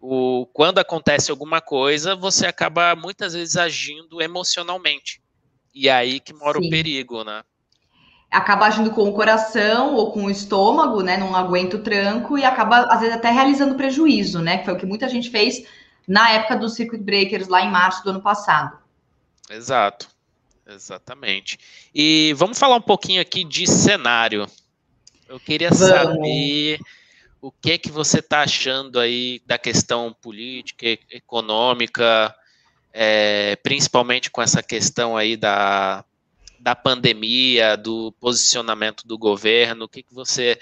o, 0.00 0.46
quando 0.52 0.78
acontece 0.78 1.30
alguma 1.30 1.60
coisa, 1.60 2.16
você 2.16 2.46
acaba 2.46 2.96
muitas 2.96 3.34
vezes 3.34 3.56
agindo 3.56 4.22
emocionalmente. 4.22 5.20
E 5.74 5.90
aí 5.90 6.20
que 6.20 6.32
mora 6.32 6.58
Sim. 6.58 6.66
o 6.66 6.70
perigo, 6.70 7.22
né? 7.22 7.42
Acaba 8.30 8.66
agindo 8.66 8.92
com 8.92 9.08
o 9.08 9.12
coração 9.12 9.94
ou 9.94 10.10
com 10.10 10.24
o 10.24 10.30
estômago, 10.30 11.02
né? 11.02 11.18
Não 11.18 11.36
aguenta 11.36 11.76
o 11.76 11.82
tranco 11.82 12.38
e 12.38 12.44
acaba, 12.44 12.84
às 12.84 13.00
vezes, 13.00 13.14
até 13.14 13.30
realizando 13.30 13.74
prejuízo, 13.74 14.40
né? 14.40 14.58
Que 14.58 14.64
foi 14.64 14.74
o 14.74 14.78
que 14.78 14.86
muita 14.86 15.08
gente 15.08 15.28
fez 15.28 15.64
na 16.06 16.30
época 16.30 16.56
dos 16.56 16.74
circuit 16.74 17.02
breakers, 17.02 17.48
lá 17.48 17.62
em 17.62 17.70
março 17.70 18.02
do 18.04 18.10
ano 18.10 18.22
passado. 18.22 18.78
Exato, 19.50 20.08
exatamente. 20.66 21.58
E 21.94 22.34
vamos 22.36 22.58
falar 22.58 22.76
um 22.76 22.82
pouquinho 22.82 23.20
aqui 23.20 23.44
de 23.44 23.66
cenário. 23.66 24.46
Eu 25.28 25.40
queria 25.40 25.70
vamos. 25.70 25.86
saber 25.86 26.78
o 27.40 27.50
que 27.52 27.72
é 27.72 27.78
que 27.78 27.90
você 27.90 28.20
está 28.20 28.40
achando 28.40 28.98
aí 28.98 29.42
da 29.44 29.58
questão 29.58 30.16
política, 30.22 30.86
econômica, 31.10 32.34
é, 32.92 33.56
principalmente 33.56 34.30
com 34.30 34.40
essa 34.40 34.62
questão 34.62 35.16
aí 35.16 35.36
da, 35.36 36.04
da 36.58 36.74
pandemia, 36.74 37.76
do 37.76 38.12
posicionamento 38.12 39.06
do 39.06 39.18
governo. 39.18 39.84
O 39.84 39.88
que, 39.88 40.02
que 40.02 40.14
você 40.14 40.58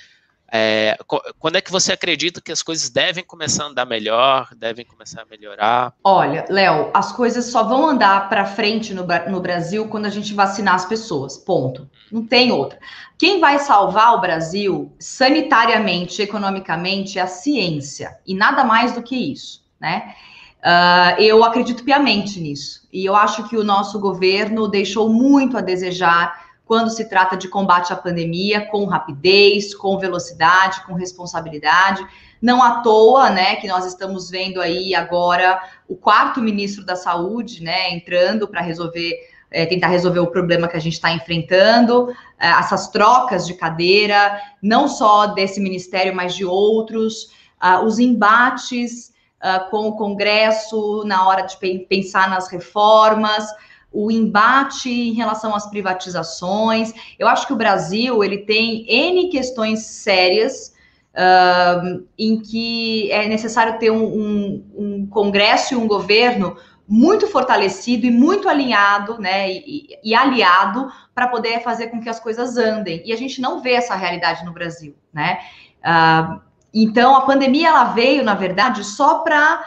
é, 0.55 0.99
quando 1.39 1.57
é 1.57 1.63
que 1.63 1.73
você 1.73 1.95
acredita 1.95 2.39
que 2.39 2.53
as 2.53 2.63
coisas 2.63 2.91
devem 2.91 3.25
começar 3.25 3.65
a 3.65 3.69
andar 3.69 3.87
melhor, 3.87 4.51
devem 4.55 4.85
começar 4.85 5.23
a 5.23 5.25
melhorar? 5.25 5.95
Olha, 6.05 6.45
Léo, 6.51 6.91
as 6.93 7.11
coisas 7.11 7.47
só 7.47 7.63
vão 7.63 7.89
andar 7.89 8.29
para 8.29 8.45
frente 8.45 8.93
no, 8.93 9.07
no, 9.31 9.41
Brasil 9.41 9.89
quando 9.89 10.05
a 10.05 10.11
gente 10.11 10.35
vacinar 10.35 10.75
as 10.75 10.85
pessoas. 10.85 11.39
Ponto. 11.39 11.89
Não 12.13 12.27
tem 12.27 12.53
outra. 12.53 12.79
Quem 13.17 13.41
vai 13.41 13.59
salvar 13.61 14.15
o 14.15 14.21
Brasil 14.21 14.95
sanitariamente, 14.99 16.21
economicamente, 16.21 17.19
é 17.19 17.23
a 17.23 17.27
ciência 17.27 18.19
e 18.27 18.35
nada 18.35 18.63
mais 18.63 18.93
do 18.93 19.03
que 19.03 19.17
isso, 19.17 19.65
né? 19.81 20.15
Uh, 20.59 21.21
eu 21.21 21.43
acredito 21.43 21.83
piamente 21.83 22.39
nisso 22.39 22.87
e 22.93 23.05
eu 23.05 23.17
acho 23.17 23.49
que 23.49 23.57
o 23.57 23.65
nosso 23.65 23.99
governo 23.99 24.69
deixou 24.69 25.09
muito 25.09 25.57
a 25.57 25.61
desejar 25.61 26.52
quando 26.65 26.91
se 26.91 27.09
trata 27.09 27.37
de 27.37 27.49
combate 27.49 27.93
à 27.93 27.97
pandemia, 27.97 28.67
com 28.67 28.85
rapidez, 28.85 29.75
com 29.75 29.99
velocidade, 29.99 30.85
com 30.85 30.95
responsabilidade. 30.95 32.07
Não 32.41 32.63
à 32.63 32.81
toa, 32.81 33.31
né, 33.31 33.57
que 33.57 33.69
nós 33.69 33.87
estamos 33.87 34.31
vendo 34.31 34.61
aí 34.61 34.95
agora 34.95 35.61
o 35.89 35.95
quarto 35.95 36.41
ministro 36.41 36.85
da 36.85 36.97
Saúde, 36.97 37.63
né, 37.63 37.91
entrando 37.91 38.49
para 38.49 38.61
resolver, 38.61 39.15
é, 39.51 39.67
tentar 39.67 39.89
resolver 39.89 40.21
o 40.21 40.27
problema 40.27 40.67
que 40.67 40.77
a 40.77 40.81
gente 40.81 40.95
está 40.95 41.13
enfrentando, 41.13 42.09
é, 42.39 42.49
essas 42.49 42.89
trocas 42.89 43.47
de 43.47 43.55
cadeira, 43.55 44.41
não 44.61 44.89
só 44.89 45.27
desse 45.27 45.61
ministério, 45.61 46.15
mas 46.15 46.35
de 46.35 46.45
outros, 46.45 47.31
uh, 47.63 47.85
os 47.85 47.99
embates 47.99 49.13
uh, 49.43 49.71
com 49.71 49.89
o 49.89 49.97
Congresso 49.97 51.05
na 51.05 51.27
hora 51.29 51.43
de 51.43 51.57
pensar 51.87 52.29
nas 52.29 52.51
reformas 52.51 53.47
o 53.93 54.11
embate 54.11 54.91
em 54.91 55.13
relação 55.13 55.55
às 55.55 55.69
privatizações. 55.69 56.93
Eu 57.19 57.29
acho 57.29 57.47
que 57.47 57.53
o 57.53 57.57
Brasil 57.57 58.23
ele 58.25 58.39
tem 58.39 58.87
N 58.89 59.29
questões 59.29 59.81
sérias 59.81 60.73
uh, 61.15 62.05
em 62.19 62.41
que 62.41 63.11
é 63.13 63.27
necessário 63.29 63.79
ter 63.79 63.91
um, 63.91 64.05
um, 64.05 64.65
um, 64.77 65.07
Congresso 65.07 65.75
e 65.75 65.77
um 65.77 65.87
governo 65.87 66.57
muito 66.89 67.27
fortalecido 67.27 68.07
e 68.07 68.11
muito 68.11 68.49
alinhado, 68.49 69.19
né, 69.19 69.51
e, 69.51 69.99
e 70.03 70.15
aliado 70.15 70.91
para 71.15 71.29
poder 71.29 71.63
fazer 71.63 71.87
com 71.89 72.01
que 72.01 72.09
as 72.09 72.21
coisas 72.21 72.57
andem. 72.57 73.03
E 73.05 73.13
a 73.13 73.17
gente 73.17 73.41
não 73.41 73.63
vê 73.63 73.73
essa 73.73 73.95
realidade 73.95 74.45
no 74.45 74.53
Brasil, 74.53 74.95
né? 75.13 75.39
Uh, 75.81 76.41
então 76.75 77.15
a 77.15 77.23
pandemia 77.23 77.69
ela 77.69 77.85
veio, 77.85 78.25
na 78.25 78.35
verdade, 78.35 78.83
só 78.85 79.21
para 79.21 79.65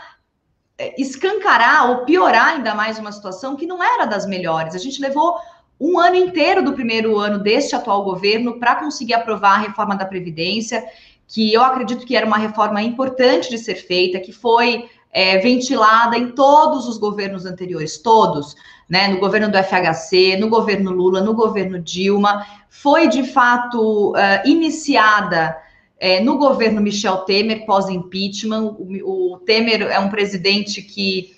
escancarar 0.98 1.90
ou 1.90 2.06
piorar 2.06 2.56
ainda 2.56 2.76
mais 2.76 3.00
uma 3.00 3.12
situação 3.12 3.56
que 3.56 3.66
não 3.66 3.82
era 3.82 4.06
das 4.06 4.26
melhores. 4.26 4.76
A 4.76 4.80
gente 4.80 5.02
levou 5.02 5.38
um 5.80 6.00
ano 6.00 6.16
inteiro 6.16 6.64
do 6.64 6.74
primeiro 6.74 7.18
ano 7.18 7.40
deste 7.40 7.76
atual 7.76 8.04
governo 8.04 8.60
para 8.60 8.76
conseguir 8.76 9.14
aprovar 9.14 9.56
a 9.56 9.62
reforma 9.62 9.96
da 9.96 10.06
Previdência, 10.06 10.84
que 11.28 11.54
eu 11.54 11.64
acredito 11.64 12.06
que 12.06 12.16
era 12.16 12.26
uma 12.26 12.38
reforma 12.38 12.82
importante 12.82 13.50
de 13.50 13.58
ser 13.58 13.76
feita, 13.76 14.20
que 14.20 14.32
foi 14.32 14.90
é, 15.12 15.38
ventilada 15.38 16.18
em 16.18 16.32
todos 16.32 16.88
os 16.88 16.98
governos 16.98 17.46
anteriores, 17.46 17.98
todos, 17.98 18.56
né? 18.88 19.08
No 19.08 19.18
governo 19.18 19.50
do 19.50 19.58
FHC, 19.58 20.38
no 20.38 20.50
governo 20.50 20.92
Lula, 20.92 21.22
no 21.22 21.34
governo 21.34 21.80
Dilma, 21.80 22.46
foi 22.70 23.08
de 23.08 23.24
fato 23.24 24.12
uh, 24.12 24.16
iniciada 24.48 25.58
é, 26.00 26.20
no 26.20 26.38
governo 26.38 26.82
Michel 26.82 27.18
Temer, 27.20 27.66
pós-impeachment, 27.66 28.76
o, 28.78 29.34
o, 29.34 29.40
Temer 29.40 29.84
é 29.84 30.00
um 30.00 30.10
presidente 30.10 30.82
que 30.82 31.36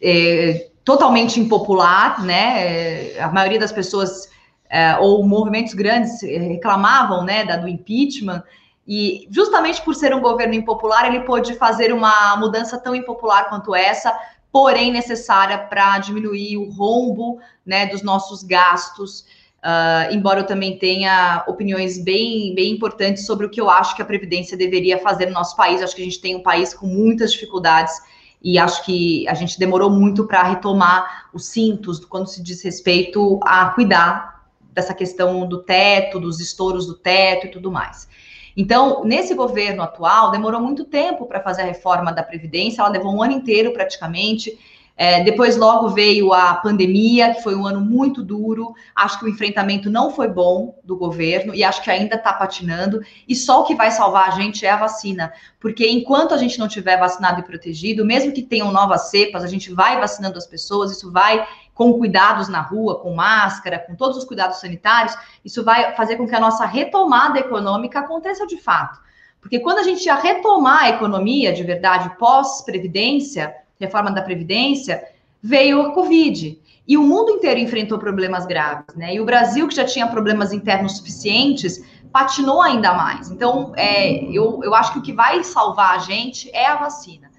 é 0.00 0.68
totalmente 0.84 1.40
impopular, 1.40 2.24
né? 2.24 3.14
É, 3.14 3.20
a 3.20 3.28
maioria 3.28 3.58
das 3.58 3.72
pessoas 3.72 4.28
é, 4.70 4.96
ou 4.98 5.26
movimentos 5.26 5.74
grandes 5.74 6.22
reclamavam, 6.22 7.24
né, 7.24 7.44
da, 7.44 7.56
do 7.56 7.68
impeachment. 7.68 8.42
E 8.86 9.26
justamente 9.30 9.82
por 9.82 9.94
ser 9.94 10.14
um 10.14 10.20
governo 10.20 10.54
impopular, 10.54 11.06
ele 11.06 11.20
pôde 11.20 11.54
fazer 11.54 11.92
uma 11.92 12.36
mudança 12.36 12.78
tão 12.78 12.94
impopular 12.94 13.48
quanto 13.48 13.74
essa, 13.74 14.16
porém 14.52 14.92
necessária 14.92 15.58
para 15.58 15.98
diminuir 15.98 16.56
o 16.56 16.70
rombo, 16.70 17.40
né, 17.64 17.86
dos 17.86 18.02
nossos 18.02 18.44
gastos 18.44 19.26
Uh, 19.66 20.14
embora 20.14 20.38
eu 20.40 20.46
também 20.46 20.78
tenha 20.78 21.42
opiniões 21.48 21.98
bem, 21.98 22.54
bem 22.54 22.70
importantes 22.70 23.26
sobre 23.26 23.46
o 23.46 23.50
que 23.50 23.60
eu 23.60 23.68
acho 23.68 23.96
que 23.96 24.02
a 24.02 24.04
Previdência 24.04 24.56
deveria 24.56 24.96
fazer 24.98 25.26
no 25.26 25.32
nosso 25.32 25.56
país. 25.56 25.82
acho 25.82 25.96
que 25.96 26.02
a 26.02 26.04
gente 26.04 26.20
tem 26.20 26.36
um 26.36 26.42
país 26.42 26.72
com 26.72 26.86
muitas 26.86 27.32
dificuldades 27.32 28.00
e 28.40 28.60
acho 28.60 28.84
que 28.84 29.26
a 29.26 29.34
gente 29.34 29.58
demorou 29.58 29.90
muito 29.90 30.24
para 30.24 30.44
retomar 30.44 31.28
os 31.34 31.46
cintos 31.46 31.98
quando 32.04 32.28
se 32.28 32.40
diz 32.40 32.62
respeito 32.62 33.40
a 33.42 33.70
cuidar 33.70 34.46
dessa 34.72 34.94
questão 34.94 35.48
do 35.48 35.60
teto, 35.64 36.20
dos 36.20 36.38
estouros 36.38 36.86
do 36.86 36.94
teto 36.94 37.48
e 37.48 37.50
tudo 37.50 37.72
mais. 37.72 38.08
Então, 38.56 39.04
nesse 39.04 39.34
governo 39.34 39.82
atual, 39.82 40.30
demorou 40.30 40.60
muito 40.60 40.84
tempo 40.84 41.26
para 41.26 41.40
fazer 41.40 41.62
a 41.62 41.66
reforma 41.66 42.12
da 42.12 42.22
Previdência, 42.22 42.82
ela 42.82 42.90
levou 42.90 43.12
um 43.12 43.20
ano 43.20 43.32
inteiro 43.32 43.72
praticamente. 43.72 44.56
É, 44.98 45.22
depois, 45.22 45.58
logo 45.58 45.88
veio 45.88 46.32
a 46.32 46.54
pandemia, 46.54 47.34
que 47.34 47.42
foi 47.42 47.54
um 47.54 47.66
ano 47.66 47.82
muito 47.82 48.22
duro. 48.22 48.74
Acho 48.94 49.18
que 49.18 49.26
o 49.26 49.28
enfrentamento 49.28 49.90
não 49.90 50.10
foi 50.10 50.26
bom 50.26 50.78
do 50.82 50.96
governo 50.96 51.54
e 51.54 51.62
acho 51.62 51.82
que 51.82 51.90
ainda 51.90 52.16
está 52.16 52.32
patinando. 52.32 53.02
E 53.28 53.36
só 53.36 53.60
o 53.60 53.64
que 53.64 53.74
vai 53.74 53.90
salvar 53.90 54.28
a 54.28 54.30
gente 54.30 54.64
é 54.64 54.70
a 54.70 54.76
vacina, 54.76 55.34
porque 55.60 55.86
enquanto 55.86 56.32
a 56.32 56.38
gente 56.38 56.58
não 56.58 56.66
tiver 56.66 56.96
vacinado 56.96 57.40
e 57.40 57.44
protegido, 57.44 58.06
mesmo 58.06 58.32
que 58.32 58.42
tenham 58.42 58.72
novas 58.72 59.10
cepas, 59.10 59.44
a 59.44 59.46
gente 59.46 59.70
vai 59.70 60.00
vacinando 60.00 60.38
as 60.38 60.46
pessoas, 60.46 60.90
isso 60.90 61.12
vai 61.12 61.46
com 61.74 61.92
cuidados 61.98 62.48
na 62.48 62.62
rua, 62.62 62.98
com 63.00 63.14
máscara, 63.14 63.78
com 63.78 63.94
todos 63.94 64.16
os 64.16 64.24
cuidados 64.24 64.60
sanitários, 64.60 65.14
isso 65.44 65.62
vai 65.62 65.94
fazer 65.94 66.16
com 66.16 66.26
que 66.26 66.34
a 66.34 66.40
nossa 66.40 66.64
retomada 66.64 67.38
econômica 67.38 67.98
aconteça 67.98 68.46
de 68.46 68.56
fato. 68.56 68.98
Porque 69.42 69.60
quando 69.60 69.78
a 69.78 69.82
gente 69.82 70.06
ia 70.06 70.14
retomar 70.14 70.84
a 70.84 70.88
economia 70.88 71.52
de 71.52 71.62
verdade 71.62 72.16
pós-previdência, 72.16 73.54
reforma 73.80 74.10
da 74.10 74.22
Previdência, 74.22 75.02
veio 75.42 75.82
a 75.82 75.92
Covid. 75.92 76.60
E 76.88 76.96
o 76.96 77.02
mundo 77.02 77.32
inteiro 77.32 77.58
enfrentou 77.58 77.98
problemas 77.98 78.46
graves, 78.46 78.94
né? 78.94 79.14
E 79.14 79.20
o 79.20 79.24
Brasil, 79.24 79.66
que 79.66 79.74
já 79.74 79.84
tinha 79.84 80.06
problemas 80.06 80.52
internos 80.52 80.96
suficientes, 80.96 81.84
patinou 82.12 82.62
ainda 82.62 82.94
mais. 82.94 83.30
Então, 83.30 83.72
é, 83.76 84.24
eu, 84.24 84.60
eu 84.62 84.74
acho 84.74 84.92
que 84.92 84.98
o 85.00 85.02
que 85.02 85.12
vai 85.12 85.42
salvar 85.42 85.96
a 85.96 85.98
gente 85.98 86.48
é 86.54 86.66
a 86.66 86.76
vacina. 86.76 87.30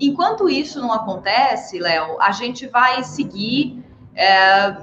Enquanto 0.00 0.48
isso 0.48 0.80
não 0.80 0.92
acontece, 0.92 1.78
Léo, 1.78 2.20
a 2.20 2.32
gente 2.32 2.66
vai 2.66 3.04
seguir 3.04 3.84
é, 4.14 4.76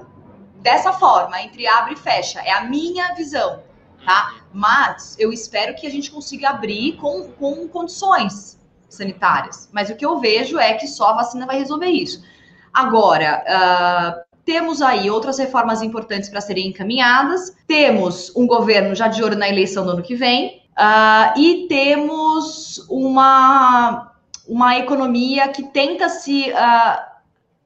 dessa 0.62 0.94
forma, 0.94 1.42
entre 1.42 1.68
abre 1.68 1.94
e 1.94 1.98
fecha. 1.98 2.40
É 2.42 2.52
a 2.52 2.64
minha 2.64 3.14
visão, 3.16 3.64
tá? 4.06 4.36
Mas 4.54 5.18
eu 5.20 5.34
espero 5.34 5.76
que 5.76 5.88
a 5.88 5.90
gente 5.90 6.12
consiga 6.12 6.50
abrir 6.50 6.94
com, 6.98 7.30
com 7.32 7.68
condições 7.68 8.61
sanitárias. 8.92 9.70
Mas 9.72 9.90
o 9.90 9.96
que 9.96 10.06
eu 10.06 10.20
vejo 10.20 10.60
é 10.60 10.74
que 10.74 10.88
só 10.88 11.10
a 11.10 11.14
vacina 11.14 11.46
vai 11.46 11.58
resolver 11.58 11.88
isso. 11.88 12.24
Agora, 12.74 13.44
uh, 13.48 14.32
temos 14.46 14.82
aí 14.82 15.10
outras 15.10 15.38
reformas 15.40 15.82
importantes 15.82 16.30
para 16.30 16.42
serem 16.42 16.68
encaminhadas. 16.68 17.56
Temos 17.68 18.36
um 18.36 18.46
governo 18.48 18.94
já 18.96 19.08
de 19.08 19.24
olho 19.24 19.38
na 19.38 19.50
eleição 19.50 19.86
do 19.86 19.92
ano 19.92 20.04
que 20.04 20.16
vem. 20.16 20.62
Uh, 20.72 21.40
e 21.40 21.68
temos 21.68 22.86
uma, 22.90 24.14
uma 24.48 24.78
economia 24.78 25.48
que 25.50 25.64
tenta 25.64 26.10
se 26.10 26.52
uh, 26.52 27.12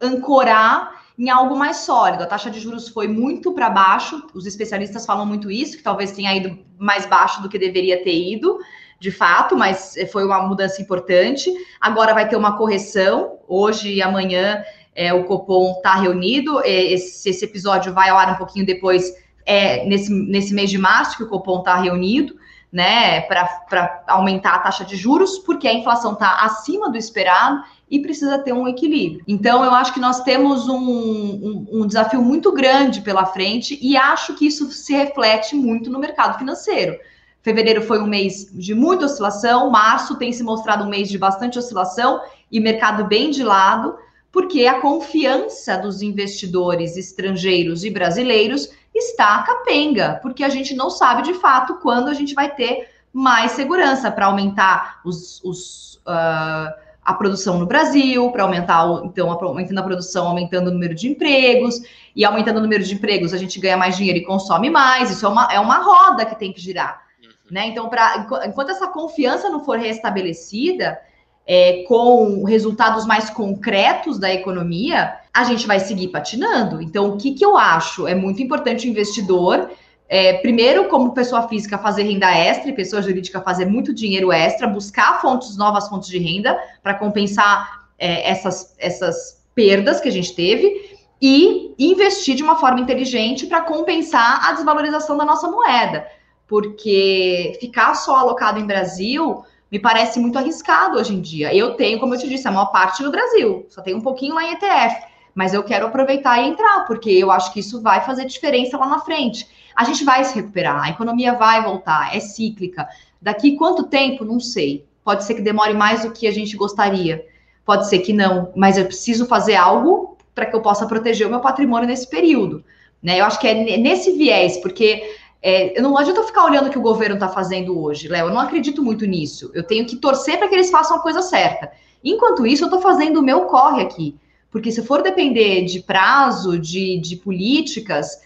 ancorar 0.02 1.04
em 1.18 1.30
algo 1.30 1.56
mais 1.56 1.78
sólido. 1.78 2.24
A 2.24 2.28
taxa 2.28 2.50
de 2.50 2.60
juros 2.60 2.90
foi 2.90 3.08
muito 3.08 3.54
para 3.54 3.70
baixo, 3.70 4.28
os 4.34 4.46
especialistas 4.46 5.06
falam 5.06 5.26
muito 5.26 5.50
isso, 5.50 5.78
que 5.78 5.84
talvez 5.84 6.12
tenha 6.12 6.36
ido 6.36 6.58
mais 6.78 7.06
baixo 7.06 7.42
do 7.42 7.48
que 7.48 7.58
deveria 7.58 8.04
ter 8.04 8.34
ido 8.34 8.60
de 9.00 9.12
fato, 9.12 9.58
mas 9.58 9.96
foi 10.12 10.26
uma 10.26 10.42
mudança 10.42 10.82
importante. 10.82 11.52
Agora 11.80 12.14
vai 12.14 12.28
ter 12.28 12.36
uma 12.36 12.58
correção. 12.58 13.40
Hoje 13.48 13.94
e 13.94 14.02
amanhã 14.02 14.64
é, 14.96 15.14
o 15.14 15.26
Copom 15.26 15.74
está 15.78 15.96
reunido. 15.96 16.62
Esse, 16.64 17.30
esse, 17.30 17.46
episódio 17.46 17.94
vai 17.94 18.10
ao 18.10 18.18
ar 18.18 18.34
um 18.34 18.38
pouquinho 18.38 18.66
depois, 18.66 19.14
é, 19.46 19.86
nesse, 19.86 20.12
nesse 20.12 20.54
mês 20.54 20.70
de 20.70 20.78
março, 20.78 21.18
que 21.18 21.24
o 21.24 21.28
Copom 21.28 21.60
está 21.60 21.76
reunido, 21.76 22.36
né, 22.72 23.22
para 23.22 24.04
aumentar 24.08 24.56
a 24.56 24.60
taxa 24.60 24.84
de 24.84 24.96
juros, 24.96 25.38
porque 25.40 25.68
a 25.68 25.74
inflação 25.74 26.14
está 26.14 26.44
acima 26.44 26.90
do 26.90 26.98
esperado 26.98 27.64
e 27.90 28.00
precisa 28.00 28.40
ter 28.40 28.54
um 28.54 28.68
equilíbrio. 28.68 29.24
Então, 29.28 29.64
eu 29.64 29.72
acho 29.72 29.94
que 29.94 30.00
nós 30.00 30.24
temos 30.24 30.68
um, 30.68 30.78
um, 30.78 31.68
um 31.72 31.88
desafio 31.88 32.22
muito 32.22 32.52
grande 32.52 33.02
pela 33.02 33.26
frente 33.26 33.78
e 33.82 33.96
acho 33.96 34.34
que 34.34 34.48
isso 34.48 34.72
se 34.72 34.94
reflete 34.94 35.56
muito 35.56 35.90
no 35.90 36.00
mercado 36.00 36.38
financeiro. 36.38 36.98
Fevereiro 37.46 37.84
foi 37.84 38.02
um 38.02 38.08
mês 38.08 38.50
de 38.52 38.74
muita 38.74 39.06
oscilação, 39.06 39.70
março 39.70 40.16
tem 40.16 40.34
se 40.34 40.42
mostrado 40.42 40.84
um 40.84 40.90
mês 40.90 41.08
de 41.08 41.16
bastante 41.16 41.60
oscilação 41.60 42.20
e 42.52 42.60
mercado 42.60 43.06
bem 43.06 43.30
de 43.30 43.44
lado, 43.44 43.96
porque 44.32 44.66
a 44.66 44.82
confiança 44.82 45.78
dos 45.78 46.02
investidores 46.02 46.98
estrangeiros 46.98 47.84
e 47.84 47.92
brasileiros 47.92 48.72
está 48.96 49.44
capenga, 49.44 50.20
porque 50.24 50.44
a 50.44 50.50
gente 50.50 50.74
não 50.74 50.90
sabe 50.90 51.22
de 51.22 51.36
fato 51.36 51.76
quando 51.76 52.08
a 52.08 52.16
gente 52.16 52.34
vai 52.34 52.50
ter 52.50 52.90
mais 53.14 53.52
segurança 53.52 54.10
para 54.10 54.26
aumentar 54.26 55.02
os, 55.06 55.40
os 55.44 56.02
uh, 56.08 56.74
a 57.04 57.14
produção 57.14 57.60
no 57.60 57.68
Brasil, 57.68 58.32
para 58.32 58.42
aumentar, 58.42 58.88
então, 59.04 59.30
aumentando 59.30 59.80
a 59.80 59.84
produção, 59.84 60.26
aumentando 60.30 60.72
o 60.72 60.74
número 60.74 60.96
de 60.96 61.08
empregos, 61.08 61.80
e 62.16 62.26
aumentando 62.26 62.58
o 62.58 62.62
número 62.64 62.84
de 62.84 62.96
empregos, 62.96 63.36
a 63.36 63.38
gente 63.38 63.60
ganha 63.60 63.78
mais 63.78 63.96
dinheiro 63.96 64.18
e 64.18 64.26
consome 64.26 64.72
mais. 64.72 65.12
Isso 65.12 65.28
é 65.28 65.30
uma, 65.30 65.48
é 65.52 65.60
uma 65.60 65.78
roda 65.78 66.26
que 66.26 66.34
tem 66.40 66.52
que 66.52 66.60
girar. 66.60 67.05
Né? 67.50 67.68
Então, 67.68 67.90
pra, 67.90 68.28
enquanto 68.46 68.72
essa 68.72 68.88
confiança 68.88 69.50
não 69.50 69.64
for 69.64 69.78
restabelecida, 69.78 71.00
é, 71.48 71.84
com 71.88 72.44
resultados 72.44 73.06
mais 73.06 73.30
concretos 73.30 74.18
da 74.18 74.34
economia, 74.34 75.14
a 75.34 75.44
gente 75.44 75.68
vai 75.68 75.80
seguir 75.80 76.08
patinando. 76.08 76.82
Então, 76.82 77.12
o 77.12 77.18
que, 77.18 77.34
que 77.34 77.46
eu 77.46 77.56
acho? 77.56 78.08
É 78.08 78.16
muito 78.16 78.42
importante 78.42 78.88
o 78.88 78.90
investidor, 78.90 79.70
é, 80.10 80.34
primeiro, 80.34 80.88
como 80.88 81.14
pessoa 81.14 81.48
física, 81.48 81.78
fazer 81.78 82.04
renda 82.04 82.30
extra 82.32 82.70
e 82.70 82.74
pessoa 82.74 83.02
jurídica 83.02 83.42
fazer 83.42 83.66
muito 83.66 83.94
dinheiro 83.94 84.32
extra, 84.32 84.68
buscar 84.68 85.22
fontes, 85.22 85.56
novas 85.58 85.88
fontes 85.88 86.10
de 86.10 86.18
renda 86.18 86.60
para 86.82 86.96
compensar 86.96 87.90
é, 87.98 88.30
essas, 88.30 88.76
essas 88.80 89.44
perdas 89.54 90.00
que 90.00 90.10
a 90.10 90.12
gente 90.12 90.36
teve 90.36 90.96
e 91.22 91.74
investir 91.80 92.36
de 92.36 92.44
uma 92.44 92.56
forma 92.56 92.80
inteligente 92.80 93.48
para 93.48 93.62
compensar 93.62 94.48
a 94.48 94.54
desvalorização 94.54 95.16
da 95.18 95.26
nossa 95.26 95.50
moeda 95.50 96.06
porque 96.48 97.58
ficar 97.60 97.96
só 97.96 98.16
alocado 98.16 98.60
em 98.60 98.66
Brasil 98.66 99.44
me 99.72 99.80
parece 99.80 100.20
muito 100.20 100.38
arriscado 100.38 100.98
hoje 100.98 101.14
em 101.14 101.22
dia. 101.22 101.54
Eu 101.54 101.74
tenho, 101.74 102.00
como 102.00 102.14
eu 102.14 102.20
te 102.20 102.30
disse, 102.30 102.48
a 102.48 102.52
maior 102.52 102.68
parte 102.68 103.04
no 103.04 103.12
Brasil, 103.12 103.66
só 103.70 103.82
tem 103.82 103.96
um 103.96 104.02
pouquinho 104.02 104.36
lá 104.36 104.44
em 104.44 104.54
ETF, 104.54 104.96
mas 105.34 105.54
eu 105.54 105.64
quero 105.64 105.88
aproveitar 105.88 106.40
e 106.40 106.48
entrar, 106.48 106.86
porque 106.86 107.10
eu 107.10 107.32
acho 107.32 107.52
que 107.52 107.60
isso 107.60 107.82
vai 107.82 108.02
fazer 108.02 108.26
diferença 108.26 108.78
lá 108.78 108.88
na 108.88 109.00
frente. 109.00 109.48
A 109.76 109.84
gente 109.84 110.06
vai 110.06 110.24
se 110.24 110.36
recuperar, 110.36 110.84
a 110.84 110.90
economia 110.90 111.34
vai 111.34 111.62
voltar, 111.62 112.16
é 112.16 112.20
cíclica. 112.20 112.88
Daqui 113.22 113.58
quanto 113.58 113.84
tempo? 113.84 114.24
Não 114.24 114.40
sei. 114.40 114.86
Pode 115.04 115.24
ser 115.24 115.36
que 115.36 115.42
demore 115.42 115.74
mais 115.74 116.04
do 116.04 116.12
que 116.12 116.26
a 116.26 116.32
gente 116.32 116.56
gostaria, 116.56 117.26
pode 117.66 117.88
ser 117.90 118.00
que 118.00 118.14
não, 118.14 118.52
mas 118.56 118.78
eu 118.78 118.86
preciso 118.86 119.26
fazer 119.26 119.56
algo 119.56 120.18
para 120.34 120.46
que 120.46 120.56
eu 120.56 120.62
possa 120.62 120.88
proteger 120.88 121.28
o 121.28 121.30
meu 121.30 121.40
patrimônio 121.40 121.88
nesse 121.88 122.10
período. 122.10 122.64
Né? 123.02 123.20
Eu 123.20 123.26
acho 123.26 123.40
que 123.40 123.48
é 123.48 123.78
nesse 123.78 124.14
viés, 124.14 124.58
porque 124.58 125.16
é, 125.48 125.78
eu 125.78 125.84
não 125.84 125.96
adianta 125.96 126.24
ficar 126.24 126.44
olhando 126.44 126.70
o 126.70 126.70
que 126.72 126.78
o 126.80 126.82
governo 126.82 127.18
está 127.18 127.30
fazendo 127.30 127.80
hoje, 127.80 128.08
Léo. 128.08 128.30
Eu 128.30 128.34
não 128.34 128.42
acredito 128.42 128.82
muito 128.82 129.06
nisso. 129.06 129.52
Eu 129.54 129.62
tenho 129.62 129.86
que 129.86 129.96
torcer 129.96 130.40
para 130.40 130.48
que 130.48 130.56
eles 130.56 130.72
façam 130.72 130.98
a 130.98 131.00
coisa 131.00 131.22
certa. 131.22 131.72
Enquanto 132.04 132.48
isso, 132.48 132.64
eu 132.64 132.66
estou 132.66 132.82
fazendo 132.82 133.20
o 133.20 133.22
meu 133.22 133.42
corre 133.42 133.84
aqui. 133.84 134.16
Porque 134.50 134.72
se 134.72 134.82
for 134.84 135.04
depender 135.04 135.64
de 135.66 135.82
prazo, 135.82 136.58
de, 136.58 137.00
de 137.00 137.16
políticas, 137.18 138.20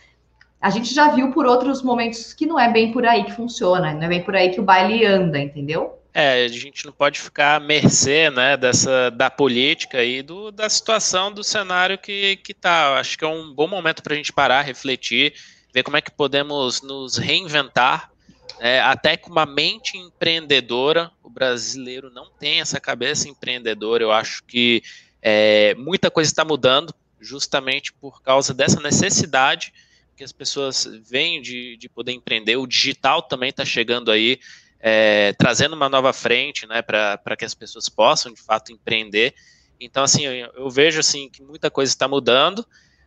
a 0.61 0.70
gente 0.70 0.93
já 0.93 1.09
viu 1.09 1.30
por 1.32 1.45
outros 1.45 1.82
momentos 1.82 2.32
que 2.32 2.45
não 2.45 2.57
é 2.57 2.72
bem 2.72 2.93
por 2.93 3.05
aí 3.05 3.26
que 3.26 3.34
funciona, 3.34 3.93
não 3.93 4.03
é 4.03 4.07
bem 4.07 4.24
por 4.24 4.34
aí 4.34 4.51
que 4.51 4.61
o 4.61 4.63
baile 4.63 5.05
anda, 5.05 5.39
entendeu? 5.39 5.99
É, 6.13 6.45
a 6.45 6.47
gente 6.47 6.86
não 6.86 6.93
pode 6.93 7.20
ficar 7.20 7.57
à 7.57 7.59
mercê 7.59 8.30
né, 8.30 8.55
dessa, 8.55 9.11
da 9.11 9.30
política 9.30 10.01
e 10.05 10.22
do, 10.22 10.51
da 10.51 10.70
situação 10.70 11.34
do 11.34 11.43
cenário 11.43 11.97
que, 11.97 12.38
que 12.38 12.53
tá. 12.53 12.97
Acho 12.97 13.17
que 13.17 13.26
é 13.26 13.28
um 13.28 13.53
bom 13.53 13.67
momento 13.67 14.01
para 14.01 14.13
a 14.13 14.15
gente 14.15 14.32
parar, 14.32 14.61
refletir 14.61 15.34
ver 15.80 15.84
como 15.84 15.97
é 15.97 16.01
que 16.01 16.11
podemos 16.11 16.82
nos 16.82 17.17
reinventar, 17.17 18.11
é, 18.59 18.82
até 18.82 19.15
com 19.15 19.32
uma 19.32 19.45
mente 19.45 19.97
empreendedora. 19.97 21.11
O 21.23 21.30
brasileiro 21.30 22.09
não 22.09 22.30
tem 22.30 22.59
essa 22.59 22.80
cabeça 22.80 23.30
empreendedora. 23.30 24.03
Eu 24.03 24.11
acho 24.11 24.43
que 24.43 24.84
é, 25.21 25.73
muita 25.75 26.11
coisa 26.11 26.30
está 26.30 26.43
mudando, 26.43 26.93
justamente 27.19 27.93
por 27.93 28.21
causa 28.21 28.53
dessa 28.53 28.80
necessidade 28.82 29.73
que 30.17 30.23
as 30.23 30.34
pessoas 30.34 30.86
veem 31.09 31.41
de, 31.41 31.77
de 31.77 31.88
poder 31.88 32.11
empreender. 32.11 32.57
O 32.57 32.67
digital 32.67 33.21
também 33.21 33.51
está 33.51 33.63
chegando 33.63 34.11
aí, 34.11 34.38
é, 34.82 35.34
trazendo 35.34 35.75
uma 35.75 35.88
nova 35.88 36.11
frente, 36.11 36.67
né, 36.67 36.82
para 36.82 37.38
que 37.38 37.45
as 37.45 37.53
pessoas 37.53 37.88
possam 37.88 38.34
de 38.34 38.41
fato 38.41 38.73
empreender. 38.73 39.34
Então, 39.80 40.03
assim, 40.03 40.23
eu, 40.25 40.51
eu 40.55 40.69
vejo 40.69 40.99
assim 40.99 41.30
que 41.30 41.41
muita 41.41 41.71
coisa 41.71 41.89
está 41.89 42.05
mudando 42.05 42.65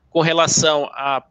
com 0.08 0.22
relação 0.22 0.86
a 0.94 1.22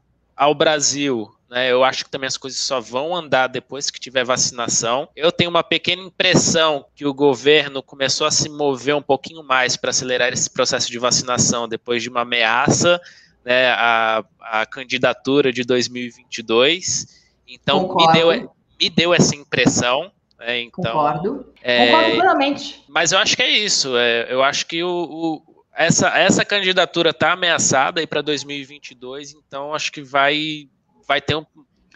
ao 0.41 0.55
Brasil, 0.55 1.29
né, 1.47 1.71
eu 1.71 1.83
acho 1.83 2.03
que 2.03 2.09
também 2.09 2.25
as 2.25 2.35
coisas 2.35 2.59
só 2.59 2.79
vão 2.79 3.15
andar 3.15 3.45
depois 3.45 3.91
que 3.91 3.99
tiver 3.99 4.23
vacinação. 4.23 5.07
Eu 5.15 5.31
tenho 5.31 5.51
uma 5.51 5.61
pequena 5.61 6.01
impressão 6.01 6.83
que 6.95 7.05
o 7.05 7.13
governo 7.13 7.83
começou 7.83 8.25
a 8.25 8.31
se 8.31 8.49
mover 8.49 8.95
um 8.95 9.03
pouquinho 9.03 9.43
mais 9.43 9.77
para 9.77 9.91
acelerar 9.91 10.33
esse 10.33 10.49
processo 10.49 10.89
de 10.89 10.97
vacinação 10.97 11.67
depois 11.67 12.01
de 12.01 12.09
uma 12.09 12.21
ameaça 12.21 12.99
né, 13.45 13.71
a 13.71 14.65
candidatura 14.67 15.53
de 15.53 15.63
2022. 15.63 17.21
Então, 17.47 17.95
me 17.95 18.11
deu, 18.11 18.51
me 18.79 18.89
deu 18.89 19.13
essa 19.13 19.35
impressão. 19.35 20.11
Né, 20.39 20.61
então, 20.61 20.93
Concordo. 20.93 21.53
É, 21.61 21.85
Concordo 21.85 22.15
plenamente. 22.15 22.83
Mas 22.89 23.11
eu 23.11 23.19
acho 23.19 23.35
que 23.35 23.43
é 23.43 23.49
isso. 23.51 23.95
É, 23.95 24.25
eu 24.27 24.41
acho 24.41 24.65
que 24.65 24.83
o, 24.83 24.89
o 24.89 25.50
essa, 25.73 26.09
essa 26.17 26.45
candidatura 26.45 27.11
está 27.11 27.33
ameaçada 27.33 27.99
aí 28.01 28.07
para 28.07 28.21
2022, 28.21 29.33
então 29.33 29.73
acho 29.73 29.91
que 29.91 30.01
vai, 30.01 30.67
vai, 31.07 31.21
ter 31.21 31.35
um, 31.35 31.45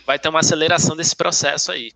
vai 0.05 0.17
ter 0.17 0.30
uma 0.30 0.39
aceleração 0.39 0.95
desse 0.95 1.15
processo 1.15 1.71
aí. 1.71 1.91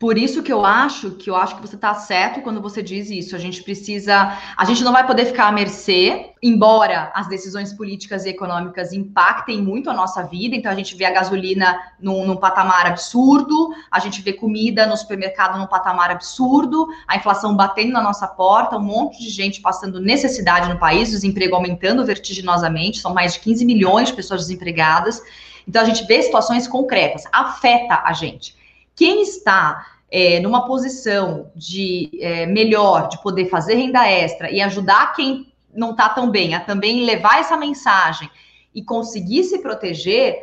Por 0.00 0.16
isso 0.16 0.42
que 0.42 0.50
eu 0.50 0.64
acho 0.64 1.10
que 1.10 1.28
eu 1.28 1.36
acho 1.36 1.56
que 1.56 1.60
você 1.60 1.74
está 1.74 1.92
certo 1.94 2.40
quando 2.40 2.58
você 2.58 2.82
diz 2.82 3.10
isso. 3.10 3.36
A 3.36 3.38
gente 3.38 3.62
precisa, 3.62 4.34
a 4.56 4.64
gente 4.64 4.82
não 4.82 4.94
vai 4.94 5.06
poder 5.06 5.26
ficar 5.26 5.48
à 5.48 5.52
mercê, 5.52 6.30
embora 6.42 7.12
as 7.14 7.28
decisões 7.28 7.74
políticas 7.74 8.24
e 8.24 8.30
econômicas 8.30 8.94
impactem 8.94 9.60
muito 9.60 9.90
a 9.90 9.92
nossa 9.92 10.22
vida. 10.22 10.56
Então 10.56 10.72
a 10.72 10.74
gente 10.74 10.96
vê 10.96 11.04
a 11.04 11.10
gasolina 11.10 11.78
num, 12.00 12.26
num 12.26 12.36
patamar 12.38 12.86
absurdo, 12.86 13.74
a 13.90 13.98
gente 13.98 14.22
vê 14.22 14.32
comida 14.32 14.86
no 14.86 14.96
supermercado 14.96 15.58
num 15.58 15.66
patamar 15.66 16.10
absurdo, 16.10 16.88
a 17.06 17.18
inflação 17.18 17.54
batendo 17.54 17.92
na 17.92 18.00
nossa 18.02 18.26
porta, 18.26 18.78
um 18.78 18.82
monte 18.82 19.18
de 19.18 19.28
gente 19.28 19.60
passando 19.60 20.00
necessidade 20.00 20.66
no 20.70 20.78
país, 20.78 21.10
desemprego 21.10 21.54
aumentando 21.54 22.06
vertiginosamente, 22.06 23.00
são 23.00 23.12
mais 23.12 23.34
de 23.34 23.40
15 23.40 23.66
milhões 23.66 24.08
de 24.08 24.14
pessoas 24.14 24.40
desempregadas. 24.40 25.22
Então 25.68 25.82
a 25.82 25.84
gente 25.84 26.06
vê 26.06 26.22
situações 26.22 26.66
concretas, 26.66 27.24
afeta 27.30 28.00
a 28.02 28.14
gente. 28.14 28.58
Quem 29.00 29.22
está 29.22 29.86
é, 30.10 30.40
numa 30.40 30.66
posição 30.66 31.50
de 31.56 32.10
é, 32.20 32.44
melhor, 32.44 33.08
de 33.08 33.18
poder 33.22 33.46
fazer 33.46 33.76
renda 33.76 34.06
extra 34.06 34.50
e 34.50 34.60
ajudar 34.60 35.14
quem 35.14 35.50
não 35.74 35.92
está 35.92 36.10
tão 36.10 36.30
bem 36.30 36.54
a 36.54 36.60
também 36.60 37.06
levar 37.06 37.40
essa 37.40 37.56
mensagem 37.56 38.30
e 38.74 38.84
conseguir 38.84 39.44
se 39.44 39.60
proteger, 39.60 40.36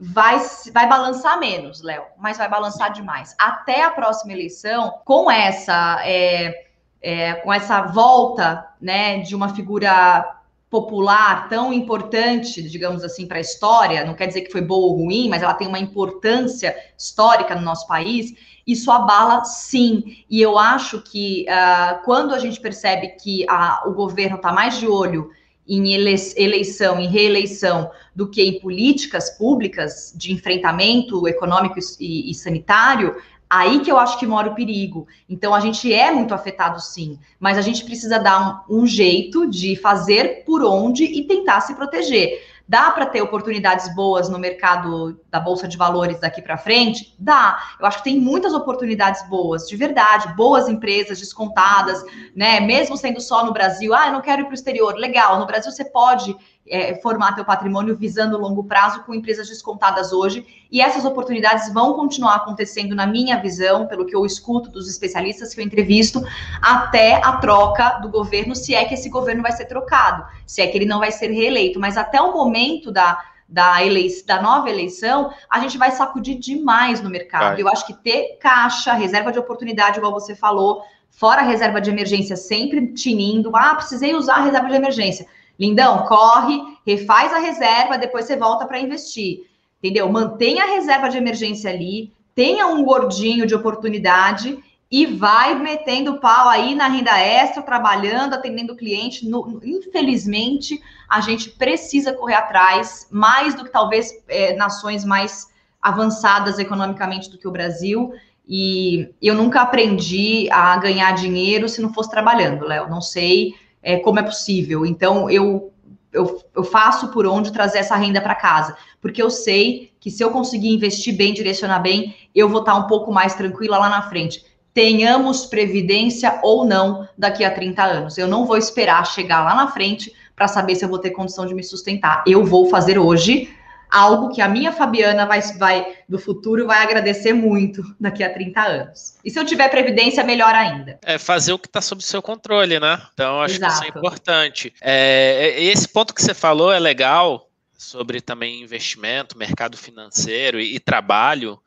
vai, 0.00 0.40
vai 0.72 0.88
balançar 0.88 1.38
menos, 1.38 1.82
Léo, 1.82 2.02
mas 2.16 2.38
vai 2.38 2.48
balançar 2.48 2.90
demais. 2.94 3.36
Até 3.38 3.82
a 3.82 3.90
próxima 3.90 4.32
eleição, 4.32 5.00
com 5.04 5.30
essa, 5.30 6.00
é, 6.02 6.64
é 7.02 7.34
com 7.34 7.52
essa 7.52 7.82
volta 7.82 8.66
né, 8.80 9.18
de 9.18 9.36
uma 9.36 9.50
figura 9.50 10.37
popular 10.70 11.48
tão 11.48 11.72
importante, 11.72 12.62
digamos 12.62 13.02
assim, 13.02 13.26
para 13.26 13.38
a 13.38 13.40
história, 13.40 14.04
não 14.04 14.14
quer 14.14 14.26
dizer 14.26 14.42
que 14.42 14.52
foi 14.52 14.60
boa 14.60 14.86
ou 14.86 15.04
ruim, 15.04 15.28
mas 15.28 15.42
ela 15.42 15.54
tem 15.54 15.66
uma 15.66 15.78
importância 15.78 16.76
histórica 16.96 17.54
no 17.54 17.62
nosso 17.62 17.86
país, 17.86 18.34
isso 18.66 18.90
abala 18.90 19.44
sim. 19.44 20.18
E 20.28 20.42
eu 20.42 20.58
acho 20.58 21.00
que 21.00 21.46
uh, 21.48 22.04
quando 22.04 22.34
a 22.34 22.38
gente 22.38 22.60
percebe 22.60 23.08
que 23.20 23.46
a, 23.48 23.82
o 23.86 23.92
governo 23.92 24.36
está 24.36 24.52
mais 24.52 24.78
de 24.78 24.86
olho 24.86 25.30
em 25.66 25.92
eleição, 25.92 26.98
em 26.98 27.08
reeleição, 27.08 27.90
do 28.14 28.28
que 28.28 28.42
em 28.42 28.58
políticas 28.58 29.30
públicas 29.30 30.14
de 30.16 30.32
enfrentamento 30.32 31.28
econômico 31.28 31.78
e, 32.00 32.30
e 32.30 32.34
sanitário, 32.34 33.16
Aí 33.50 33.80
que 33.80 33.90
eu 33.90 33.98
acho 33.98 34.18
que 34.18 34.26
mora 34.26 34.50
o 34.50 34.54
perigo. 34.54 35.06
Então 35.28 35.54
a 35.54 35.60
gente 35.60 35.92
é 35.92 36.10
muito 36.10 36.34
afetado, 36.34 36.80
sim, 36.80 37.18
mas 37.40 37.56
a 37.56 37.62
gente 37.62 37.84
precisa 37.84 38.18
dar 38.18 38.64
um, 38.68 38.80
um 38.80 38.86
jeito 38.86 39.48
de 39.48 39.76
fazer 39.76 40.44
por 40.44 40.62
onde 40.62 41.04
e 41.04 41.26
tentar 41.26 41.60
se 41.60 41.74
proteger. 41.74 42.40
Dá 42.68 42.90
para 42.90 43.06
ter 43.06 43.22
oportunidades 43.22 43.94
boas 43.94 44.28
no 44.28 44.38
mercado 44.38 45.18
da 45.30 45.40
bolsa 45.40 45.66
de 45.66 45.78
valores 45.78 46.20
daqui 46.20 46.42
para 46.42 46.58
frente? 46.58 47.14
Dá. 47.18 47.58
Eu 47.80 47.86
acho 47.86 47.98
que 47.98 48.04
tem 48.04 48.20
muitas 48.20 48.52
oportunidades 48.52 49.26
boas, 49.26 49.66
de 49.66 49.74
verdade, 49.74 50.36
boas 50.36 50.68
empresas 50.68 51.18
descontadas, 51.18 52.04
né? 52.36 52.60
Mesmo 52.60 52.94
sendo 52.94 53.22
só 53.22 53.42
no 53.42 53.54
Brasil, 53.54 53.94
ah, 53.94 54.08
eu 54.08 54.12
não 54.12 54.20
quero 54.20 54.42
ir 54.42 54.44
para 54.44 54.50
o 54.50 54.54
exterior. 54.54 54.94
Legal, 54.96 55.38
no 55.38 55.46
Brasil 55.46 55.72
você 55.72 55.86
pode 55.86 56.36
é, 56.70 56.94
formar 57.00 57.34
teu 57.34 57.44
patrimônio 57.44 57.96
visando 57.96 58.38
longo 58.38 58.64
prazo 58.64 59.02
com 59.04 59.14
empresas 59.14 59.48
descontadas 59.48 60.12
hoje. 60.12 60.46
E 60.70 60.80
essas 60.80 61.04
oportunidades 61.04 61.72
vão 61.72 61.94
continuar 61.94 62.36
acontecendo, 62.36 62.94
na 62.94 63.06
minha 63.06 63.40
visão, 63.40 63.86
pelo 63.86 64.04
que 64.04 64.14
eu 64.14 64.24
escuto 64.24 64.70
dos 64.70 64.88
especialistas 64.88 65.54
que 65.54 65.60
eu 65.60 65.64
entrevisto, 65.64 66.22
até 66.60 67.20
a 67.24 67.36
troca 67.36 67.98
do 68.00 68.08
governo, 68.08 68.54
se 68.54 68.74
é 68.74 68.84
que 68.84 68.94
esse 68.94 69.08
governo 69.08 69.42
vai 69.42 69.52
ser 69.52 69.64
trocado, 69.64 70.26
se 70.46 70.60
é 70.60 70.66
que 70.66 70.76
ele 70.76 70.86
não 70.86 70.98
vai 70.98 71.10
ser 71.10 71.30
reeleito. 71.30 71.80
Mas 71.80 71.96
até 71.96 72.20
o 72.20 72.32
momento 72.32 72.90
da, 72.90 73.18
da, 73.48 73.84
eleição, 73.84 74.26
da 74.26 74.42
nova 74.42 74.68
eleição, 74.68 75.32
a 75.48 75.58
gente 75.60 75.78
vai 75.78 75.90
sacudir 75.90 76.38
demais 76.38 77.00
no 77.00 77.08
mercado. 77.08 77.54
Vai. 77.54 77.62
Eu 77.62 77.68
acho 77.68 77.86
que 77.86 77.94
ter 77.94 78.38
caixa, 78.40 78.92
reserva 78.92 79.32
de 79.32 79.38
oportunidade, 79.38 79.98
igual 79.98 80.12
você 80.12 80.34
falou, 80.34 80.82
fora 81.10 81.40
a 81.40 81.44
reserva 81.44 81.80
de 81.80 81.90
emergência 81.90 82.36
sempre 82.36 82.92
tinindo, 82.92 83.56
ah, 83.56 83.74
precisei 83.74 84.14
usar 84.14 84.34
a 84.34 84.42
reserva 84.42 84.68
de 84.68 84.76
emergência 84.76 85.26
Lindão, 85.58 86.06
corre, 86.06 86.60
refaz 86.86 87.32
a 87.32 87.38
reserva, 87.38 87.98
depois 87.98 88.26
você 88.26 88.36
volta 88.36 88.66
para 88.66 88.80
investir. 88.80 89.48
Entendeu? 89.78 90.08
Mantenha 90.10 90.64
a 90.64 90.74
reserva 90.74 91.08
de 91.08 91.16
emergência 91.16 91.70
ali, 91.70 92.12
tenha 92.34 92.66
um 92.66 92.84
gordinho 92.84 93.46
de 93.46 93.54
oportunidade 93.54 94.58
e 94.90 95.06
vai 95.06 95.54
metendo 95.54 96.18
pau 96.18 96.48
aí 96.48 96.74
na 96.74 96.88
renda 96.88 97.18
extra, 97.18 97.62
trabalhando, 97.62 98.34
atendendo 98.34 98.72
o 98.72 98.76
cliente. 98.76 99.28
No, 99.28 99.60
infelizmente, 99.62 100.80
a 101.08 101.20
gente 101.20 101.50
precisa 101.50 102.12
correr 102.12 102.34
atrás, 102.34 103.06
mais 103.10 103.54
do 103.54 103.64
que 103.64 103.70
talvez 103.70 104.12
é, 104.28 104.54
nações 104.54 105.04
mais 105.04 105.48
avançadas 105.80 106.58
economicamente 106.58 107.30
do 107.30 107.38
que 107.38 107.46
o 107.46 107.52
Brasil. 107.52 108.12
E 108.48 109.10
eu 109.20 109.34
nunca 109.34 109.60
aprendi 109.60 110.48
a 110.50 110.76
ganhar 110.78 111.12
dinheiro 111.12 111.68
se 111.68 111.82
não 111.82 111.92
fosse 111.92 112.10
trabalhando, 112.10 112.64
Léo. 112.64 112.88
Não 112.88 113.02
sei 113.02 113.54
é, 113.82 113.98
como 113.98 114.18
é 114.18 114.22
possível. 114.22 114.84
Então, 114.84 115.30
eu, 115.30 115.72
eu, 116.12 116.42
eu 116.54 116.64
faço 116.64 117.08
por 117.08 117.26
onde 117.26 117.52
trazer 117.52 117.78
essa 117.78 117.96
renda 117.96 118.20
para 118.20 118.34
casa, 118.34 118.76
porque 119.00 119.22
eu 119.22 119.30
sei 119.30 119.92
que 120.00 120.10
se 120.10 120.22
eu 120.22 120.30
conseguir 120.30 120.72
investir 120.72 121.16
bem, 121.16 121.32
direcionar 121.32 121.80
bem, 121.80 122.14
eu 122.34 122.48
vou 122.48 122.60
estar 122.60 122.74
um 122.74 122.86
pouco 122.86 123.12
mais 123.12 123.34
tranquila 123.34 123.78
lá 123.78 123.88
na 123.88 124.02
frente. 124.02 124.44
Tenhamos 124.72 125.46
previdência 125.46 126.38
ou 126.42 126.64
não 126.64 127.08
daqui 127.16 127.44
a 127.44 127.50
30 127.50 127.82
anos. 127.82 128.18
Eu 128.18 128.28
não 128.28 128.46
vou 128.46 128.56
esperar 128.56 129.04
chegar 129.06 129.42
lá 129.42 129.54
na 129.54 129.68
frente 129.68 130.12
para 130.36 130.46
saber 130.46 130.76
se 130.76 130.84
eu 130.84 130.88
vou 130.88 130.98
ter 130.98 131.10
condição 131.10 131.44
de 131.46 131.54
me 131.54 131.64
sustentar. 131.64 132.22
Eu 132.26 132.44
vou 132.44 132.70
fazer 132.70 132.98
hoje 132.98 133.50
algo 133.90 134.34
que 134.34 134.40
a 134.40 134.48
minha 134.48 134.72
Fabiana 134.72 135.26
vai, 135.26 135.40
vai 135.58 135.94
do 136.08 136.18
futuro 136.18 136.66
vai 136.66 136.82
agradecer 136.82 137.32
muito 137.32 137.82
daqui 137.98 138.22
a 138.22 138.32
30 138.32 138.60
anos. 138.60 139.16
E 139.24 139.30
se 139.30 139.38
eu 139.38 139.44
tiver 139.44 139.68
previdência, 139.68 140.24
melhor 140.24 140.54
ainda. 140.54 140.98
É 141.02 141.18
fazer 141.18 141.52
o 141.52 141.58
que 141.58 141.66
está 141.66 141.80
sob 141.80 142.02
seu 142.02 142.22
controle, 142.22 142.78
né? 142.78 143.00
Então, 143.14 143.42
acho 143.42 143.56
Exato. 143.56 143.72
que 143.72 143.78
isso 143.78 143.84
é 143.84 143.98
importante. 143.98 144.74
É, 144.80 145.62
esse 145.62 145.88
ponto 145.88 146.14
que 146.14 146.22
você 146.22 146.34
falou 146.34 146.72
é 146.72 146.78
legal 146.78 147.48
sobre 147.76 148.20
também 148.20 148.62
investimento, 148.62 149.38
mercado 149.38 149.76
financeiro 149.76 150.60
e, 150.60 150.74
e 150.74 150.80
trabalho 150.80 151.58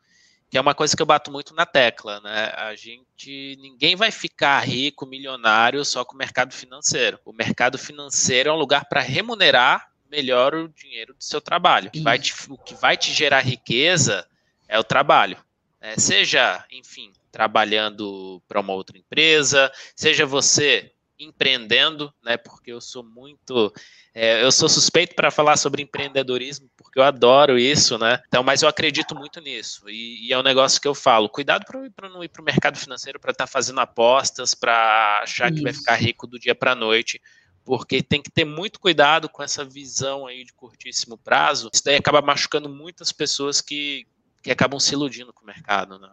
que 0.52 0.58
é 0.58 0.60
uma 0.60 0.74
coisa 0.74 0.94
que 0.94 1.00
eu 1.00 1.06
bato 1.06 1.32
muito 1.32 1.54
na 1.54 1.64
tecla, 1.64 2.20
né? 2.20 2.52
A 2.58 2.74
gente, 2.74 3.56
ninguém 3.58 3.96
vai 3.96 4.10
ficar 4.10 4.60
rico, 4.60 5.06
milionário 5.06 5.82
só 5.82 6.04
com 6.04 6.14
o 6.14 6.18
mercado 6.18 6.52
financeiro. 6.52 7.18
O 7.24 7.32
mercado 7.32 7.78
financeiro 7.78 8.50
é 8.50 8.52
um 8.52 8.56
lugar 8.56 8.84
para 8.84 9.00
remunerar 9.00 9.88
melhor 10.12 10.54
o 10.54 10.68
dinheiro 10.68 11.14
do 11.14 11.24
seu 11.24 11.40
trabalho. 11.40 11.88
O 11.88 11.90
que 11.90 12.00
vai 12.00 12.18
te, 12.18 12.34
o 12.50 12.58
que 12.58 12.74
vai 12.74 12.98
te 12.98 13.10
gerar 13.10 13.40
riqueza 13.40 14.28
é 14.68 14.78
o 14.78 14.84
trabalho. 14.84 15.38
Né? 15.80 15.94
Seja, 15.96 16.62
enfim, 16.70 17.10
trabalhando 17.32 18.42
para 18.46 18.60
uma 18.60 18.74
outra 18.74 18.98
empresa, 18.98 19.72
seja 19.96 20.26
você 20.26 20.92
empreendendo, 21.18 22.12
né? 22.22 22.36
Porque 22.36 22.72
eu 22.72 22.80
sou 22.80 23.02
muito, 23.02 23.72
é, 24.12 24.42
eu 24.42 24.50
sou 24.50 24.68
suspeito 24.68 25.14
para 25.14 25.30
falar 25.30 25.56
sobre 25.56 25.80
empreendedorismo, 25.80 26.68
porque 26.76 26.98
eu 26.98 27.02
adoro 27.04 27.58
isso, 27.58 27.96
né? 27.96 28.20
Então, 28.26 28.42
mas 28.42 28.62
eu 28.62 28.68
acredito 28.68 29.14
muito 29.14 29.40
nisso 29.40 29.88
e, 29.88 30.26
e 30.26 30.32
é 30.32 30.38
um 30.38 30.42
negócio 30.42 30.80
que 30.80 30.88
eu 30.88 30.94
falo. 30.94 31.28
Cuidado 31.28 31.64
para 31.64 32.08
não 32.08 32.24
ir 32.24 32.28
para 32.28 32.42
o 32.42 32.44
mercado 32.44 32.76
financeiro 32.76 33.20
para 33.20 33.30
estar 33.30 33.46
tá 33.46 33.50
fazendo 33.50 33.80
apostas, 33.80 34.52
para 34.54 35.20
achar 35.22 35.46
isso. 35.46 35.56
que 35.56 35.62
vai 35.62 35.72
ficar 35.72 35.94
rico 35.94 36.26
do 36.26 36.38
dia 36.38 36.54
para 36.54 36.72
a 36.72 36.76
noite 36.76 37.20
porque 37.64 38.02
tem 38.02 38.20
que 38.20 38.30
ter 38.30 38.44
muito 38.44 38.80
cuidado 38.80 39.28
com 39.28 39.42
essa 39.42 39.64
visão 39.64 40.26
aí 40.26 40.44
de 40.44 40.52
curtíssimo 40.52 41.16
prazo. 41.16 41.70
Isso 41.72 41.82
daí 41.84 41.96
acaba 41.96 42.20
machucando 42.20 42.68
muitas 42.68 43.12
pessoas 43.12 43.60
que, 43.60 44.06
que 44.42 44.50
acabam 44.50 44.80
se 44.80 44.92
iludindo 44.94 45.32
com 45.32 45.42
o 45.42 45.46
mercado, 45.46 45.98
né? 45.98 46.08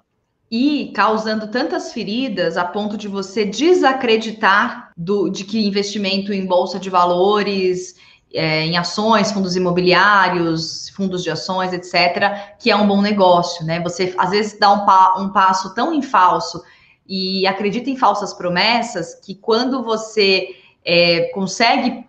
E 0.51 0.91
causando 0.95 1.47
tantas 1.47 1.93
feridas 1.93 2.57
a 2.57 2.65
ponto 2.65 2.97
de 2.97 3.07
você 3.07 3.45
desacreditar 3.45 4.91
do, 4.97 5.29
de 5.29 5.43
que 5.43 5.59
investimento 5.59 6.33
em 6.33 6.45
bolsa 6.45 6.79
de 6.79 6.89
valores, 6.89 7.95
é, 8.33 8.65
em 8.65 8.77
ações, 8.77 9.31
fundos 9.31 9.55
imobiliários, 9.55 10.89
fundos 10.89 11.23
de 11.23 11.29
ações, 11.29 11.73
etc., 11.73 12.57
que 12.59 12.71
é 12.71 12.75
um 12.75 12.87
bom 12.87 13.01
negócio, 13.01 13.65
né? 13.65 13.79
Você 13.81 14.13
às 14.17 14.31
vezes 14.31 14.59
dá 14.59 14.71
um, 14.71 14.85
pa, 14.85 15.19
um 15.19 15.29
passo 15.29 15.73
tão 15.73 15.93
em 15.93 16.01
falso 16.01 16.63
e 17.07 17.45
acredita 17.47 17.89
em 17.89 17.97
falsas 17.97 18.33
promessas 18.33 19.15
que 19.15 19.33
quando 19.33 19.83
você 19.83 20.47
é, 20.85 21.31
consegue 21.33 22.05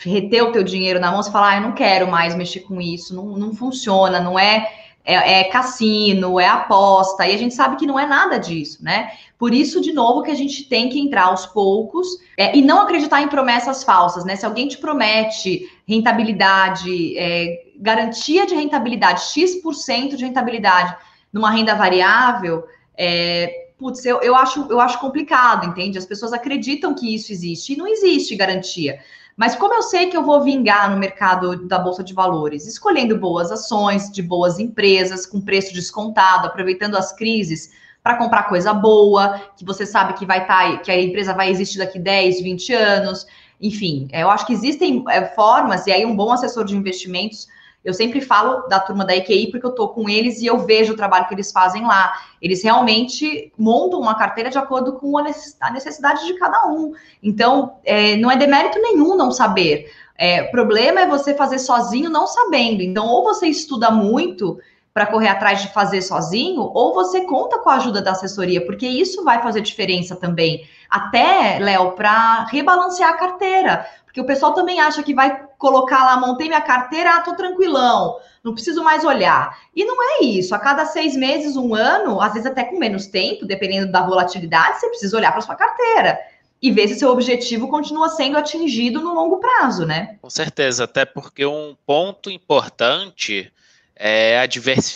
reter 0.00 0.42
o 0.44 0.52
teu 0.52 0.62
dinheiro 0.62 1.00
na 1.00 1.10
mão, 1.10 1.22
você 1.22 1.30
fala, 1.30 1.50
ah, 1.50 1.56
eu 1.56 1.62
não 1.62 1.72
quero 1.72 2.08
mais 2.08 2.34
mexer 2.36 2.60
com 2.60 2.80
isso, 2.80 3.14
não, 3.14 3.36
não 3.36 3.54
funciona, 3.54 4.20
não 4.20 4.38
é, 4.38 4.70
é, 5.04 5.40
é, 5.40 5.44
cassino, 5.44 6.38
é 6.38 6.46
aposta, 6.46 7.26
e 7.26 7.34
a 7.34 7.38
gente 7.38 7.54
sabe 7.54 7.76
que 7.76 7.86
não 7.86 7.98
é 7.98 8.06
nada 8.06 8.38
disso, 8.38 8.84
né? 8.84 9.10
Por 9.38 9.54
isso, 9.54 9.80
de 9.80 9.92
novo, 9.92 10.22
que 10.22 10.30
a 10.30 10.34
gente 10.34 10.68
tem 10.68 10.88
que 10.88 11.00
entrar 11.00 11.24
aos 11.24 11.46
poucos 11.46 12.06
é, 12.36 12.56
e 12.56 12.62
não 12.62 12.80
acreditar 12.80 13.22
em 13.22 13.28
promessas 13.28 13.82
falsas, 13.82 14.24
né? 14.24 14.36
Se 14.36 14.46
alguém 14.46 14.68
te 14.68 14.78
promete 14.78 15.66
rentabilidade, 15.86 17.16
é, 17.18 17.64
garantia 17.76 18.46
de 18.46 18.54
rentabilidade, 18.54 19.22
X% 19.22 20.16
de 20.16 20.24
rentabilidade 20.24 20.94
numa 21.32 21.50
renda 21.50 21.74
variável, 21.74 22.64
é, 22.96 23.67
putz, 23.78 24.04
eu, 24.04 24.20
eu, 24.20 24.34
acho, 24.34 24.66
eu 24.68 24.80
acho 24.80 24.98
complicado, 24.98 25.66
entende? 25.66 25.96
As 25.96 26.04
pessoas 26.04 26.32
acreditam 26.32 26.94
que 26.94 27.14
isso 27.14 27.32
existe 27.32 27.72
e 27.72 27.76
não 27.76 27.86
existe 27.86 28.34
garantia. 28.34 28.98
Mas 29.36 29.54
como 29.54 29.72
eu 29.72 29.82
sei 29.82 30.06
que 30.06 30.16
eu 30.16 30.24
vou 30.24 30.42
vingar 30.42 30.90
no 30.90 30.98
mercado 30.98 31.64
da 31.68 31.78
Bolsa 31.78 32.02
de 32.02 32.12
Valores? 32.12 32.66
Escolhendo 32.66 33.16
boas 33.16 33.52
ações 33.52 34.10
de 34.10 34.20
boas 34.20 34.58
empresas, 34.58 35.24
com 35.24 35.40
preço 35.40 35.72
descontado, 35.72 36.48
aproveitando 36.48 36.96
as 36.96 37.12
crises 37.12 37.70
para 38.02 38.16
comprar 38.16 38.48
coisa 38.48 38.74
boa, 38.74 39.40
que 39.56 39.64
você 39.64 39.86
sabe 39.86 40.14
que 40.14 40.26
vai 40.26 40.42
estar, 40.42 40.72
tá, 40.72 40.78
que 40.78 40.90
a 40.90 41.00
empresa 41.00 41.32
vai 41.32 41.50
existir 41.50 41.78
daqui 41.78 42.00
10, 42.00 42.40
20 42.40 42.72
anos. 42.72 43.26
Enfim, 43.60 44.08
eu 44.12 44.28
acho 44.28 44.44
que 44.44 44.52
existem 44.52 45.04
é, 45.08 45.24
formas, 45.26 45.86
e 45.86 45.92
aí 45.92 46.04
um 46.04 46.16
bom 46.16 46.32
assessor 46.32 46.64
de 46.64 46.76
investimentos 46.76 47.46
eu 47.84 47.94
sempre 47.94 48.20
falo 48.20 48.66
da 48.68 48.80
turma 48.80 49.04
da 49.04 49.16
EQI 49.16 49.50
porque 49.50 49.66
eu 49.66 49.74
tô 49.74 49.88
com 49.88 50.08
eles 50.08 50.40
e 50.40 50.46
eu 50.46 50.58
vejo 50.58 50.92
o 50.92 50.96
trabalho 50.96 51.26
que 51.26 51.34
eles 51.34 51.52
fazem 51.52 51.86
lá. 51.86 52.12
Eles 52.42 52.62
realmente 52.62 53.52
montam 53.56 54.00
uma 54.00 54.14
carteira 54.14 54.50
de 54.50 54.58
acordo 54.58 54.94
com 54.94 55.16
a 55.16 55.70
necessidade 55.70 56.26
de 56.26 56.34
cada 56.34 56.66
um. 56.66 56.92
Então, 57.22 57.76
é, 57.84 58.16
não 58.16 58.30
é 58.30 58.36
demérito 58.36 58.80
nenhum 58.80 59.16
não 59.16 59.30
saber. 59.30 59.90
É, 60.16 60.42
o 60.42 60.50
problema 60.50 61.00
é 61.00 61.06
você 61.06 61.34
fazer 61.34 61.60
sozinho 61.60 62.10
não 62.10 62.26
sabendo. 62.26 62.82
Então, 62.82 63.06
ou 63.06 63.22
você 63.22 63.46
estuda 63.46 63.90
muito 63.90 64.58
para 64.92 65.06
correr 65.06 65.28
atrás 65.28 65.62
de 65.62 65.72
fazer 65.72 66.02
sozinho, 66.02 66.60
ou 66.74 66.92
você 66.92 67.20
conta 67.20 67.58
com 67.60 67.70
a 67.70 67.76
ajuda 67.76 68.02
da 68.02 68.10
assessoria, 68.10 68.66
porque 68.66 68.84
isso 68.84 69.22
vai 69.22 69.40
fazer 69.40 69.60
diferença 69.60 70.16
também. 70.16 70.66
Até, 70.90 71.60
Léo, 71.60 71.92
para 71.92 72.46
rebalancear 72.46 73.10
a 73.10 73.16
carteira. 73.16 73.86
Porque 74.04 74.20
o 74.20 74.26
pessoal 74.26 74.54
também 74.54 74.80
acha 74.80 75.00
que 75.04 75.14
vai 75.14 75.47
colocar 75.58 76.04
lá, 76.04 76.16
montei 76.16 76.46
minha 76.46 76.60
carteira, 76.60 77.16
ah, 77.16 77.20
tô 77.20 77.34
tranquilão, 77.34 78.18
não 78.42 78.54
preciso 78.54 78.82
mais 78.82 79.04
olhar. 79.04 79.58
E 79.74 79.84
não 79.84 79.96
é 80.02 80.24
isso. 80.24 80.54
A 80.54 80.58
cada 80.58 80.86
seis 80.86 81.16
meses, 81.16 81.56
um 81.56 81.74
ano, 81.74 82.20
às 82.20 82.32
vezes 82.32 82.46
até 82.46 82.64
com 82.64 82.78
menos 82.78 83.06
tempo, 83.06 83.44
dependendo 83.44 83.90
da 83.90 84.06
volatilidade, 84.06 84.78
você 84.78 84.88
precisa 84.88 85.16
olhar 85.16 85.32
para 85.32 85.40
sua 85.40 85.56
carteira 85.56 86.18
e 86.60 86.70
ver 86.70 86.88
se 86.88 86.98
seu 86.98 87.10
objetivo 87.10 87.68
continua 87.68 88.08
sendo 88.08 88.38
atingido 88.38 89.00
no 89.00 89.14
longo 89.14 89.38
prazo, 89.38 89.84
né? 89.84 90.16
Com 90.20 90.30
certeza, 90.30 90.84
até 90.84 91.04
porque 91.04 91.44
um 91.44 91.76
ponto 91.86 92.30
importante 92.30 93.52
é, 93.94 94.34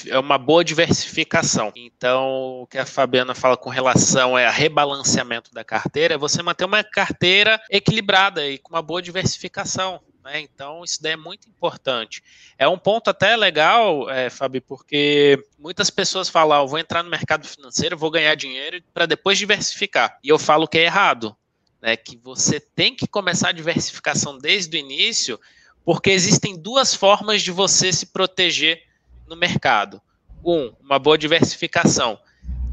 é 0.08 0.18
uma 0.18 0.38
boa 0.38 0.64
diversificação. 0.64 1.72
Então, 1.74 2.62
o 2.62 2.66
que 2.66 2.78
a 2.78 2.86
Fabiana 2.86 3.34
fala 3.34 3.56
com 3.56 3.68
relação 3.68 4.38
é 4.38 4.46
a 4.46 4.50
rebalanceamento 4.50 5.52
da 5.52 5.64
carteira, 5.64 6.14
é 6.14 6.18
você 6.18 6.42
manter 6.42 6.64
uma 6.64 6.84
carteira 6.84 7.60
equilibrada 7.68 8.46
e 8.46 8.58
com 8.58 8.70
uma 8.70 8.82
boa 8.82 9.02
diversificação. 9.02 10.00
Né? 10.22 10.40
Então, 10.40 10.84
isso 10.84 11.02
daí 11.02 11.12
é 11.12 11.16
muito 11.16 11.48
importante. 11.48 12.22
É 12.56 12.68
um 12.68 12.78
ponto 12.78 13.10
até 13.10 13.36
legal, 13.36 14.08
é, 14.08 14.30
Fabi, 14.30 14.60
porque 14.60 15.42
muitas 15.58 15.90
pessoas 15.90 16.28
falam: 16.28 16.62
ah, 16.62 16.64
vou 16.64 16.78
entrar 16.78 17.02
no 17.02 17.10
mercado 17.10 17.46
financeiro, 17.46 17.96
vou 17.96 18.10
ganhar 18.10 18.34
dinheiro 18.34 18.82
para 18.94 19.06
depois 19.06 19.36
diversificar. 19.36 20.18
E 20.22 20.28
eu 20.28 20.38
falo 20.38 20.68
que 20.68 20.78
é 20.78 20.84
errado, 20.84 21.36
né? 21.80 21.96
que 21.96 22.16
você 22.16 22.60
tem 22.60 22.94
que 22.94 23.06
começar 23.06 23.48
a 23.48 23.52
diversificação 23.52 24.38
desde 24.38 24.76
o 24.76 24.80
início, 24.80 25.40
porque 25.84 26.10
existem 26.10 26.56
duas 26.56 26.94
formas 26.94 27.42
de 27.42 27.50
você 27.50 27.92
se 27.92 28.06
proteger 28.06 28.82
no 29.26 29.36
mercado. 29.36 30.00
Um, 30.44 30.72
uma 30.80 30.98
boa 30.98 31.18
diversificação. 31.18 32.18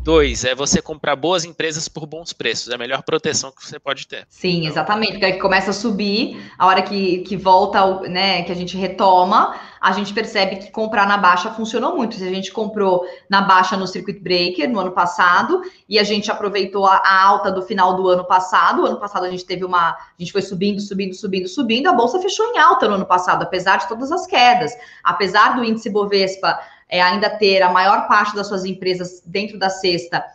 Dois, 0.01 0.45
é 0.45 0.55
você 0.55 0.81
comprar 0.81 1.15
boas 1.17 1.43
empresas 1.43 1.89
por 1.89 2.05
bons 2.05 2.31
preços. 2.31 2.69
É 2.69 2.75
a 2.75 2.77
melhor 2.77 3.03
proteção 3.03 3.51
que 3.51 3.65
você 3.65 3.77
pode 3.77 4.07
ter. 4.07 4.25
Sim, 4.29 4.65
exatamente. 4.65 5.11
Porque 5.11 5.25
aí 5.25 5.39
começa 5.39 5.71
a 5.71 5.73
subir, 5.73 6.41
a 6.57 6.65
hora 6.65 6.81
que, 6.81 7.19
que 7.19 7.35
volta, 7.35 7.99
né, 8.09 8.43
que 8.43 8.51
a 8.51 8.55
gente 8.55 8.77
retoma, 8.77 9.55
a 9.81 9.91
gente 9.91 10.13
percebe 10.13 10.55
que 10.55 10.71
comprar 10.71 11.05
na 11.05 11.17
baixa 11.17 11.51
funcionou 11.51 11.97
muito. 11.97 12.15
Se 12.15 12.23
a 12.23 12.29
gente 12.29 12.51
comprou 12.51 13.05
na 13.29 13.41
baixa 13.41 13.75
no 13.75 13.85
Circuit 13.85 14.19
Breaker 14.21 14.69
no 14.69 14.79
ano 14.79 14.91
passado, 14.91 15.61
e 15.87 15.99
a 15.99 16.03
gente 16.03 16.31
aproveitou 16.31 16.85
a, 16.85 16.95
a 16.95 17.23
alta 17.25 17.51
do 17.51 17.61
final 17.61 17.95
do 17.95 18.07
ano 18.07 18.23
passado. 18.23 18.83
O 18.83 18.85
ano 18.85 18.99
passado 18.99 19.25
a 19.25 19.29
gente 19.29 19.45
teve 19.45 19.65
uma. 19.65 19.91
A 19.91 20.15
gente 20.17 20.31
foi 20.31 20.41
subindo, 20.41 20.79
subindo, 20.79 21.13
subindo, 21.13 21.47
subindo. 21.49 21.87
A 21.87 21.93
bolsa 21.93 22.21
fechou 22.21 22.45
em 22.53 22.57
alta 22.57 22.87
no 22.87 22.95
ano 22.95 23.05
passado, 23.05 23.43
apesar 23.43 23.77
de 23.77 23.87
todas 23.89 24.11
as 24.11 24.25
quedas. 24.25 24.71
Apesar 25.03 25.55
do 25.57 25.63
índice 25.63 25.89
Bovespa 25.89 26.57
é, 26.89 27.01
ainda 27.01 27.29
ter 27.29 27.61
a 27.61 27.69
maior 27.69 28.07
parte 28.07 28.35
das 28.35 28.47
suas 28.47 28.65
empresas 28.65 29.21
dentro 29.25 29.59
da 29.59 29.69
cesta 29.69 30.25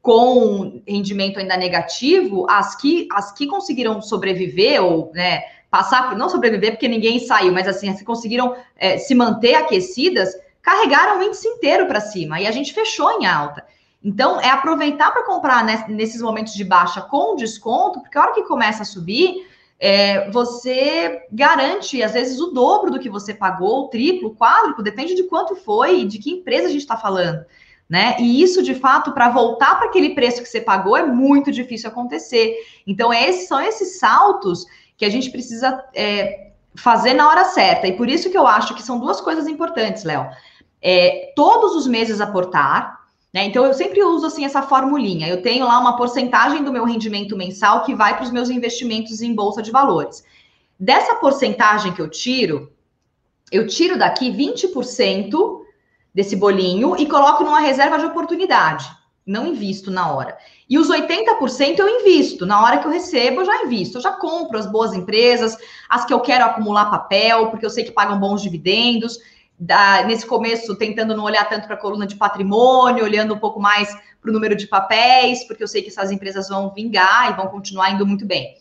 com 0.00 0.82
rendimento 0.86 1.40
ainda 1.40 1.56
negativo, 1.56 2.46
as 2.48 2.76
que, 2.76 3.08
as 3.10 3.32
que 3.32 3.46
conseguiram 3.46 4.00
sobreviver 4.00 4.82
ou 4.82 5.10
né, 5.14 5.42
passar, 5.70 6.14
não 6.14 6.28
sobreviver 6.28 6.72
porque 6.72 6.86
ninguém 6.86 7.18
saiu, 7.18 7.52
mas 7.52 7.66
assim, 7.66 7.88
as 7.88 7.98
que 7.98 8.04
conseguiram 8.04 8.54
é, 8.76 8.98
se 8.98 9.14
manter 9.14 9.54
aquecidas, 9.54 10.30
carregaram 10.62 11.18
o 11.18 11.22
índice 11.22 11.48
inteiro 11.48 11.86
para 11.86 12.00
cima 12.00 12.40
e 12.40 12.46
a 12.46 12.50
gente 12.50 12.72
fechou 12.72 13.10
em 13.18 13.26
alta. 13.26 13.64
Então, 14.04 14.38
é 14.38 14.50
aproveitar 14.50 15.10
para 15.10 15.24
comprar 15.24 15.64
nesses 15.88 16.20
momentos 16.20 16.52
de 16.52 16.62
baixa 16.62 17.00
com 17.00 17.34
desconto, 17.34 18.00
porque 18.00 18.18
a 18.18 18.22
hora 18.22 18.34
que 18.34 18.42
começa 18.42 18.82
a 18.82 18.86
subir, 18.86 19.48
é, 19.78 20.30
você 20.30 21.22
garante, 21.30 22.02
às 22.02 22.12
vezes, 22.12 22.40
o 22.40 22.48
dobro 22.48 22.90
do 22.90 22.98
que 22.98 23.10
você 23.10 23.34
pagou, 23.34 23.84
o 23.84 23.88
triplo, 23.88 24.30
o 24.30 24.34
quádruplo, 24.34 24.82
depende 24.82 25.14
de 25.14 25.24
quanto 25.24 25.56
foi 25.56 26.00
e 26.00 26.04
de 26.06 26.18
que 26.18 26.30
empresa 26.30 26.68
a 26.68 26.70
gente 26.70 26.80
está 26.80 26.96
falando. 26.96 27.44
Né? 27.88 28.16
E 28.18 28.42
isso, 28.42 28.62
de 28.62 28.74
fato, 28.74 29.12
para 29.12 29.28
voltar 29.28 29.76
para 29.76 29.88
aquele 29.88 30.14
preço 30.14 30.42
que 30.42 30.48
você 30.48 30.60
pagou, 30.60 30.96
é 30.96 31.04
muito 31.04 31.52
difícil 31.52 31.90
acontecer. 31.90 32.56
Então, 32.86 33.12
esses 33.12 33.46
são 33.46 33.60
esses 33.60 33.98
saltos 33.98 34.64
que 34.96 35.04
a 35.04 35.10
gente 35.10 35.30
precisa 35.30 35.84
é, 35.94 36.52
fazer 36.76 37.14
na 37.14 37.28
hora 37.28 37.44
certa. 37.44 37.86
E 37.86 37.96
por 37.96 38.08
isso 38.08 38.30
que 38.30 38.38
eu 38.38 38.46
acho 38.46 38.74
que 38.74 38.82
são 38.82 38.98
duas 38.98 39.20
coisas 39.20 39.46
importantes, 39.46 40.04
Léo. 40.04 40.28
É, 40.80 41.32
todos 41.36 41.74
os 41.74 41.86
meses 41.86 42.20
aportar, 42.20 43.03
né? 43.34 43.46
Então, 43.46 43.66
eu 43.66 43.74
sempre 43.74 44.00
uso 44.00 44.26
assim 44.26 44.44
essa 44.44 44.62
formulinha. 44.62 45.26
Eu 45.26 45.42
tenho 45.42 45.66
lá 45.66 45.80
uma 45.80 45.96
porcentagem 45.96 46.62
do 46.62 46.72
meu 46.72 46.84
rendimento 46.84 47.36
mensal 47.36 47.82
que 47.82 47.92
vai 47.92 48.14
para 48.14 48.22
os 48.22 48.30
meus 48.30 48.48
investimentos 48.48 49.20
em 49.20 49.34
bolsa 49.34 49.60
de 49.60 49.72
valores. 49.72 50.24
Dessa 50.78 51.16
porcentagem 51.16 51.92
que 51.92 52.00
eu 52.00 52.08
tiro, 52.08 52.72
eu 53.50 53.66
tiro 53.66 53.98
daqui 53.98 54.30
20% 54.30 55.62
desse 56.14 56.36
bolinho 56.36 56.96
e 56.96 57.06
coloco 57.06 57.42
numa 57.42 57.58
reserva 57.58 57.98
de 57.98 58.04
oportunidade. 58.04 58.88
Não 59.26 59.48
invisto 59.48 59.90
na 59.90 60.12
hora. 60.12 60.38
E 60.70 60.78
os 60.78 60.88
80% 60.88 61.78
eu 61.80 61.88
invisto. 61.88 62.46
Na 62.46 62.62
hora 62.62 62.78
que 62.78 62.86
eu 62.86 62.90
recebo, 62.92 63.40
eu 63.40 63.46
já 63.46 63.64
invisto. 63.64 63.98
Eu 63.98 64.02
já 64.02 64.12
compro 64.12 64.58
as 64.58 64.66
boas 64.66 64.92
empresas, 64.92 65.58
as 65.88 66.04
que 66.04 66.14
eu 66.14 66.20
quero 66.20 66.44
acumular 66.44 66.88
papel, 66.88 67.48
porque 67.48 67.66
eu 67.66 67.70
sei 67.70 67.82
que 67.82 67.90
pagam 67.90 68.20
bons 68.20 68.42
dividendos 68.42 69.18
da, 69.58 70.02
nesse 70.04 70.26
começo 70.26 70.74
tentando 70.76 71.16
não 71.16 71.24
olhar 71.24 71.48
tanto 71.48 71.66
para 71.66 71.74
a 71.74 71.78
coluna 71.78 72.06
de 72.06 72.16
patrimônio, 72.16 73.04
olhando 73.04 73.34
um 73.34 73.38
pouco 73.38 73.60
mais 73.60 73.94
para 74.20 74.30
o 74.30 74.32
número 74.32 74.56
de 74.56 74.66
papéis, 74.66 75.44
porque 75.46 75.62
eu 75.62 75.68
sei 75.68 75.82
que 75.82 75.88
essas 75.88 76.10
empresas 76.10 76.48
vão 76.48 76.72
vingar 76.72 77.30
e 77.30 77.36
vão 77.36 77.48
continuar 77.48 77.90
indo 77.90 78.06
muito 78.06 78.26
bem. 78.26 78.56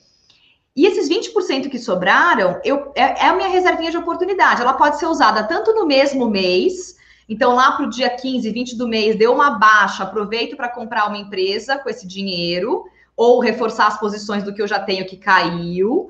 E 0.75 0.87
esses 0.87 1.07
20% 1.07 1.69
que 1.69 1.77
sobraram, 1.77 2.59
eu, 2.63 2.91
é, 2.95 3.25
é, 3.25 3.27
a 3.27 3.35
minha 3.35 3.47
reservinha 3.47 3.91
de 3.91 3.97
oportunidade. 3.97 4.61
Ela 4.61 4.73
pode 4.73 4.97
ser 4.97 5.05
usada 5.05 5.43
tanto 5.43 5.73
no 5.73 5.85
mesmo 5.85 6.27
mês, 6.27 6.97
então 7.29 7.53
lá 7.53 7.71
para 7.73 7.85
o 7.85 7.89
dia 7.89 8.09
15, 8.09 8.49
20 8.49 8.77
do 8.77 8.87
mês, 8.87 9.15
deu 9.15 9.33
uma 9.33 9.51
baixa, 9.51 10.03
aproveito 10.03 10.57
para 10.57 10.69
comprar 10.69 11.07
uma 11.07 11.17
empresa 11.17 11.77
com 11.77 11.89
esse 11.89 12.07
dinheiro, 12.07 12.85
ou 13.15 13.39
reforçar 13.39 13.87
as 13.87 13.99
posições 13.99 14.43
do 14.43 14.53
que 14.53 14.61
eu 14.61 14.67
já 14.67 14.79
tenho 14.79 15.05
que 15.05 15.17
caiu, 15.17 16.09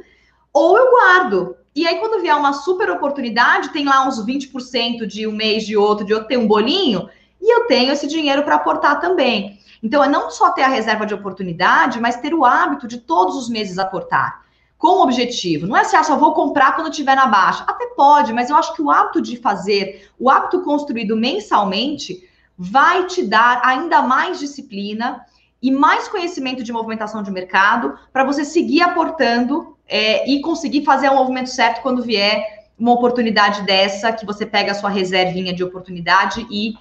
ou 0.54 0.78
eu 0.78 0.92
guardo. 0.92 1.58
E 1.76 1.88
aí, 1.88 2.00
quando 2.00 2.22
vier 2.22 2.36
uma 2.36 2.54
super 2.54 2.90
oportunidade, 2.92 3.70
tem 3.70 3.86
lá 3.86 4.08
uns 4.08 4.24
20% 4.24 5.08
de 5.08 5.26
um 5.26 5.32
mês, 5.32 5.66
de 5.66 5.76
outro, 5.76 6.06
de 6.06 6.14
outro, 6.14 6.28
tem 6.28 6.38
um 6.38 6.48
bolinho, 6.48 7.10
e 7.42 7.52
eu 7.52 7.66
tenho 7.66 7.92
esse 7.92 8.08
dinheiro 8.08 8.44
para 8.44 8.56
aportar 8.56 9.00
também. 9.00 9.60
Então, 9.82 10.04
é 10.04 10.08
não 10.08 10.30
só 10.30 10.52
ter 10.52 10.62
a 10.62 10.68
reserva 10.68 11.06
de 11.06 11.14
oportunidade, 11.14 12.00
mas 12.00 12.18
ter 12.18 12.34
o 12.34 12.46
hábito 12.46 12.88
de 12.88 13.00
todos 13.00 13.36
os 13.36 13.50
meses 13.50 13.80
aportar. 13.80 14.44
Com 14.78 15.00
o 15.00 15.04
objetivo. 15.04 15.66
Não 15.66 15.78
é 15.78 15.82
assim, 15.82 15.96
ah, 15.96 16.04
só 16.04 16.18
vou 16.18 16.34
comprar 16.34 16.76
quando 16.76 16.90
estiver 16.90 17.16
na 17.16 17.26
baixa. 17.26 17.64
Até 17.66 17.88
pode, 17.96 18.34
mas 18.34 18.50
eu 18.50 18.56
acho 18.56 18.74
que 18.74 18.82
o 18.82 18.92
hábito 18.92 19.22
de 19.22 19.38
fazer, 19.38 20.10
o 20.20 20.30
hábito 20.30 20.62
construído 20.62 21.16
mensalmente, 21.16 22.30
vai 22.58 23.06
te 23.06 23.24
dar 23.24 23.62
ainda 23.64 24.02
mais 24.02 24.40
disciplina 24.40 25.26
e 25.62 25.72
mais 25.72 26.08
conhecimento 26.10 26.64
de 26.64 26.74
movimentação 26.74 27.24
de 27.24 27.32
mercado 27.32 27.98
para 28.12 28.26
você 28.26 28.44
seguir 28.44 28.82
aportando 28.82 29.73
é, 29.88 30.30
e 30.30 30.42
conseguir 30.42 30.84
fazer 30.84 31.10
o 31.10 31.16
movimento 31.16 31.50
certo 31.50 31.82
quando 31.82 32.04
vier 32.04 32.64
uma 32.78 32.94
oportunidade 32.94 33.62
dessa, 33.64 34.12
que 34.12 34.26
você 34.26 34.46
pega 34.46 34.72
a 34.72 34.76
sua 34.76 34.90
reservinha 34.90 35.54
de 35.54 35.64
oportunidade 35.64 36.46
e 36.50 36.74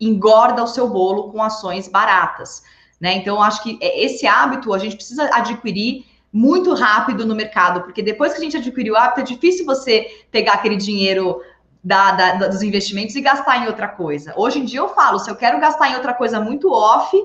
engorda 0.00 0.62
o 0.62 0.66
seu 0.66 0.88
bolo 0.88 1.30
com 1.30 1.42
ações 1.42 1.86
baratas. 1.86 2.62
Né? 3.00 3.14
Então, 3.14 3.42
acho 3.42 3.62
que 3.62 3.78
é, 3.80 4.04
esse 4.04 4.26
hábito 4.26 4.72
a 4.72 4.78
gente 4.78 4.96
precisa 4.96 5.24
adquirir 5.32 6.04
muito 6.32 6.74
rápido 6.74 7.26
no 7.26 7.34
mercado, 7.34 7.82
porque 7.82 8.02
depois 8.02 8.32
que 8.32 8.38
a 8.38 8.42
gente 8.42 8.56
adquiriu 8.56 8.94
o 8.94 8.96
hábito, 8.96 9.20
é 9.20 9.24
difícil 9.24 9.66
você 9.66 10.06
pegar 10.30 10.54
aquele 10.54 10.76
dinheiro 10.76 11.40
da, 11.82 12.12
da, 12.12 12.48
dos 12.48 12.62
investimentos 12.62 13.16
e 13.16 13.20
gastar 13.20 13.64
em 13.64 13.66
outra 13.66 13.88
coisa. 13.88 14.32
Hoje 14.36 14.60
em 14.60 14.64
dia 14.64 14.80
eu 14.80 14.90
falo, 14.90 15.18
se 15.18 15.30
eu 15.30 15.36
quero 15.36 15.58
gastar 15.58 15.90
em 15.90 15.94
outra 15.94 16.14
coisa 16.14 16.40
muito 16.40 16.70
off, 16.70 17.16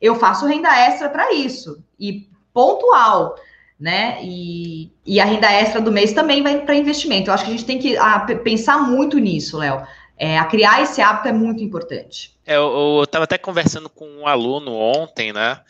eu 0.00 0.14
faço 0.14 0.46
renda 0.46 0.68
extra 0.68 1.08
para 1.08 1.32
isso 1.32 1.82
e 1.98 2.28
pontual, 2.52 3.36
né? 3.80 4.18
E, 4.22 4.92
e 5.06 5.18
a 5.18 5.24
renda 5.24 5.50
extra 5.50 5.80
do 5.80 5.90
mês 5.90 6.12
também 6.12 6.42
vai 6.42 6.60
para 6.60 6.74
investimento. 6.74 7.30
Eu 7.30 7.34
acho 7.34 7.44
que 7.44 7.50
a 7.50 7.54
gente 7.54 7.64
tem 7.64 7.78
que 7.78 7.96
a, 7.96 8.16
ah, 8.16 8.20
pensar 8.20 8.78
muito 8.78 9.18
nisso, 9.18 9.56
Léo. 9.56 9.82
É, 10.18 10.38
a 10.38 10.44
criar 10.44 10.82
esse 10.82 11.00
hábito 11.00 11.28
é 11.28 11.32
muito 11.32 11.64
importante. 11.64 12.36
É, 12.44 12.56
eu 12.56 13.02
estava 13.04 13.24
até 13.24 13.38
conversando 13.38 13.88
com 13.88 14.06
um 14.06 14.26
aluno 14.26 14.72
ontem, 14.72 15.32
né? 15.32 15.60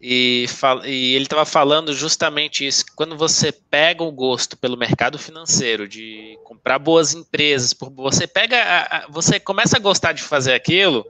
E, 0.00 0.46
e, 0.86 1.14
ele 1.14 1.24
estava 1.24 1.44
falando 1.44 1.92
justamente 1.92 2.66
isso. 2.66 2.86
Quando 2.96 3.14
você 3.14 3.52
pega 3.52 4.02
o 4.02 4.10
gosto 4.10 4.56
pelo 4.56 4.78
mercado 4.78 5.18
financeiro, 5.18 5.86
de 5.86 6.38
comprar 6.44 6.78
boas 6.78 7.12
empresas, 7.12 7.74
você 7.94 8.26
pega, 8.26 9.04
você 9.10 9.38
começa 9.38 9.76
a 9.76 9.80
gostar 9.80 10.12
de 10.12 10.22
fazer 10.22 10.54
aquilo, 10.54 11.04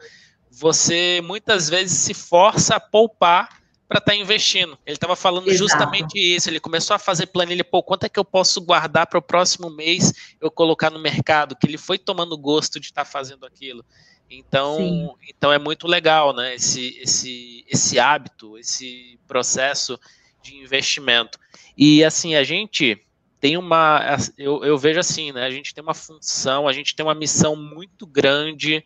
você 0.50 1.20
muitas 1.22 1.68
vezes 1.68 1.96
se 1.96 2.12
força 2.12 2.74
a 2.74 2.80
poupar 2.80 3.59
para 3.90 3.98
estar 3.98 4.12
tá 4.12 4.16
investindo. 4.16 4.78
Ele 4.86 4.94
estava 4.94 5.16
falando 5.16 5.48
Exato. 5.48 5.68
justamente 5.68 6.16
isso. 6.16 6.48
Ele 6.48 6.60
começou 6.60 6.94
a 6.94 6.98
fazer 6.98 7.26
planilha, 7.26 7.64
pô, 7.64 7.82
quanto 7.82 8.04
é 8.04 8.08
que 8.08 8.20
eu 8.20 8.24
posso 8.24 8.60
guardar 8.60 9.08
para 9.08 9.18
o 9.18 9.22
próximo 9.22 9.68
mês 9.68 10.14
eu 10.40 10.48
colocar 10.48 10.90
no 10.90 11.00
mercado? 11.00 11.56
Que 11.56 11.66
ele 11.66 11.76
foi 11.76 11.98
tomando 11.98 12.38
gosto 12.38 12.78
de 12.78 12.86
estar 12.86 13.04
tá 13.04 13.10
fazendo 13.10 13.44
aquilo. 13.44 13.84
Então, 14.30 15.16
então 15.28 15.52
é 15.52 15.58
muito 15.58 15.88
legal, 15.88 16.32
né? 16.32 16.54
Esse, 16.54 17.00
esse, 17.00 17.64
esse 17.68 17.98
hábito, 17.98 18.56
esse 18.56 19.18
processo 19.26 19.98
de 20.40 20.56
investimento. 20.56 21.36
E 21.76 22.04
assim, 22.04 22.36
a 22.36 22.44
gente 22.44 22.96
tem 23.40 23.56
uma. 23.56 24.16
Eu, 24.38 24.64
eu 24.64 24.78
vejo 24.78 25.00
assim, 25.00 25.32
né? 25.32 25.44
A 25.44 25.50
gente 25.50 25.74
tem 25.74 25.82
uma 25.82 25.94
função, 25.94 26.68
a 26.68 26.72
gente 26.72 26.94
tem 26.94 27.04
uma 27.04 27.14
missão 27.14 27.56
muito 27.56 28.06
grande 28.06 28.84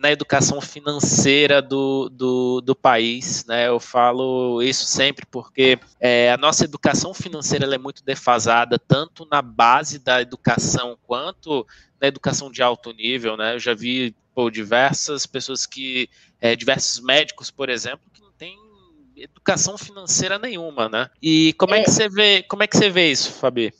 na 0.00 0.10
educação 0.10 0.62
financeira 0.62 1.60
do, 1.60 2.08
do, 2.08 2.62
do 2.62 2.74
país, 2.74 3.44
né? 3.44 3.68
Eu 3.68 3.78
falo 3.78 4.62
isso 4.62 4.86
sempre 4.86 5.26
porque 5.26 5.78
é, 6.00 6.32
a 6.32 6.38
nossa 6.38 6.64
educação 6.64 7.12
financeira 7.12 7.72
é 7.74 7.78
muito 7.78 8.02
defasada, 8.02 8.78
tanto 8.78 9.28
na 9.30 9.42
base 9.42 9.98
da 9.98 10.22
educação 10.22 10.96
quanto 11.06 11.66
na 12.00 12.08
educação 12.08 12.50
de 12.50 12.62
alto 12.62 12.92
nível, 12.92 13.36
né? 13.36 13.54
Eu 13.54 13.58
já 13.58 13.74
vi 13.74 14.14
pô, 14.34 14.50
diversas 14.50 15.26
pessoas 15.26 15.66
que, 15.66 16.08
é, 16.40 16.56
diversos 16.56 16.98
médicos, 17.00 17.50
por 17.50 17.68
exemplo, 17.68 18.00
que 18.14 18.22
não 18.22 18.32
têm 18.32 18.56
educação 19.14 19.76
financeira 19.76 20.38
nenhuma, 20.38 20.88
né? 20.88 21.10
E 21.20 21.52
como 21.58 21.74
é, 21.74 21.80
é 21.80 21.84
que 21.84 21.90
você 21.90 22.08
vê, 22.08 22.42
como 22.44 22.62
é 22.62 22.66
que 22.66 22.76
você 22.76 22.88
vê 22.88 23.10
isso, 23.10 23.32
Fabi? 23.32 23.70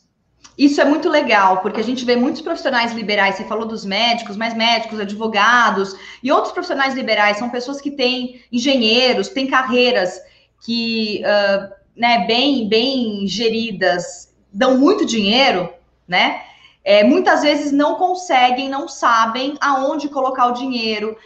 Isso 0.57 0.81
é 0.81 0.85
muito 0.85 1.09
legal, 1.09 1.63
porque 1.63 1.81
a 1.81 1.85
gente 1.85 2.05
vê 2.05 2.17
muitos 2.17 2.43
profissionais 2.43 2.93
liberais, 2.93 3.37
você 3.37 3.45
falou 3.45 3.67
dos 3.67 3.85
médicos, 3.85 4.37
mas 4.37 4.55
médicos, 4.55 5.01
advogados 5.01 5.97
e 6.23 6.31
outros 6.31 6.53
profissionais 6.53 6.95
liberais 6.95 7.39
são 7.39 7.49
pessoas 7.49 7.81
que 7.81 7.91
têm 7.91 8.43
engenheiros, 8.53 9.29
têm 9.29 9.47
carreiras 9.47 10.21
que, 10.65 11.23
uh, 11.23 11.73
né, 11.97 12.27
bem, 12.27 12.69
bem 12.69 13.27
geridas, 13.27 14.35
dão 14.53 14.77
muito 14.77 15.07
dinheiro, 15.07 15.73
né? 16.07 16.43
é, 16.85 17.05
muitas 17.05 17.43
vezes 17.43 17.73
não 17.73 17.97
conseguem, 17.97 18.69
não 18.69 18.89
sabem 18.89 19.57
aonde 19.61 20.09
colocar 20.09 20.47
o 20.47 20.53
dinheiro. 20.53 21.17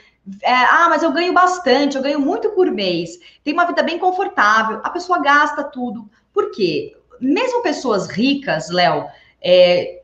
É, 0.43 0.53
ah, 0.53 0.87
mas 0.89 1.03
eu 1.03 1.13
ganho 1.13 1.33
bastante, 1.33 1.97
eu 1.97 2.03
ganho 2.03 2.21
muito 2.21 2.51
por 2.51 2.71
mês, 2.71 3.19
tem 3.43 3.53
uma 3.53 3.67
vida 3.67 3.83
bem 3.83 3.99
confortável, 3.99 4.81
a 4.83 4.91
pessoa 4.91 5.21
gasta 5.21 5.63
tudo. 5.63 6.09
Por 6.33 6.51
quê? 6.51 6.97
Mesmo 7.25 7.63
pessoas 7.63 8.09
ricas, 8.09 8.71
Léo, 8.71 9.07
é, 9.43 10.03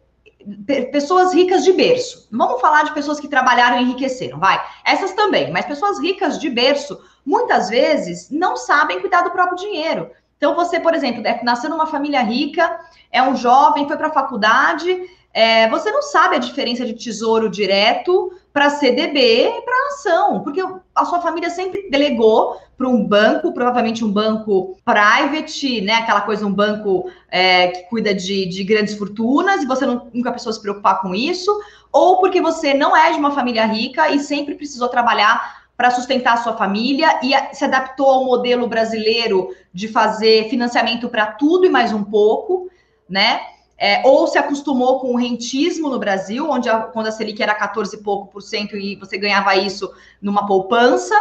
pessoas 0.90 1.34
ricas 1.34 1.64
de 1.64 1.72
berço. 1.72 2.26
Vamos 2.30 2.60
falar 2.60 2.84
de 2.84 2.94
pessoas 2.94 3.20
que 3.20 3.28
trabalharam 3.28 3.78
e 3.78 3.82
enriqueceram, 3.82 4.38
vai. 4.38 4.60
Essas 4.84 5.12
também, 5.12 5.50
mas 5.50 5.66
pessoas 5.66 6.00
ricas 6.00 6.38
de 6.38 6.48
berço, 6.48 7.00
muitas 7.24 7.68
vezes 7.68 8.30
não 8.30 8.56
sabem 8.56 9.00
cuidar 9.00 9.22
do 9.22 9.30
próprio 9.30 9.58
dinheiro. 9.58 10.10
Então, 10.36 10.54
você, 10.54 10.80
por 10.80 10.94
exemplo, 10.94 11.22
nasceu 11.42 11.68
numa 11.68 11.86
família 11.86 12.22
rica, 12.22 12.80
é 13.12 13.22
um 13.22 13.36
jovem, 13.36 13.86
foi 13.86 13.96
para 13.96 14.08
a 14.08 14.12
faculdade, 14.12 14.90
é, 15.34 15.68
você 15.68 15.92
não 15.92 16.02
sabe 16.02 16.36
a 16.36 16.38
diferença 16.40 16.84
de 16.86 16.94
tesouro 16.94 17.50
direto 17.50 18.32
para 18.52 18.70
CDB 18.70 19.48
e 19.48 19.62
para 19.62 19.86
ação, 19.88 20.40
porque 20.42 20.60
a 20.94 21.04
sua 21.04 21.20
família 21.20 21.50
sempre 21.50 21.88
delegou 21.88 22.60
para 22.76 22.88
um 22.88 23.06
banco, 23.06 23.52
provavelmente 23.52 24.04
um 24.04 24.10
banco 24.10 24.76
private, 24.84 25.80
né? 25.82 25.94
Aquela 25.94 26.22
coisa, 26.22 26.46
um 26.46 26.52
banco 26.52 27.10
é, 27.30 27.68
que 27.68 27.82
cuida 27.84 28.14
de, 28.14 28.46
de, 28.46 28.64
grandes 28.64 28.94
fortunas, 28.94 29.62
e 29.62 29.66
você 29.66 29.86
não, 29.86 30.08
nunca 30.12 30.30
precisou 30.30 30.52
se 30.52 30.62
preocupar 30.62 31.00
com 31.00 31.14
isso, 31.14 31.50
ou 31.92 32.18
porque 32.18 32.40
você 32.40 32.74
não 32.74 32.96
é 32.96 33.12
de 33.12 33.18
uma 33.18 33.32
família 33.32 33.66
rica 33.66 34.10
e 34.10 34.18
sempre 34.18 34.54
precisou 34.54 34.88
trabalhar 34.88 35.60
para 35.76 35.90
sustentar 35.90 36.34
a 36.34 36.36
sua 36.38 36.56
família 36.56 37.20
e 37.22 37.54
se 37.54 37.64
adaptou 37.64 38.06
ao 38.06 38.24
modelo 38.24 38.66
brasileiro 38.66 39.54
de 39.72 39.88
fazer 39.88 40.48
financiamento 40.50 41.08
para 41.08 41.26
tudo 41.26 41.64
e 41.64 41.70
mais 41.70 41.92
um 41.92 42.04
pouco, 42.04 42.68
né? 43.08 43.40
É, 43.80 44.02
ou 44.04 44.26
se 44.26 44.36
acostumou 44.36 45.00
com 45.00 45.14
o 45.14 45.16
rentismo 45.16 45.88
no 45.88 45.98
Brasil, 45.98 46.50
onde 46.50 46.68
a, 46.68 46.80
quando 46.80 47.06
a 47.06 47.10
Selic 47.10 47.42
era 47.42 47.54
14 47.54 47.96
e 47.96 48.02
pouco 48.02 48.30
por 48.30 48.42
cento 48.42 48.76
e 48.76 48.94
você 48.96 49.16
ganhava 49.16 49.56
isso 49.56 49.90
numa 50.20 50.46
poupança, 50.46 51.14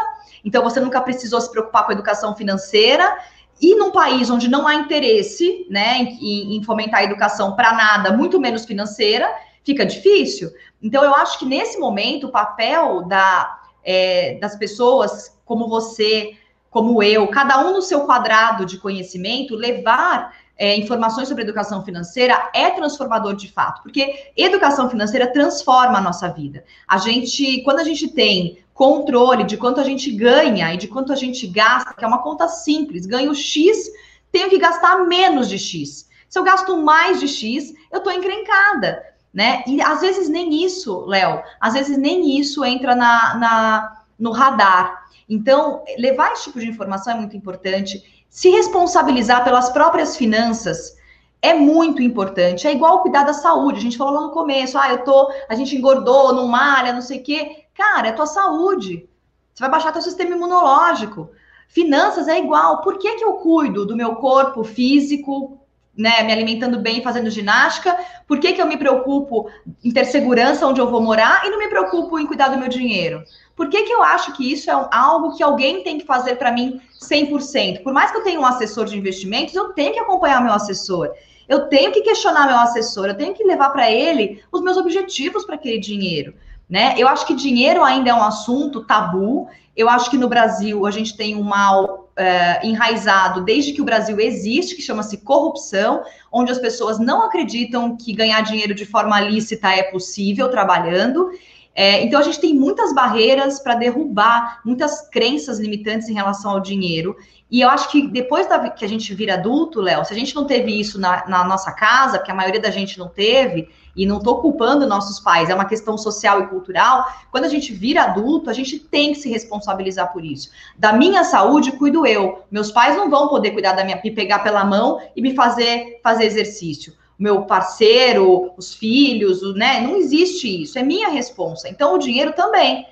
então 0.44 0.62
você 0.62 0.82
nunca 0.82 1.00
precisou 1.00 1.40
se 1.40 1.50
preocupar 1.50 1.86
com 1.86 1.92
a 1.92 1.94
educação 1.94 2.36
financeira. 2.36 3.18
E 3.62 3.76
num 3.76 3.92
país 3.92 4.30
onde 4.30 4.48
não 4.48 4.68
há 4.68 4.76
interesse 4.76 5.66
né, 5.70 6.00
em, 6.00 6.58
em 6.58 6.64
fomentar 6.64 7.02
a 7.02 7.04
educação 7.04 7.56
para 7.56 7.74
nada, 7.74 8.12
muito 8.12 8.40
menos 8.40 8.66
financeira, 8.66 9.30
fica 9.64 9.86
difícil. 9.86 10.50
Então, 10.82 11.04
eu 11.04 11.14
acho 11.14 11.38
que 11.40 11.46
nesse 11.46 11.78
momento 11.78 12.28
o 12.28 12.32
papel 12.32 13.04
da, 13.04 13.60
é, 13.84 14.38
das 14.40 14.56
pessoas 14.56 15.38
como 15.46 15.68
você, 15.68 16.38
como 16.70 17.04
eu, 17.04 17.28
cada 17.28 17.60
um 17.66 17.74
no 17.74 17.82
seu 17.82 18.06
quadrado 18.06 18.66
de 18.66 18.78
conhecimento, 18.78 19.56
levar 19.56 20.34
é, 20.60 20.76
informações 20.76 21.30
sobre 21.30 21.44
educação 21.44 21.86
financeira 21.86 22.52
é 22.54 22.70
transformador 22.72 23.34
de 23.34 23.50
fato, 23.50 23.82
porque 23.82 24.32
educação 24.36 24.90
financeira 24.90 25.32
transforma 25.32 25.98
a 25.98 26.02
nossa 26.02 26.28
vida. 26.28 26.66
A 26.86 26.98
gente, 26.98 27.64
quando 27.64 27.80
a 27.80 27.84
gente 27.86 28.10
tem 28.10 28.60
controle 28.74 29.46
de 29.46 29.56
quanto 29.56 29.80
a 29.80 29.84
gente 29.86 30.12
ganha 30.12 30.74
e 30.74 30.78
de 30.78 30.90
quanto 30.90 31.14
a 31.14 31.16
gente 31.16 31.48
gasta, 31.48 31.94
que 31.94 32.04
é 32.04 32.08
uma 32.08 32.22
conta 32.22 32.50
simples, 32.50 33.06
ganho 33.06 33.34
X, 33.34 33.90
tenho 34.34 34.50
que 34.50 34.60
gastar 34.60 35.06
menos 35.06 35.48
de 35.48 35.58
X. 35.58 36.10
Se 36.28 36.38
eu 36.38 36.44
gasto 36.44 36.76
mais 36.78 37.22
de 37.22 37.28
X, 37.28 37.74
eu 37.90 38.00
estou 38.00 38.12
encrencada, 38.12 39.02
né? 39.34 39.64
E 39.66 39.82
às 39.82 40.02
vezes 40.02 40.28
nem 40.28 40.64
isso, 40.64 41.06
Léo, 41.06 41.42
às 41.60 41.74
vezes 41.74 41.98
nem 41.98 42.38
isso 42.38 42.66
entra 42.66 42.94
na, 42.96 43.36
na, 43.36 44.02
no 44.20 44.32
radar. 44.32 45.08
Então, 45.30 45.84
levar 45.98 46.34
esse 46.34 46.46
tipo 46.46 46.60
de 46.60 46.68
informação 46.68 47.14
é 47.14 47.18
muito 47.18 47.38
importante 47.38 48.19
se 48.30 48.50
responsabilizar 48.50 49.44
pelas 49.44 49.70
próprias 49.70 50.16
finanças 50.16 50.98
é 51.42 51.54
muito 51.54 52.02
importante. 52.02 52.68
É 52.68 52.72
igual 52.72 53.02
cuidar 53.02 53.24
da 53.24 53.34
saúde. 53.34 53.80
A 53.80 53.82
gente 53.82 53.98
falou 53.98 54.14
lá 54.14 54.22
no 54.22 54.32
começo, 54.32 54.78
ah, 54.78 54.90
eu 54.92 55.04
tô, 55.04 55.32
a 55.50 55.56
gente 55.56 55.76
engordou, 55.76 56.34
não 56.34 56.48
malha, 56.48 56.94
não 56.94 57.02
sei 57.02 57.20
o 57.20 57.24
quê. 57.24 57.66
Cara, 57.74 58.10
é 58.10 58.12
tua 58.12 58.28
saúde. 58.28 59.10
Você 59.54 59.62
vai 59.62 59.72
baixar 59.72 59.92
teu 59.92 60.02
sistema 60.02 60.36
imunológico. 60.36 61.30
Finanças 61.68 62.28
é 62.28 62.38
igual. 62.38 62.82
Por 62.82 62.98
que, 62.98 63.16
que 63.16 63.24
eu 63.24 63.34
cuido 63.34 63.86
do 63.86 63.96
meu 63.96 64.16
corpo 64.16 64.64
físico, 64.64 65.60
né, 66.00 66.24
me 66.24 66.32
alimentando 66.32 66.80
bem, 66.80 67.04
fazendo 67.04 67.30
ginástica? 67.30 67.94
Por 68.26 68.40
que, 68.40 68.54
que 68.54 68.62
eu 68.62 68.66
me 68.66 68.78
preocupo 68.78 69.50
em 69.84 69.92
ter 69.92 70.06
segurança 70.06 70.66
onde 70.66 70.80
eu 70.80 70.90
vou 70.90 71.02
morar 71.02 71.42
e 71.46 71.50
não 71.50 71.60
me 71.60 71.68
preocupo 71.68 72.18
em 72.18 72.26
cuidar 72.26 72.48
do 72.48 72.58
meu 72.58 72.70
dinheiro? 72.70 73.22
Por 73.54 73.68
que, 73.70 73.84
que 73.84 73.92
eu 73.92 74.02
acho 74.02 74.32
que 74.32 74.50
isso 74.50 74.72
é 74.72 74.88
algo 74.92 75.36
que 75.36 75.44
alguém 75.44 75.84
tem 75.84 75.98
que 75.98 76.06
fazer 76.06 76.38
para 76.38 76.54
mim 76.54 76.80
100%? 77.02 77.84
Por 77.84 77.92
mais 77.92 78.12
que 78.12 78.18
eu 78.18 78.24
tenha 78.24 78.40
um 78.40 78.46
assessor 78.46 78.86
de 78.86 78.98
investimentos, 78.98 79.54
eu 79.54 79.74
tenho 79.74 79.92
que 79.92 80.00
acompanhar 80.00 80.42
meu 80.42 80.54
assessor. 80.54 81.12
Eu 81.50 81.68
tenho 81.68 81.92
que 81.92 82.02
questionar 82.02 82.48
meu 82.48 82.58
assessor, 82.58 83.08
eu 83.08 83.18
tenho 83.18 83.34
que 83.34 83.44
levar 83.44 83.70
para 83.72 83.92
ele 83.92 84.42
os 84.54 84.62
meus 84.62 84.78
objetivos 84.78 85.44
para 85.44 85.56
aquele 85.56 85.80
dinheiro. 85.80 86.34
Né? 86.70 86.94
Eu 86.98 87.10
acho 87.10 87.28
que 87.28 87.36
dinheiro 87.36 87.84
ainda 87.84 88.12
é 88.12 88.14
um 88.14 88.24
assunto 88.24 88.86
tabu. 88.86 89.50
Eu 89.76 89.90
acho 89.90 90.10
que 90.10 90.18
no 90.18 90.30
Brasil 90.30 90.86
a 90.86 90.92
gente 90.92 91.18
tem 91.18 91.36
um 91.36 91.44
mal 91.44 92.09
uh, 92.20 92.66
enraizado 92.66 93.42
desde 93.46 93.72
que 93.72 93.82
o 93.82 93.86
Brasil 93.86 94.20
existe, 94.20 94.76
que 94.76 94.82
chama-se 94.82 95.18
corrupção, 95.18 96.04
onde 96.32 96.52
as 96.52 96.60
pessoas 96.60 97.00
não 97.00 97.24
acreditam 97.24 97.96
que 97.96 98.14
ganhar 98.14 98.42
dinheiro 98.42 98.76
de 98.76 98.86
forma 98.86 99.20
lícita 99.22 99.70
é 99.70 99.84
possível 99.84 100.50
trabalhando. 100.50 101.32
É, 101.74 102.04
então, 102.04 102.20
a 102.20 102.24
gente 102.24 102.42
tem 102.42 102.54
muitas 102.54 102.94
barreiras 102.94 103.60
para 103.60 103.76
derrubar, 103.76 104.60
muitas 104.66 105.08
crenças 105.10 105.60
limitantes 105.60 106.10
em 106.10 106.14
relação 106.14 106.52
ao 106.52 106.60
dinheiro. 106.60 107.16
E 107.50 107.62
eu 107.62 107.70
acho 107.70 107.90
que 107.90 108.08
depois 108.08 108.48
da, 108.48 108.70
que 108.70 108.84
a 108.84 108.88
gente 108.88 109.14
vira 109.16 109.36
adulto, 109.36 109.80
Léo, 109.80 110.04
se 110.04 110.14
a 110.14 110.18
gente 110.18 110.36
não 110.36 110.46
teve 110.46 110.78
isso 110.78 111.00
na, 111.00 111.26
na, 111.28 111.44
nossa 111.46 111.72
casa, 111.72 112.18
porque 112.18 112.32
a 112.32 112.36
maioria 112.36 112.60
da 112.60 112.70
gente 112.70 113.00
não 113.00 113.08
teve, 113.08 113.70
e 114.00 114.06
não 114.06 114.20
estou 114.20 114.40
culpando 114.40 114.88
nossos 114.88 115.20
pais, 115.20 115.50
é 115.50 115.54
uma 115.54 115.66
questão 115.66 115.98
social 115.98 116.42
e 116.42 116.48
cultural, 116.48 117.06
quando 117.30 117.44
a 117.44 117.50
gente 117.50 117.74
vira 117.74 118.04
adulto, 118.04 118.50
a 118.50 118.54
gente 118.54 118.80
tem 118.80 119.12
que 119.12 119.20
se 119.20 119.30
responsabilizar 119.30 120.14
por 120.14 120.24
isso. 120.24 120.52
Da 120.78 120.94
minha 120.94 121.26
saúde, 121.26 121.74
cuido 121.74 122.08
eu. 122.08 122.44
Meus 122.50 122.72
pais 122.72 122.96
não 122.96 123.10
vão 123.10 123.28
poder 123.28 123.52
cuidar 123.52 123.74
da 123.74 123.84
minha, 123.84 124.00
me 124.02 124.12
pegar 124.12 124.40
pela 124.40 124.64
mão 124.64 125.02
e 125.14 125.22
me 125.22 125.36
fazer 125.36 126.00
fazer 126.02 126.24
exercício. 126.24 126.94
meu 127.20 127.42
parceiro, 127.42 128.54
os 128.58 128.74
filhos, 128.74 129.42
né? 129.54 129.82
Não 129.82 129.98
existe 129.98 130.64
isso, 130.64 130.80
é 130.80 130.84
minha 130.84 131.10
responsa. 131.10 131.68
Então, 131.68 131.94
o 131.94 132.00
dinheiro 132.00 132.32
também. 132.32 132.88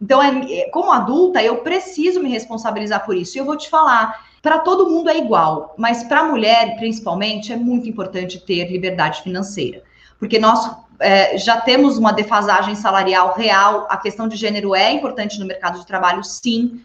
Então, 0.00 0.22
é, 0.22 0.70
como 0.70 0.90
adulta, 0.90 1.42
eu 1.42 1.58
preciso 1.58 2.22
me 2.22 2.30
responsabilizar 2.30 3.04
por 3.04 3.14
isso. 3.14 3.36
E 3.36 3.40
eu 3.40 3.44
vou 3.44 3.58
te 3.58 3.68
falar, 3.68 4.24
para 4.40 4.60
todo 4.60 4.88
mundo 4.88 5.10
é 5.10 5.18
igual, 5.18 5.74
mas 5.76 6.02
para 6.04 6.20
a 6.20 6.28
mulher, 6.28 6.76
principalmente, 6.78 7.52
é 7.52 7.56
muito 7.56 7.86
importante 7.86 8.40
ter 8.40 8.70
liberdade 8.70 9.22
financeira. 9.22 9.82
Porque 10.18 10.38
nós 10.38 10.70
é, 10.98 11.36
já 11.36 11.60
temos 11.60 11.98
uma 11.98 12.12
defasagem 12.12 12.74
salarial 12.74 13.34
real, 13.34 13.86
a 13.90 13.96
questão 13.96 14.26
de 14.26 14.36
gênero 14.36 14.74
é 14.74 14.92
importante 14.92 15.38
no 15.38 15.46
mercado 15.46 15.78
de 15.78 15.86
trabalho, 15.86 16.24
sim. 16.24 16.80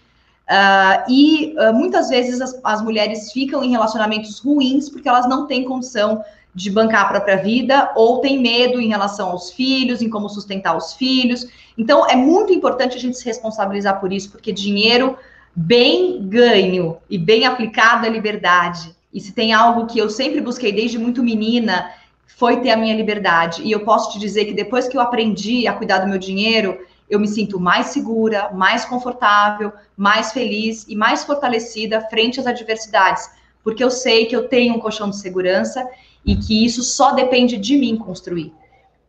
Uh, 0.50 1.10
e 1.10 1.56
uh, 1.58 1.74
muitas 1.74 2.10
vezes 2.10 2.42
as, 2.42 2.60
as 2.64 2.82
mulheres 2.82 3.32
ficam 3.32 3.64
em 3.64 3.72
relacionamentos 3.72 4.40
ruins 4.40 4.90
porque 4.90 5.08
elas 5.08 5.30
não 5.30 5.48
têm 5.48 5.64
condição 5.64 6.26
de 6.54 6.70
bancar 6.70 7.04
a 7.04 7.10
própria 7.10 7.38
vida 7.38 7.92
ou 7.96 8.20
têm 8.20 8.42
medo 8.42 8.82
em 8.82 8.90
relação 8.90 9.30
aos 9.30 9.52
filhos, 9.52 10.02
em 10.02 10.10
como 10.10 10.28
sustentar 10.28 10.76
os 10.76 10.94
filhos. 10.94 11.48
Então, 11.78 12.06
é 12.08 12.16
muito 12.16 12.52
importante 12.52 12.98
a 12.98 13.00
gente 13.00 13.18
se 13.18 13.26
responsabilizar 13.26 14.00
por 14.02 14.12
isso, 14.12 14.30
porque 14.30 14.52
dinheiro 14.52 15.18
bem 15.56 16.22
ganho 16.28 16.98
e 17.10 17.18
bem 17.18 17.46
aplicado 17.46 18.06
é 18.06 18.10
liberdade. 18.10 18.94
E 19.14 19.20
se 19.20 19.32
tem 19.32 19.54
algo 19.54 19.88
que 19.88 20.00
eu 20.00 20.10
sempre 20.10 20.42
busquei 20.42 20.72
desde 20.72 20.98
muito 20.98 21.24
menina, 21.24 21.92
foi 22.36 22.62
ter 22.62 22.72
a 22.72 22.78
minha 22.78 22.96
liberdade. 22.96 23.62
E 23.64 23.72
eu 23.72 23.84
posso 23.84 24.12
te 24.12 24.20
dizer 24.20 24.46
que 24.46 24.54
depois 24.54 24.88
que 24.88 24.98
eu 24.98 25.02
aprendi 25.02 25.68
a 25.68 25.74
cuidar 25.74 26.00
do 26.00 26.08
meu 26.08 26.18
dinheiro, 26.18 26.80
eu 27.10 27.20
me 27.20 27.28
sinto 27.28 27.60
mais 27.60 27.88
segura, 27.88 28.50
mais 28.54 28.86
confortável, 28.86 29.74
mais 29.98 30.32
feliz 30.32 30.86
e 30.88 30.96
mais 30.96 31.24
fortalecida 31.24 32.02
frente 32.02 32.40
às 32.40 32.48
adversidades, 32.48 33.30
porque 33.64 33.84
eu 33.84 33.92
sei 33.92 34.26
que 34.26 34.36
eu 34.36 34.48
tenho 34.48 34.76
um 34.76 34.80
colchão 34.80 35.10
de 35.10 35.18
segurança 35.18 35.86
e 36.26 36.36
que 36.36 36.66
isso 36.66 36.82
só 36.84 37.12
depende 37.12 37.58
de 37.58 37.78
mim 37.78 37.98
construir. 37.98 38.54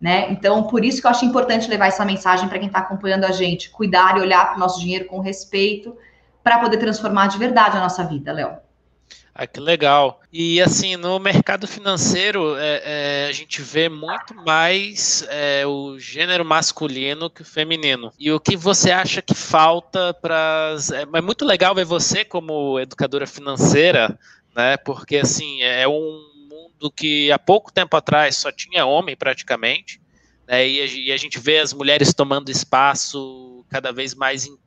Né? 0.00 0.32
Então, 0.32 0.64
por 0.64 0.84
isso 0.84 1.00
que 1.00 1.06
eu 1.06 1.10
acho 1.12 1.24
importante 1.24 1.70
levar 1.70 1.86
essa 1.86 2.04
mensagem 2.04 2.48
para 2.48 2.58
quem 2.58 2.66
está 2.66 2.80
acompanhando 2.80 3.24
a 3.24 3.30
gente, 3.30 3.70
cuidar 3.70 4.18
e 4.18 4.20
olhar 4.20 4.46
para 4.46 4.56
o 4.56 4.58
nosso 4.58 4.80
dinheiro 4.80 5.04
com 5.04 5.20
respeito 5.20 5.96
para 6.42 6.58
poder 6.58 6.78
transformar 6.78 7.28
de 7.28 7.38
verdade 7.38 7.76
a 7.76 7.80
nossa 7.80 8.02
vida, 8.02 8.32
Léo. 8.32 8.61
Ah, 9.34 9.46
que 9.46 9.58
legal. 9.58 10.20
E 10.30 10.60
assim, 10.60 10.96
no 10.96 11.18
mercado 11.18 11.66
financeiro, 11.66 12.54
é, 12.56 12.82
é, 12.84 13.26
a 13.30 13.32
gente 13.32 13.62
vê 13.62 13.88
muito 13.88 14.34
mais 14.34 15.24
é, 15.30 15.66
o 15.66 15.98
gênero 15.98 16.44
masculino 16.44 17.30
que 17.30 17.40
o 17.40 17.44
feminino. 17.44 18.12
E 18.18 18.30
o 18.30 18.38
que 18.38 18.56
você 18.56 18.90
acha 18.90 19.22
que 19.22 19.34
falta 19.34 20.12
para. 20.12 20.76
É, 20.92 21.18
é 21.18 21.20
muito 21.22 21.46
legal 21.46 21.74
ver 21.74 21.86
você 21.86 22.26
como 22.26 22.78
educadora 22.78 23.26
financeira, 23.26 24.18
né? 24.54 24.76
Porque 24.76 25.16
assim, 25.16 25.62
é 25.62 25.88
um 25.88 26.28
mundo 26.50 26.90
que 26.90 27.32
há 27.32 27.38
pouco 27.38 27.72
tempo 27.72 27.96
atrás 27.96 28.36
só 28.36 28.52
tinha 28.52 28.84
homem 28.84 29.16
praticamente. 29.16 29.98
Né, 30.46 30.68
e, 30.68 30.80
a, 30.80 30.86
e 30.86 31.12
a 31.12 31.16
gente 31.16 31.38
vê 31.38 31.58
as 31.58 31.72
mulheres 31.72 32.12
tomando 32.12 32.50
espaço 32.50 33.64
cada 33.70 33.92
vez 33.92 34.14
mais 34.14 34.44
em 34.44 34.58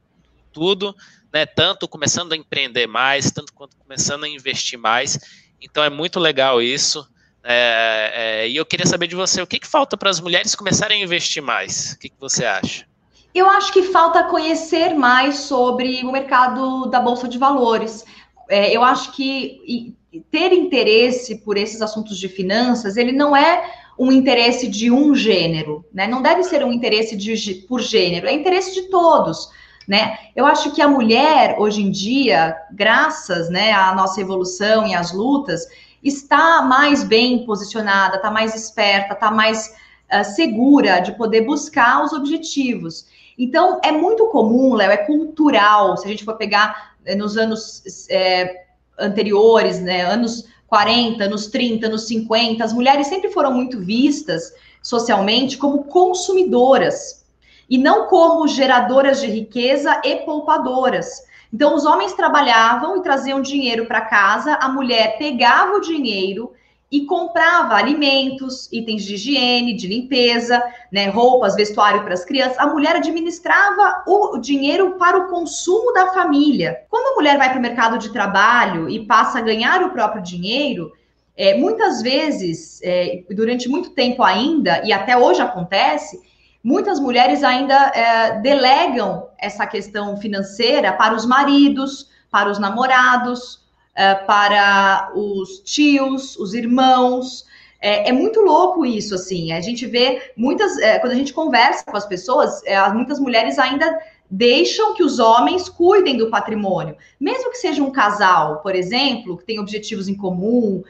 tudo 0.51 0.95
né, 1.35 1.45
tanto 1.45 1.85
começando 1.85 2.31
a 2.31 2.37
empreender 2.37 2.87
mais, 2.87 3.29
tanto 3.29 3.53
quanto 3.53 3.75
começando 3.75 4.23
a 4.23 4.29
investir 4.29 4.79
mais. 4.79 5.19
Então 5.61 5.83
é 5.83 5.89
muito 5.89 6.17
legal 6.17 6.61
isso. 6.61 7.05
É, 7.43 8.11
é, 8.15 8.47
e 8.47 8.55
eu 8.55 8.65
queria 8.65 8.85
saber 8.85 9.07
de 9.07 9.17
você, 9.17 9.41
o 9.41 9.45
que, 9.45 9.59
que 9.59 9.67
falta 9.67 9.97
para 9.97 10.09
as 10.09 10.21
mulheres 10.21 10.55
começarem 10.55 11.01
a 11.01 11.03
investir 11.03 11.43
mais? 11.43 11.91
O 11.91 11.99
que, 11.99 12.07
que 12.07 12.15
você 12.17 12.45
acha? 12.45 12.87
Eu 13.33 13.49
acho 13.49 13.73
que 13.73 13.83
falta 13.83 14.23
conhecer 14.23 14.93
mais 14.93 15.39
sobre 15.39 16.05
o 16.05 16.11
mercado 16.13 16.85
da 16.85 17.01
Bolsa 17.01 17.27
de 17.27 17.37
Valores. 17.37 18.05
É, 18.49 18.73
eu 18.73 18.81
acho 18.81 19.11
que 19.11 19.93
ter 20.31 20.53
interesse 20.53 21.39
por 21.39 21.57
esses 21.57 21.81
assuntos 21.81 22.17
de 22.17 22.29
finanças, 22.29 22.95
ele 22.95 23.11
não 23.11 23.35
é 23.35 23.73
um 23.99 24.09
interesse 24.09 24.69
de 24.69 24.89
um 24.89 25.13
gênero, 25.13 25.85
né? 25.93 26.07
Não 26.07 26.21
deve 26.21 26.45
ser 26.45 26.63
um 26.63 26.71
interesse 26.71 27.13
de, 27.13 27.55
por 27.67 27.81
gênero, 27.81 28.25
é 28.25 28.31
interesse 28.31 28.73
de 28.73 28.83
todos 28.83 29.49
né? 29.87 30.17
Eu 30.35 30.45
acho 30.45 30.71
que 30.71 30.81
a 30.81 30.87
mulher 30.87 31.55
hoje 31.59 31.81
em 31.81 31.91
dia, 31.91 32.55
graças, 32.71 33.49
né, 33.49 33.71
à 33.71 33.93
nossa 33.93 34.19
evolução 34.19 34.87
e 34.87 34.95
às 34.95 35.11
lutas, 35.11 35.67
está 36.03 36.61
mais 36.61 37.03
bem 37.03 37.45
posicionada, 37.45 38.17
está 38.17 38.29
mais 38.29 38.55
esperta, 38.55 39.13
está 39.13 39.31
mais 39.31 39.73
uh, 40.13 40.23
segura 40.23 40.99
de 40.99 41.13
poder 41.13 41.41
buscar 41.41 42.03
os 42.03 42.13
objetivos. 42.13 43.05
Então, 43.37 43.79
é 43.83 43.91
muito 43.91 44.27
comum, 44.27 44.73
Léo, 44.73 44.91
é 44.91 44.97
cultural, 44.97 45.97
se 45.97 46.05
a 46.05 46.09
gente 46.09 46.23
for 46.23 46.37
pegar 46.37 46.93
eh, 47.05 47.15
nos 47.15 47.35
anos 47.35 48.07
é, 48.09 48.65
anteriores, 48.97 49.79
né, 49.81 50.03
anos 50.03 50.45
40, 50.67 51.23
anos 51.23 51.47
30, 51.47 51.87
anos 51.87 52.07
50, 52.07 52.63
as 52.63 52.71
mulheres 52.71 53.07
sempre 53.07 53.29
foram 53.31 53.51
muito 53.51 53.79
vistas 53.79 54.53
socialmente 54.81 55.57
como 55.57 55.83
consumidoras, 55.83 57.24
e 57.69 57.77
não 57.77 58.07
como 58.07 58.47
geradoras 58.47 59.21
de 59.21 59.27
riqueza 59.27 60.01
e 60.03 60.17
poupadoras. 60.17 61.23
Então, 61.53 61.75
os 61.75 61.85
homens 61.85 62.13
trabalhavam 62.13 62.97
e 62.97 63.01
traziam 63.01 63.41
dinheiro 63.41 63.85
para 63.85 64.01
casa, 64.01 64.55
a 64.55 64.67
mulher 64.67 65.17
pegava 65.17 65.73
o 65.73 65.81
dinheiro 65.81 66.51
e 66.91 67.05
comprava 67.05 67.75
alimentos, 67.75 68.71
itens 68.71 69.03
de 69.03 69.15
higiene, 69.15 69.73
de 69.73 69.87
limpeza, 69.87 70.63
né, 70.91 71.07
roupas, 71.07 71.55
vestuário 71.55 72.03
para 72.03 72.13
as 72.13 72.23
crianças. 72.23 72.59
A 72.59 72.67
mulher 72.67 72.95
administrava 72.95 74.03
o 74.07 74.37
dinheiro 74.37 74.91
para 74.97 75.17
o 75.17 75.27
consumo 75.27 75.91
da 75.93 76.13
família. 76.13 76.83
Quando 76.89 77.13
a 77.13 77.15
mulher 77.15 77.37
vai 77.37 77.49
para 77.49 77.59
o 77.59 77.61
mercado 77.61 77.97
de 77.97 78.13
trabalho 78.13 78.87
e 78.89 79.05
passa 79.05 79.39
a 79.39 79.41
ganhar 79.41 79.83
o 79.83 79.89
próprio 79.89 80.21
dinheiro, 80.21 80.91
é, 81.35 81.57
muitas 81.57 82.01
vezes, 82.01 82.79
é, 82.83 83.23
durante 83.31 83.67
muito 83.67 83.89
tempo 83.89 84.23
ainda, 84.23 84.81
e 84.85 84.93
até 84.93 85.17
hoje 85.17 85.41
acontece, 85.41 86.21
muitas 86.65 86.99
mulheres 86.99 87.43
ainda 87.43 87.91
é, 87.93 88.39
delegam 88.39 89.29
essa 89.37 89.67
questão 89.67 90.17
financeira 90.17 90.91
para 90.93 91.13
os 91.13 91.23
maridos, 91.23 92.09
para 92.31 92.49
os 92.49 92.57
namorados, 92.57 93.63
é, 93.93 94.15
para 94.15 95.11
os 95.13 95.59
tios, 95.59 96.35
os 96.37 96.55
irmãos. 96.55 97.45
É, 97.79 98.09
é, 98.09 98.11
muito 98.11 98.39
louco 98.41 98.83
isso, 98.83 99.13
assim. 99.13 99.51
A 99.51 99.61
gente 99.61 99.85
vê 99.85 100.33
muitas, 100.35 100.75
é, 100.79 100.97
quando 100.97 101.11
a 101.11 101.15
gente 101.15 101.33
conversa 101.33 101.85
com 101.85 101.95
as 101.95 102.07
pessoas, 102.07 102.63
muitas 102.95 103.19
mulheres 103.19 103.59
ainda 103.59 103.99
deixam 104.35 104.93
que 104.93 105.03
os 105.03 105.17
homens 105.17 105.69
cuidem 105.69 106.17
do 106.17 106.29
patrimônio. 106.29 106.97
Mesmo 107.17 107.49
que 107.51 107.57
seja 107.57 107.81
um 107.81 107.91
casal, 107.91 108.59
por 108.59 108.75
exemplo, 108.75 109.37
que 109.37 109.45
tem 109.45 109.59
objetivos 109.59 110.09
em 110.09 110.15
comum, 110.15 110.83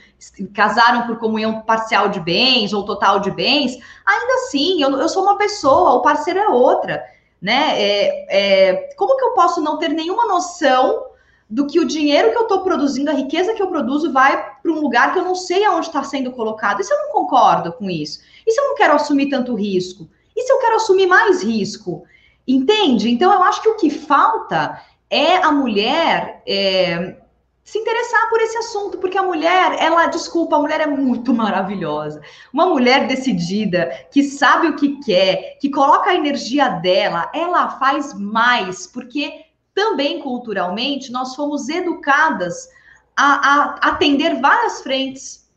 casaram 0.51 1.05
por 1.05 1.19
comunhão 1.19 1.61
parcial 1.61 2.09
de 2.09 2.19
bens 2.19 2.73
ou 2.73 2.83
total 2.83 3.19
de 3.19 3.29
bens, 3.29 3.77
ainda 4.03 4.33
assim, 4.35 4.81
eu, 4.81 4.89
eu 4.97 5.07
sou 5.07 5.21
uma 5.21 5.37
pessoa, 5.37 5.93
o 5.93 6.01
parceiro 6.01 6.39
é 6.39 6.47
outra. 6.49 7.03
Né? 7.39 7.79
É, 7.79 8.25
é, 8.29 8.73
como 8.97 9.15
que 9.15 9.23
eu 9.23 9.33
posso 9.35 9.61
não 9.61 9.77
ter 9.77 9.89
nenhuma 9.89 10.25
noção 10.25 11.05
do 11.47 11.67
que 11.67 11.79
o 11.79 11.85
dinheiro 11.85 12.31
que 12.31 12.37
eu 12.37 12.43
estou 12.43 12.61
produzindo, 12.61 13.11
a 13.11 13.13
riqueza 13.13 13.53
que 13.53 13.61
eu 13.61 13.67
produzo, 13.67 14.11
vai 14.11 14.55
para 14.59 14.71
um 14.71 14.81
lugar 14.81 15.13
que 15.13 15.19
eu 15.19 15.23
não 15.23 15.35
sei 15.35 15.63
aonde 15.63 15.85
está 15.85 16.03
sendo 16.03 16.31
colocado? 16.31 16.81
E 16.81 16.83
se 16.83 16.91
eu 16.91 16.97
não 16.97 17.11
concordo 17.11 17.71
com 17.73 17.87
isso? 17.91 18.21
E 18.47 18.51
se 18.51 18.59
eu 18.59 18.69
não 18.69 18.75
quero 18.75 18.95
assumir 18.95 19.29
tanto 19.29 19.53
risco? 19.53 20.09
E 20.35 20.41
se 20.41 20.51
eu 20.51 20.57
quero 20.57 20.77
assumir 20.77 21.05
mais 21.05 21.43
risco? 21.43 22.03
Entende? 22.47 23.09
Então, 23.09 23.33
eu 23.33 23.43
acho 23.43 23.61
que 23.61 23.69
o 23.69 23.77
que 23.77 23.89
falta 23.89 24.81
é 25.09 25.37
a 25.37 25.51
mulher 25.51 26.43
é, 26.47 27.17
se 27.63 27.79
interessar 27.79 28.29
por 28.29 28.39
esse 28.39 28.57
assunto, 28.57 28.99
porque 28.99 29.17
a 29.17 29.23
mulher, 29.23 29.75
ela, 29.79 30.05
desculpa, 30.05 30.55
a 30.55 30.59
mulher 30.59 30.81
é 30.81 30.87
muito 30.87 31.33
maravilhosa. 31.33 32.21
Uma 32.53 32.67
mulher 32.67 33.07
decidida, 33.07 33.89
que 34.11 34.23
sabe 34.23 34.67
o 34.67 34.75
que 34.75 34.99
quer, 34.99 35.57
que 35.59 35.69
coloca 35.69 36.11
a 36.11 36.15
energia 36.15 36.69
dela, 36.69 37.29
ela 37.33 37.69
faz 37.79 38.13
mais, 38.13 38.85
porque 38.85 39.45
também 39.73 40.21
culturalmente 40.21 41.11
nós 41.11 41.35
fomos 41.35 41.67
educadas 41.67 42.69
a, 43.17 43.25
a 43.25 43.89
atender 43.89 44.39
várias 44.39 44.81
frentes. 44.81 45.49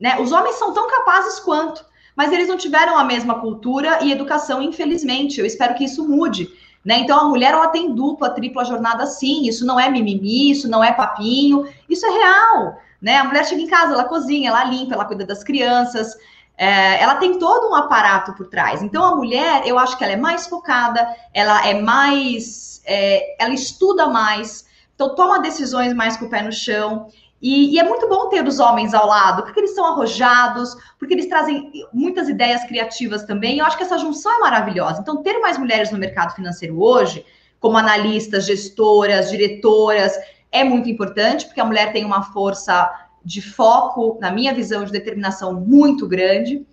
Né? 0.00 0.20
Os 0.20 0.32
homens 0.32 0.56
são 0.56 0.74
tão 0.74 0.88
capazes 0.88 1.38
quanto 1.38 1.84
mas 2.16 2.32
eles 2.32 2.48
não 2.48 2.56
tiveram 2.56 2.98
a 2.98 3.04
mesma 3.04 3.40
cultura 3.40 4.02
e 4.02 4.12
educação, 4.12 4.62
infelizmente. 4.62 5.40
Eu 5.40 5.46
espero 5.46 5.74
que 5.74 5.84
isso 5.84 6.06
mude. 6.08 6.48
Né? 6.84 6.98
Então, 6.98 7.18
a 7.18 7.28
mulher 7.28 7.52
ela 7.52 7.68
tem 7.68 7.94
dupla, 7.94 8.30
tripla 8.30 8.64
jornada 8.64 9.06
sim. 9.06 9.46
Isso 9.46 9.64
não 9.64 9.78
é 9.78 9.90
mimimi, 9.90 10.50
isso 10.50 10.68
não 10.68 10.82
é 10.82 10.92
papinho, 10.92 11.66
isso 11.88 12.04
é 12.04 12.10
real. 12.10 12.78
Né? 13.00 13.16
A 13.16 13.24
mulher 13.24 13.44
chega 13.44 13.60
em 13.60 13.68
casa, 13.68 13.92
ela 13.94 14.04
cozinha, 14.04 14.48
ela 14.50 14.64
limpa, 14.64 14.94
ela 14.94 15.04
cuida 15.04 15.24
das 15.24 15.42
crianças. 15.42 16.16
É, 16.56 17.02
ela 17.02 17.16
tem 17.16 17.38
todo 17.38 17.70
um 17.70 17.74
aparato 17.74 18.34
por 18.34 18.46
trás. 18.46 18.82
Então, 18.82 19.04
a 19.04 19.16
mulher, 19.16 19.62
eu 19.66 19.78
acho 19.78 19.96
que 19.96 20.04
ela 20.04 20.12
é 20.12 20.16
mais 20.16 20.46
focada, 20.46 21.08
ela 21.32 21.66
é 21.66 21.80
mais. 21.80 22.82
É, 22.84 23.36
ela 23.42 23.54
estuda 23.54 24.08
mais, 24.08 24.66
então 24.94 25.14
toma 25.14 25.40
decisões 25.40 25.94
mais 25.94 26.16
com 26.16 26.26
o 26.26 26.28
pé 26.30 26.42
no 26.42 26.52
chão. 26.52 27.08
E, 27.42 27.74
e, 27.74 27.78
é 27.80 27.82
muito 27.82 28.08
bom 28.08 28.28
ter 28.28 28.46
os 28.46 28.60
homens 28.60 28.94
ao 28.94 29.08
lado, 29.08 29.42
porque 29.42 29.58
eles 29.58 29.74
são 29.74 29.84
arrojados, 29.84 30.76
porque 30.96 31.12
eles 31.12 31.26
trazem 31.26 31.72
muitas 31.92 32.28
ideias 32.28 32.62
criativas 32.64 33.24
também. 33.24 33.58
Eu 33.58 33.66
acho 33.66 33.76
que 33.76 33.82
essa 33.82 33.98
junção 33.98 34.32
é 34.36 34.38
maravilhosa. 34.38 35.00
Então, 35.00 35.24
ter 35.24 35.40
mais 35.40 35.58
mulheres 35.58 35.90
no 35.90 35.98
mercado 35.98 36.36
financeiro 36.36 36.80
hoje, 36.80 37.26
como 37.58 37.76
analistas, 37.76 38.46
gestoras, 38.46 39.28
diretoras, 39.28 40.16
é 40.52 40.62
muito 40.62 40.88
importante, 40.88 41.46
porque 41.46 41.60
a 41.60 41.64
mulher 41.64 41.92
tem 41.92 42.04
uma 42.04 42.22
força 42.22 42.88
de 43.24 43.42
foco, 43.42 44.18
na 44.20 44.30
minha 44.30 44.54
visão, 44.54 44.84
de 44.84 44.92
determinação 44.92 45.52
muito 45.54 46.06
grande, 46.06 46.64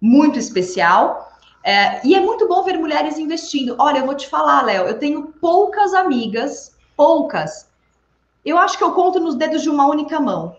muito 0.00 0.38
especial. 0.38 1.32
É, 1.64 2.06
e 2.06 2.14
é 2.14 2.20
muito 2.20 2.46
bom 2.46 2.62
ver 2.62 2.78
mulheres 2.78 3.18
investindo. 3.18 3.74
Olha, 3.76 3.98
eu 3.98 4.06
vou 4.06 4.14
te 4.14 4.28
falar, 4.28 4.62
Léo, 4.62 4.86
eu 4.86 4.98
tenho 4.98 5.32
poucas 5.40 5.94
amigas, 5.94 6.76
poucas. 6.96 7.71
Eu 8.44 8.58
acho 8.58 8.76
que 8.76 8.84
eu 8.84 8.92
conto 8.92 9.20
nos 9.20 9.34
dedos 9.34 9.62
de 9.62 9.70
uma 9.70 9.86
única 9.86 10.18
mão 10.18 10.56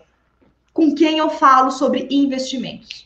com 0.72 0.94
quem 0.94 1.18
eu 1.18 1.30
falo 1.30 1.70
sobre 1.70 2.08
investimentos. 2.10 3.04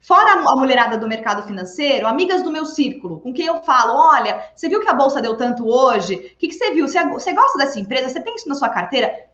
Fora 0.00 0.32
a 0.48 0.56
mulherada 0.56 0.96
do 0.96 1.06
mercado 1.06 1.42
financeiro, 1.42 2.06
amigas 2.06 2.42
do 2.42 2.50
meu 2.50 2.64
círculo, 2.64 3.20
com 3.20 3.34
quem 3.34 3.46
eu 3.46 3.60
falo, 3.62 3.92
olha, 3.94 4.42
você 4.56 4.68
viu 4.68 4.80
que 4.80 4.88
a 4.88 4.94
bolsa 4.94 5.20
deu 5.20 5.36
tanto 5.36 5.68
hoje? 5.68 6.14
O 6.14 6.38
que, 6.38 6.48
que 6.48 6.54
você 6.54 6.70
viu? 6.72 6.88
Você, 6.88 7.04
você 7.06 7.32
gosta 7.34 7.58
dessa 7.58 7.78
empresa? 7.78 8.08
Você 8.08 8.20
tem 8.20 8.34
isso 8.34 8.48
na 8.48 8.54
sua 8.54 8.70
carteira? 8.70 9.26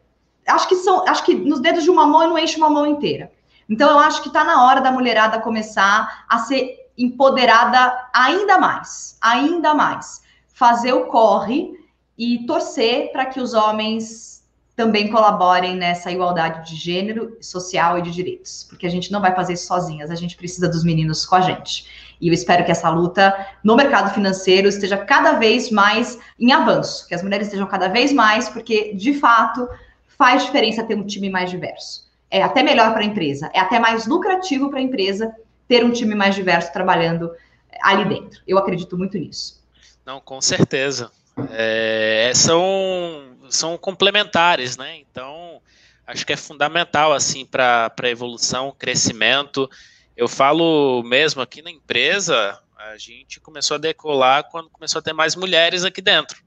Acho 0.47 0.67
que 0.67 0.75
são, 0.77 1.07
acho 1.09 1.25
que 1.25 1.35
nos 1.35 1.61
dedos 1.61 1.85
de 1.85 1.91
uma 1.91 2.07
mão 2.07 2.23
eu 2.23 2.29
não 2.31 2.39
enche 2.39 2.57
uma 2.57 2.69
mão 2.69 2.87
inteira. 2.87 3.31
Então 3.69 3.89
eu 3.91 3.99
acho 3.99 4.23
que 4.23 4.29
está 4.29 4.43
na 4.43 4.65
hora 4.65 4.81
da 4.81 4.91
mulherada 4.91 5.41
começar 5.41 6.25
a 6.29 6.39
ser 6.39 6.91
empoderada 6.99 8.09
ainda 8.13 8.59
mais, 8.59 9.17
ainda 9.21 9.75
mais. 9.75 10.23
Fazer 10.53 10.93
o 10.93 11.07
corre 11.07 11.79
e 12.19 12.45
torcer 12.47 13.13
para 13.13 13.27
que 13.27 13.41
os 13.41 13.55
homens 13.55 14.36
também 14.77 15.09
colaborem 15.09 15.75
nessa 15.75 16.13
igualdade 16.13 16.71
de 16.71 16.77
gênero, 16.77 17.35
social 17.41 17.99
e 17.99 18.03
de 18.03 18.11
direitos, 18.11 18.67
porque 18.69 18.87
a 18.87 18.91
gente 18.91 19.11
não 19.11 19.23
vai 19.23 19.35
fazer 19.35 19.55
isso 19.55 19.67
sozinhas, 19.67 20.11
a 20.11 20.15
gente 20.15 20.37
precisa 20.37 20.69
dos 20.69 20.85
meninos 20.85 21.25
com 21.25 21.35
a 21.35 21.41
gente. 21.41 22.15
E 22.21 22.29
eu 22.29 22.35
espero 22.35 22.63
que 22.63 22.71
essa 22.71 22.91
luta 22.91 23.35
no 23.65 23.75
mercado 23.75 24.13
financeiro 24.13 24.69
esteja 24.69 24.99
cada 24.99 25.33
vez 25.33 25.71
mais 25.71 26.19
em 26.39 26.53
avanço, 26.53 27.09
que 27.09 27.15
as 27.15 27.23
mulheres 27.23 27.47
estejam 27.47 27.67
cada 27.67 27.89
vez 27.89 28.13
mais, 28.13 28.51
porque 28.51 28.93
de 28.95 29.15
fato 29.15 29.67
faz 30.19 30.45
diferença 30.45 30.85
ter 30.85 30.95
um 30.95 31.07
time 31.07 31.31
mais 31.31 31.51
diverso. 31.51 32.07
É 32.31 32.43
até 32.43 32.63
melhor 32.63 32.93
para 32.93 33.01
a 33.01 33.07
empresa, 33.07 33.51
é 33.55 33.61
até 33.61 33.79
mais 33.79 34.07
lucrativo 34.07 34.69
para 34.69 34.79
a 34.79 34.83
empresa 34.83 35.35
ter 35.67 35.85
um 35.85 35.91
time 35.91 36.15
mais 36.15 36.35
diverso 36.35 36.71
trabalhando 36.71 37.31
ali 37.83 38.05
dentro. 38.05 38.43
Eu 38.47 38.59
acredito 38.59 38.97
muito 38.99 39.17
nisso. 39.17 39.63
Não, 40.05 40.21
com 40.21 40.41
certeza. 40.41 41.11
É, 41.51 42.31
são, 42.35 43.26
são 43.51 43.77
complementares, 43.79 44.77
né? 44.77 44.97
Então, 44.99 45.61
acho 46.07 46.25
que 46.27 46.33
é 46.33 46.37
fundamental, 46.37 47.13
assim, 47.13 47.45
para 47.45 47.93
a 48.01 48.09
evolução, 48.09 48.75
crescimento. 48.77 49.69
Eu 50.17 50.29
falo 50.29 51.03
mesmo 51.03 51.43
aqui 51.43 51.63
na 51.63 51.71
empresa, 51.71 52.61
a 52.77 52.97
gente 52.97 53.41
começou 53.41 53.75
a 53.75 53.79
decolar 53.79 54.45
quando 54.51 54.71
começou 54.71 54.99
a 54.99 55.03
ter 55.03 55.13
mais 55.13 55.35
mulheres 55.35 55.85
aqui 55.85 56.01
dentro. 56.01 56.45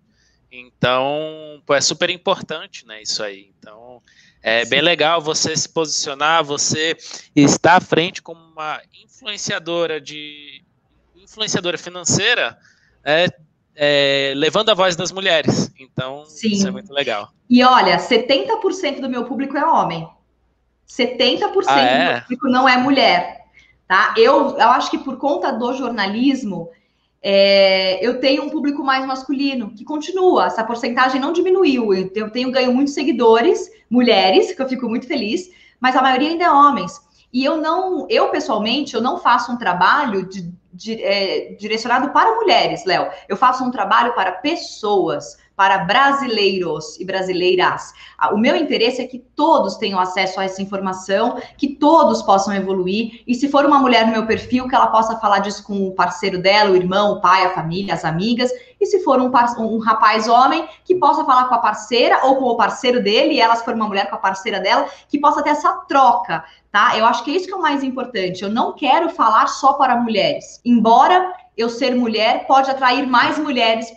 Então, 0.51 1.61
pô, 1.65 1.75
é 1.75 1.81
super 1.81 2.09
importante, 2.09 2.85
né, 2.85 3.01
isso 3.01 3.21
aí. 3.21 3.51
Então, 3.59 4.01
é 4.41 4.63
Sim. 4.63 4.69
bem 4.69 4.81
legal 4.81 5.21
você 5.21 5.55
se 5.55 5.69
posicionar, 5.69 6.43
você 6.43 6.97
estar 7.35 7.75
à 7.75 7.81
frente 7.81 8.21
como 8.21 8.41
uma 8.41 8.81
influenciadora 9.03 9.99
de 10.01 10.63
influenciadora 11.15 11.77
financeira, 11.77 12.57
é, 13.03 13.27
é, 13.81 14.33
levando 14.35 14.69
a 14.69 14.73
voz 14.73 14.97
das 14.97 15.09
mulheres. 15.09 15.71
Então, 15.79 16.25
Sim. 16.25 16.49
isso 16.49 16.67
é 16.67 16.71
muito 16.71 16.93
legal. 16.93 17.29
E 17.49 17.63
olha, 17.63 17.97
70% 17.97 18.99
do 18.99 19.09
meu 19.09 19.23
público 19.23 19.57
é 19.57 19.65
homem. 19.65 20.05
70% 20.85 21.63
ah, 21.67 21.79
é? 21.79 21.97
do 21.97 22.11
meu 22.11 22.21
público 22.23 22.49
não 22.49 22.67
é 22.67 22.75
mulher. 22.75 23.45
Tá? 23.87 24.13
Eu, 24.17 24.57
eu 24.57 24.67
acho 24.69 24.91
que 24.91 24.97
por 24.97 25.17
conta 25.17 25.53
do 25.53 25.73
jornalismo, 25.73 26.69
é, 27.23 28.05
eu 28.05 28.19
tenho 28.19 28.43
um 28.43 28.49
público 28.49 28.83
mais 28.83 29.05
masculino, 29.05 29.71
que 29.71 29.85
continua, 29.85 30.47
essa 30.47 30.63
porcentagem 30.63 31.21
não 31.21 31.31
diminuiu. 31.31 31.93
Eu, 31.93 32.11
eu 32.13 32.29
tenho 32.29 32.51
ganho 32.51 32.73
muitos 32.73 32.93
seguidores, 32.93 33.71
mulheres, 33.89 34.51
que 34.51 34.61
eu 34.61 34.67
fico 34.67 34.89
muito 34.89 35.07
feliz, 35.07 35.49
mas 35.79 35.95
a 35.95 36.01
maioria 36.01 36.29
ainda 36.29 36.43
é 36.43 36.51
homens. 36.51 36.99
E 37.31 37.43
eu 37.43 37.57
não, 37.57 38.07
eu 38.09 38.29
pessoalmente, 38.29 38.95
eu 38.95 39.01
não 39.01 39.17
faço 39.17 39.51
um 39.51 39.57
trabalho 39.57 40.27
de, 40.27 40.51
de, 40.73 41.03
é, 41.03 41.53
direcionado 41.59 42.09
para 42.09 42.35
mulheres, 42.35 42.85
Léo. 42.85 43.09
Eu 43.27 43.37
faço 43.37 43.63
um 43.63 43.71
trabalho 43.71 44.13
para 44.13 44.31
pessoas 44.33 45.37
para 45.59 45.79
brasileiros 45.79 46.97
e 47.01 47.03
brasileiras. 47.03 47.93
O 48.31 48.37
meu 48.37 48.55
interesse 48.55 49.01
é 49.01 49.05
que 49.05 49.19
todos 49.19 49.75
tenham 49.75 49.99
acesso 49.99 50.39
a 50.39 50.45
essa 50.45 50.61
informação, 50.61 51.37
que 51.57 51.75
todos 51.75 52.21
possam 52.21 52.53
evoluir. 52.53 53.23
E 53.27 53.35
se 53.35 53.49
for 53.49 53.65
uma 53.65 53.77
mulher 53.77 54.05
no 54.05 54.13
meu 54.13 54.25
perfil, 54.25 54.69
que 54.69 54.75
ela 54.75 54.87
possa 54.87 55.17
falar 55.17 55.39
disso 55.39 55.61
com 55.65 55.85
o 55.85 55.91
parceiro 55.91 56.41
dela, 56.41 56.71
o 56.71 56.77
irmão, 56.77 57.11
o 57.11 57.19
pai, 57.19 57.43
a 57.43 57.53
família, 57.53 57.93
as 57.93 58.05
amigas. 58.05 58.49
E 58.79 58.85
se 58.85 59.03
for 59.03 59.19
um, 59.19 59.31
um 59.59 59.79
rapaz 59.79 60.27
homem, 60.27 60.67
que 60.85 60.95
possa 60.95 61.25
falar 61.25 61.49
com 61.49 61.55
a 61.55 61.59
parceira 61.59 62.25
ou 62.25 62.37
com 62.37 62.45
o 62.45 62.55
parceiro 62.55 63.03
dele, 63.03 63.33
e 63.33 63.41
ela 63.41 63.55
se 63.55 63.65
for 63.65 63.73
uma 63.73 63.87
mulher 63.87 64.09
com 64.09 64.15
a 64.15 64.19
parceira 64.19 64.59
dela, 64.59 64.87
que 65.07 65.19
possa 65.19 65.43
ter 65.43 65.49
essa 65.49 65.71
troca, 65.87 66.43
tá? 66.71 66.97
Eu 66.97 67.05
acho 67.05 67.23
que 67.23 67.31
é 67.31 67.35
isso 67.35 67.47
que 67.47 67.53
é 67.53 67.57
o 67.57 67.61
mais 67.61 67.83
importante. 67.83 68.43
Eu 68.43 68.49
não 68.49 68.73
quero 68.73 69.09
falar 69.09 69.47
só 69.47 69.73
para 69.73 69.97
mulheres. 69.97 70.61
Embora 70.63 71.33
eu 71.57 71.69
ser 71.69 71.93
mulher 71.93 72.47
pode 72.47 72.71
atrair 72.71 73.05
mais 73.05 73.37
mulheres 73.37 73.91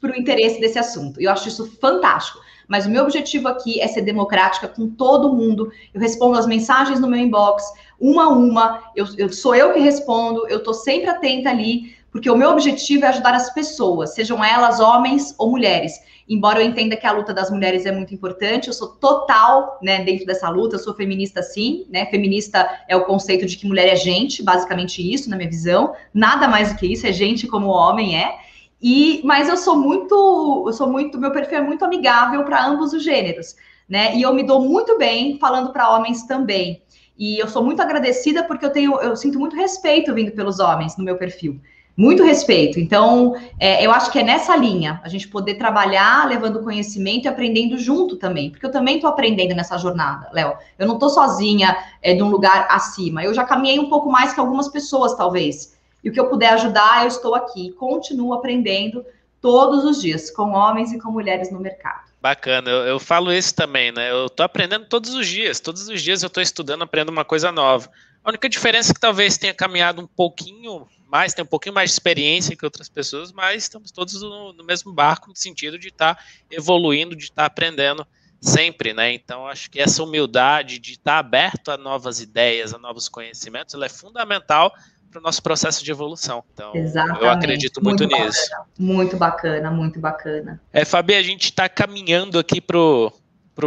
para 0.00 0.12
o 0.12 0.16
interesse 0.16 0.60
desse 0.60 0.78
assunto. 0.78 1.20
Eu 1.20 1.30
acho 1.30 1.48
isso 1.48 1.78
fantástico. 1.78 2.40
Mas 2.70 2.86
o 2.86 2.90
meu 2.90 3.02
objetivo 3.02 3.48
aqui 3.48 3.80
é 3.80 3.88
ser 3.88 4.02
democrática 4.02 4.68
com 4.68 4.88
todo 4.88 5.34
mundo. 5.34 5.72
Eu 5.92 6.00
respondo 6.00 6.38
as 6.38 6.46
mensagens 6.46 7.00
no 7.00 7.08
meu 7.08 7.18
inbox, 7.18 7.64
uma 7.98 8.24
a 8.24 8.28
uma. 8.28 8.82
Eu, 8.94 9.06
eu 9.18 9.28
sou 9.32 9.56
eu 9.56 9.72
que 9.72 9.80
respondo, 9.80 10.46
eu 10.48 10.58
estou 10.58 10.72
sempre 10.72 11.10
atenta 11.10 11.50
ali, 11.50 11.96
porque 12.10 12.30
o 12.30 12.36
meu 12.36 12.50
objetivo 12.50 13.04
é 13.04 13.08
ajudar 13.08 13.34
as 13.34 13.52
pessoas, 13.52 14.14
sejam 14.14 14.44
elas 14.44 14.80
homens 14.80 15.34
ou 15.38 15.50
mulheres. 15.50 15.92
Embora 16.28 16.60
eu 16.60 16.66
entenda 16.66 16.96
que 16.96 17.06
a 17.06 17.12
luta 17.12 17.34
das 17.34 17.50
mulheres 17.50 17.86
é 17.86 17.92
muito 17.92 18.14
importante, 18.14 18.68
eu 18.68 18.72
sou 18.72 18.88
total, 18.88 19.78
né, 19.82 20.04
dentro 20.04 20.24
dessa 20.24 20.48
luta, 20.48 20.76
eu 20.76 20.78
sou 20.78 20.94
feminista 20.94 21.42
sim, 21.42 21.86
né? 21.90 22.06
Feminista 22.06 22.68
é 22.88 22.94
o 22.94 23.04
conceito 23.04 23.46
de 23.46 23.56
que 23.56 23.66
mulher 23.66 23.88
é 23.88 23.96
gente, 23.96 24.40
basicamente 24.42 25.02
isso, 25.02 25.28
na 25.28 25.36
minha 25.36 25.48
visão. 25.48 25.92
Nada 26.14 26.46
mais 26.46 26.72
do 26.72 26.78
que 26.78 26.86
isso, 26.86 27.04
é 27.06 27.12
gente 27.12 27.48
como 27.48 27.66
o 27.66 27.72
homem 27.72 28.16
é. 28.16 28.38
E, 28.80 29.20
mas 29.24 29.48
eu 29.48 29.56
sou 29.56 29.76
muito, 29.76 30.64
eu 30.66 30.72
sou 30.72 30.88
muito, 30.88 31.18
meu 31.18 31.32
perfil 31.32 31.58
é 31.58 31.62
muito 31.62 31.84
amigável 31.84 32.44
para 32.44 32.64
ambos 32.64 32.92
os 32.92 33.02
gêneros, 33.02 33.56
né? 33.88 34.16
E 34.16 34.22
eu 34.22 34.32
me 34.32 34.44
dou 34.44 34.62
muito 34.62 34.96
bem 34.96 35.36
falando 35.38 35.72
para 35.72 35.90
homens 35.90 36.22
também. 36.22 36.80
E 37.18 37.38
eu 37.38 37.48
sou 37.48 37.62
muito 37.62 37.82
agradecida 37.82 38.44
porque 38.44 38.64
eu 38.64 38.70
tenho, 38.70 38.98
eu 39.00 39.14
sinto 39.16 39.38
muito 39.38 39.54
respeito 39.54 40.14
vindo 40.14 40.32
pelos 40.32 40.60
homens 40.60 40.96
no 40.96 41.04
meu 41.04 41.18
perfil. 41.18 41.60
Muito 42.00 42.24
respeito. 42.24 42.80
Então, 42.80 43.36
é, 43.58 43.84
eu 43.84 43.90
acho 43.90 44.10
que 44.10 44.18
é 44.18 44.22
nessa 44.22 44.56
linha, 44.56 44.98
a 45.04 45.08
gente 45.10 45.28
poder 45.28 45.56
trabalhar 45.56 46.26
levando 46.26 46.62
conhecimento 46.62 47.26
e 47.26 47.28
aprendendo 47.28 47.76
junto 47.76 48.16
também. 48.16 48.48
Porque 48.48 48.64
eu 48.64 48.70
também 48.70 48.94
estou 48.94 49.10
aprendendo 49.10 49.54
nessa 49.54 49.76
jornada, 49.76 50.30
Léo. 50.32 50.56
Eu 50.78 50.86
não 50.86 50.94
estou 50.94 51.10
sozinha 51.10 51.76
é, 52.00 52.14
de 52.14 52.22
um 52.22 52.30
lugar 52.30 52.66
acima. 52.70 53.22
Eu 53.22 53.34
já 53.34 53.44
caminhei 53.44 53.78
um 53.78 53.90
pouco 53.90 54.10
mais 54.10 54.32
que 54.32 54.40
algumas 54.40 54.66
pessoas, 54.66 55.14
talvez. 55.14 55.76
E 56.02 56.08
o 56.08 56.12
que 56.12 56.18
eu 56.18 56.30
puder 56.30 56.54
ajudar, 56.54 57.02
eu 57.02 57.08
estou 57.08 57.34
aqui. 57.34 57.70
Continuo 57.72 58.32
aprendendo 58.32 59.04
todos 59.38 59.84
os 59.84 60.00
dias, 60.00 60.30
com 60.30 60.52
homens 60.52 60.92
e 60.92 60.98
com 60.98 61.12
mulheres 61.12 61.52
no 61.52 61.60
mercado. 61.60 62.10
Bacana, 62.18 62.70
eu, 62.70 62.86
eu 62.86 62.98
falo 62.98 63.30
isso 63.30 63.54
também, 63.54 63.92
né? 63.92 64.10
Eu 64.10 64.24
estou 64.24 64.46
aprendendo 64.46 64.86
todos 64.86 65.12
os 65.12 65.26
dias. 65.26 65.60
Todos 65.60 65.86
os 65.86 66.00
dias 66.00 66.22
eu 66.22 66.28
estou 66.28 66.42
estudando, 66.42 66.80
aprendendo 66.80 67.10
uma 67.10 67.26
coisa 67.26 67.52
nova. 67.52 67.90
A 68.24 68.30
única 68.30 68.48
diferença 68.48 68.90
é 68.90 68.94
que 68.94 69.00
talvez 69.00 69.36
tenha 69.36 69.52
caminhado 69.52 70.00
um 70.00 70.06
pouquinho 70.06 70.86
mais, 71.10 71.34
tem 71.34 71.42
um 71.42 71.48
pouquinho 71.48 71.74
mais 71.74 71.90
de 71.90 71.94
experiência 71.94 72.56
que 72.56 72.64
outras 72.64 72.88
pessoas, 72.88 73.32
mas 73.32 73.64
estamos 73.64 73.90
todos 73.90 74.22
no, 74.22 74.52
no 74.52 74.64
mesmo 74.64 74.92
barco 74.92 75.28
no 75.28 75.36
sentido 75.36 75.78
de 75.78 75.88
estar 75.88 76.14
tá 76.14 76.22
evoluindo, 76.50 77.16
de 77.16 77.24
estar 77.24 77.42
tá 77.42 77.46
aprendendo 77.46 78.06
sempre, 78.40 78.94
né? 78.94 79.12
Então 79.12 79.46
acho 79.46 79.70
que 79.70 79.80
essa 79.80 80.02
humildade 80.02 80.78
de 80.78 80.92
estar 80.92 81.12
tá 81.12 81.18
aberto 81.18 81.70
a 81.70 81.76
novas 81.76 82.20
ideias, 82.20 82.72
a 82.72 82.78
novos 82.78 83.08
conhecimentos, 83.08 83.74
ela 83.74 83.86
é 83.86 83.88
fundamental 83.88 84.72
para 85.10 85.18
o 85.18 85.22
nosso 85.22 85.42
processo 85.42 85.84
de 85.84 85.90
evolução. 85.90 86.44
Então, 86.54 86.74
Exatamente. 86.74 87.22
eu 87.22 87.30
acredito 87.30 87.82
muito, 87.82 88.08
muito 88.08 88.16
nisso. 88.16 88.48
Bacana. 88.50 88.66
Muito 88.78 89.16
bacana, 89.16 89.70
muito 89.70 90.00
bacana. 90.00 90.60
É, 90.72 90.84
Fabi, 90.84 91.14
a 91.14 91.22
gente 91.22 91.46
está 91.46 91.68
caminhando 91.68 92.38
aqui 92.38 92.60
para 92.60 92.78
o 92.78 93.12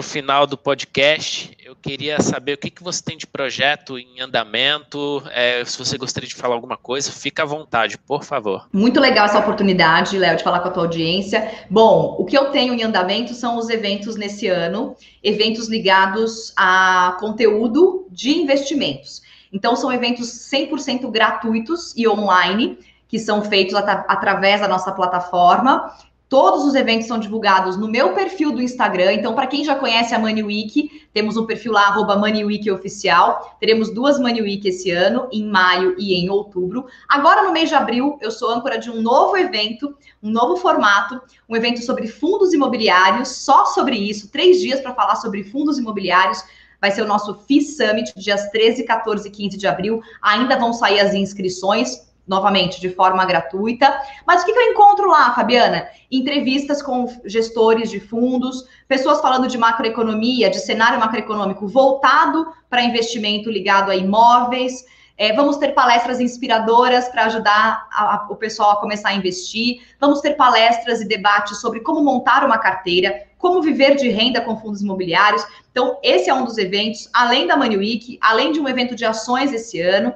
final 0.02 0.48
do 0.48 0.58
podcast. 0.58 1.56
Eu 1.74 1.78
queria 1.82 2.22
saber 2.22 2.54
o 2.54 2.58
que, 2.58 2.70
que 2.70 2.84
você 2.84 3.04
tem 3.04 3.18
de 3.18 3.26
projeto 3.26 3.98
em 3.98 4.22
andamento. 4.22 5.24
É, 5.32 5.66
se 5.66 5.76
você 5.76 5.98
gostaria 5.98 6.30
de 6.30 6.36
falar 6.36 6.54
alguma 6.54 6.78
coisa, 6.78 7.12
fica 7.12 7.42
à 7.42 7.46
vontade, 7.48 7.98
por 7.98 8.24
favor. 8.24 8.68
Muito 8.72 9.00
legal 9.00 9.26
essa 9.26 9.40
oportunidade, 9.40 10.16
Léo, 10.20 10.38
de 10.38 10.44
falar 10.44 10.60
com 10.60 10.68
a 10.68 10.72
tua 10.72 10.84
audiência. 10.84 11.52
Bom, 11.72 12.16
o 12.20 12.26
que 12.26 12.38
eu 12.38 12.52
tenho 12.52 12.76
em 12.76 12.84
andamento 12.84 13.34
são 13.34 13.58
os 13.58 13.70
eventos 13.70 14.16
nesse 14.16 14.48
ano, 14.48 14.96
eventos 15.24 15.68
ligados 15.68 16.54
a 16.56 17.18
conteúdo 17.20 18.06
de 18.12 18.38
investimentos. 18.38 19.24
Então, 19.52 19.76
são 19.76 19.92
eventos 19.92 20.28
100% 20.54 21.10
gratuitos 21.10 21.92
e 21.98 22.08
online, 22.08 22.78
que 23.08 23.18
são 23.18 23.42
feitos 23.42 23.74
at 23.74 24.06
através 24.08 24.62
da 24.62 24.68
nossa 24.68 24.92
plataforma. 24.92 25.92
Todos 26.34 26.66
os 26.66 26.74
eventos 26.74 27.06
são 27.06 27.20
divulgados 27.20 27.78
no 27.78 27.88
meu 27.88 28.16
perfil 28.16 28.52
do 28.52 28.60
Instagram. 28.60 29.14
Então, 29.14 29.36
para 29.36 29.46
quem 29.46 29.64
já 29.64 29.76
conhece 29.76 30.16
a 30.16 30.18
Money 30.18 30.42
Week, 30.42 31.08
temos 31.14 31.38
um 31.38 31.46
perfil 31.46 31.74
lá, 31.74 31.90
arroba 31.90 32.18
Money 32.18 32.44
Week 32.44 32.72
Oficial. 32.72 33.56
Teremos 33.60 33.94
duas 33.94 34.20
Money 34.20 34.42
Week 34.42 34.68
esse 34.68 34.90
ano, 34.90 35.30
em 35.32 35.46
maio 35.46 35.94
e 35.96 36.16
em 36.16 36.32
outubro. 36.32 36.88
Agora, 37.08 37.44
no 37.44 37.52
mês 37.52 37.70
de 37.70 37.76
abril, 37.76 38.18
eu 38.20 38.32
sou 38.32 38.50
âncora 38.50 38.80
de 38.80 38.90
um 38.90 39.00
novo 39.00 39.38
evento, 39.38 39.96
um 40.24 40.32
novo 40.32 40.58
formato, 40.58 41.22
um 41.48 41.56
evento 41.56 41.84
sobre 41.84 42.08
fundos 42.08 42.52
imobiliários, 42.52 43.30
só 43.30 43.66
sobre 43.66 43.96
isso, 43.96 44.32
três 44.32 44.60
dias 44.60 44.82
para 44.82 44.96
falar 44.96 45.18
sobre 45.18 45.44
fundos 45.44 45.78
imobiliários 45.78 46.44
vai 46.82 46.90
ser 46.90 47.04
o 47.04 47.08
nosso 47.08 47.36
FI 47.48 47.62
Summit, 47.62 48.12
dias 48.18 48.50
13, 48.50 48.84
14 48.86 49.28
e 49.28 49.32
15 49.32 49.56
de 49.56 49.68
abril. 49.68 50.02
Ainda 50.22 50.58
vão 50.58 50.74
sair 50.74 51.00
as 51.00 51.14
inscrições 51.14 52.12
novamente, 52.28 52.80
de 52.80 52.90
forma 52.90 53.26
gratuita. 53.26 54.02
Mas 54.26 54.42
o 54.42 54.46
que, 54.46 54.54
que, 54.54 54.60
eu 54.60 54.72
encontro 54.72 55.10
lá, 55.10 55.34
Fabiana? 55.34 55.88
Entrevistas 56.10 56.82
com 56.82 57.08
gestores 57.26 57.90
de 57.90 58.00
fundos, 58.00 58.66
pessoas 58.88 59.22
falando 59.22 59.48
de 59.48 59.58
macroeconomia, 59.58 60.50
de 60.50 60.60
cenário 60.60 61.00
macroeconômico 61.00 61.68
voltado 61.68 62.48
para 62.70 62.84
investimento 62.84 63.50
ligado 63.50 63.92
a 63.92 63.96
imóveis. 63.96 64.86
É, 65.16 65.32
vamos 65.34 65.58
ter 65.58 65.74
palestras 65.74 66.20
inspiradoras 66.20 67.08
para 67.08 67.26
ajudar 67.26 67.88
a, 67.92 68.16
a, 68.16 68.28
o 68.32 68.36
pessoal 68.36 68.72
a 68.72 68.76
começar 68.78 69.10
a 69.10 69.14
investir. 69.14 69.82
Vamos 70.00 70.22
ter 70.22 70.36
palestras 70.36 71.02
e 71.02 71.08
debates 71.08 71.60
sobre 71.60 71.82
como 71.82 72.04
montar 72.04 72.44
uma 72.44 72.58
carteira, 72.58 73.28
como 73.38 73.62
viver 73.62 73.96
de 73.96 74.10
renda 74.10 74.42
com 74.42 74.58
fundos 74.58 74.82
imobiliários. 74.82 75.46
Então, 75.72 76.00
esse 76.02 76.30
é 76.30 76.34
um 76.34 76.46
dos 76.46 76.58
eventos, 76.58 77.10
além 77.14 77.46
da 77.46 77.56
Money 77.56 77.78
Week, 77.78 78.18
além 78.22 78.52
de 78.54 78.60
um 78.60 78.68
evento 78.68 78.96
de 78.96 79.06
ações 79.06 79.54
esse 79.54 79.80
ano 79.82 80.16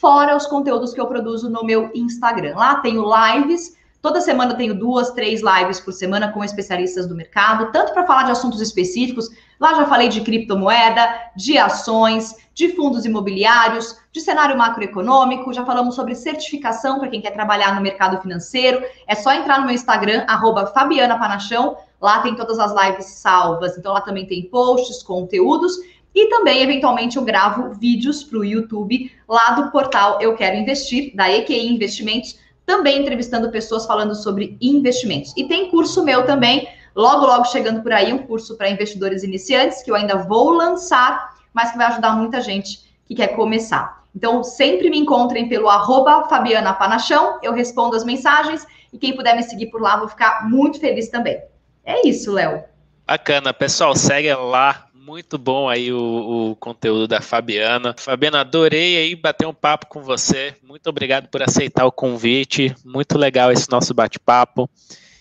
fora 0.00 0.36
os 0.36 0.46
conteúdos 0.46 0.92
que 0.92 1.00
eu 1.00 1.06
produzo 1.06 1.48
no 1.50 1.64
meu 1.64 1.90
Instagram. 1.94 2.56
Lá 2.56 2.76
tenho 2.76 3.04
lives, 3.04 3.76
toda 4.02 4.20
semana 4.20 4.54
tenho 4.54 4.78
duas, 4.78 5.12
três 5.12 5.40
lives 5.40 5.80
por 5.80 5.92
semana 5.92 6.30
com 6.30 6.44
especialistas 6.44 7.06
do 7.06 7.14
mercado, 7.14 7.72
tanto 7.72 7.92
para 7.92 8.06
falar 8.06 8.24
de 8.24 8.32
assuntos 8.32 8.60
específicos, 8.60 9.30
lá 9.58 9.74
já 9.74 9.86
falei 9.86 10.08
de 10.08 10.20
criptomoeda, 10.20 11.08
de 11.34 11.56
ações, 11.56 12.34
de 12.52 12.76
fundos 12.76 13.04
imobiliários, 13.04 13.98
de 14.12 14.20
cenário 14.20 14.58
macroeconômico, 14.58 15.52
já 15.52 15.64
falamos 15.64 15.94
sobre 15.94 16.14
certificação 16.14 16.98
para 16.98 17.08
quem 17.08 17.20
quer 17.20 17.32
trabalhar 17.32 17.74
no 17.74 17.80
mercado 17.80 18.20
financeiro. 18.20 18.84
É 19.06 19.14
só 19.14 19.32
entrar 19.32 19.58
no 19.58 19.66
meu 19.66 19.74
Instagram, 19.74 20.24
arroba 20.28 20.66
Fabiana 20.66 21.18
Panachão, 21.18 21.76
lá 22.00 22.20
tem 22.20 22.36
todas 22.36 22.58
as 22.58 22.72
lives 22.72 23.06
salvas, 23.06 23.76
então 23.78 23.92
lá 23.92 24.02
também 24.02 24.26
tem 24.26 24.48
posts, 24.50 25.02
conteúdos. 25.02 25.78
E 26.14 26.28
também, 26.28 26.62
eventualmente, 26.62 27.16
eu 27.16 27.24
gravo 27.24 27.74
vídeos 27.74 28.22
para 28.22 28.38
o 28.38 28.44
YouTube 28.44 29.10
lá 29.28 29.50
do 29.50 29.70
portal 29.72 30.20
Eu 30.20 30.36
Quero 30.36 30.56
Investir, 30.56 31.14
da 31.14 31.28
EQI 31.28 31.66
Investimentos, 31.66 32.38
também 32.64 33.00
entrevistando 33.00 33.50
pessoas 33.50 33.84
falando 33.84 34.14
sobre 34.14 34.56
investimentos. 34.60 35.32
E 35.36 35.44
tem 35.44 35.70
curso 35.70 36.04
meu 36.04 36.24
também, 36.24 36.68
logo, 36.94 37.26
logo 37.26 37.44
chegando 37.46 37.82
por 37.82 37.92
aí, 37.92 38.12
um 38.12 38.18
curso 38.18 38.56
para 38.56 38.70
investidores 38.70 39.24
iniciantes, 39.24 39.82
que 39.82 39.90
eu 39.90 39.96
ainda 39.96 40.16
vou 40.18 40.50
lançar, 40.50 41.34
mas 41.52 41.72
que 41.72 41.78
vai 41.78 41.88
ajudar 41.88 42.16
muita 42.16 42.40
gente 42.40 42.80
que 43.06 43.14
quer 43.14 43.28
começar. 43.28 44.04
Então, 44.14 44.44
sempre 44.44 44.88
me 44.88 44.98
encontrem 44.98 45.48
pelo 45.48 45.68
arroba 45.68 46.28
Fabiana 46.28 46.72
Panachão, 46.72 47.40
eu 47.42 47.52
respondo 47.52 47.96
as 47.96 48.04
mensagens, 48.04 48.64
e 48.92 48.98
quem 48.98 49.16
puder 49.16 49.34
me 49.34 49.42
seguir 49.42 49.66
por 49.66 49.82
lá, 49.82 49.96
vou 49.96 50.08
ficar 50.08 50.48
muito 50.48 50.78
feliz 50.78 51.08
também. 51.08 51.42
É 51.84 52.06
isso, 52.06 52.32
Léo. 52.32 52.62
Bacana, 53.04 53.52
pessoal, 53.52 53.96
segue 53.96 54.32
lá 54.32 54.86
muito 55.04 55.36
bom 55.36 55.68
aí 55.68 55.92
o, 55.92 56.50
o, 56.50 56.56
conteúdo 56.56 57.06
da 57.06 57.20
Fabiana. 57.20 57.94
Fabiana, 57.98 58.40
adorei 58.40 58.96
aí 58.96 59.14
bater 59.14 59.46
um 59.46 59.52
papo 59.52 59.86
com 59.86 60.00
você. 60.02 60.54
Muito 60.62 60.88
obrigado 60.88 61.28
por 61.28 61.42
aceitar 61.42 61.84
o 61.84 61.92
convite. 61.92 62.74
Muito 62.82 63.18
legal 63.18 63.52
esse 63.52 63.70
nosso 63.70 63.92
bate-papo. 63.92 64.68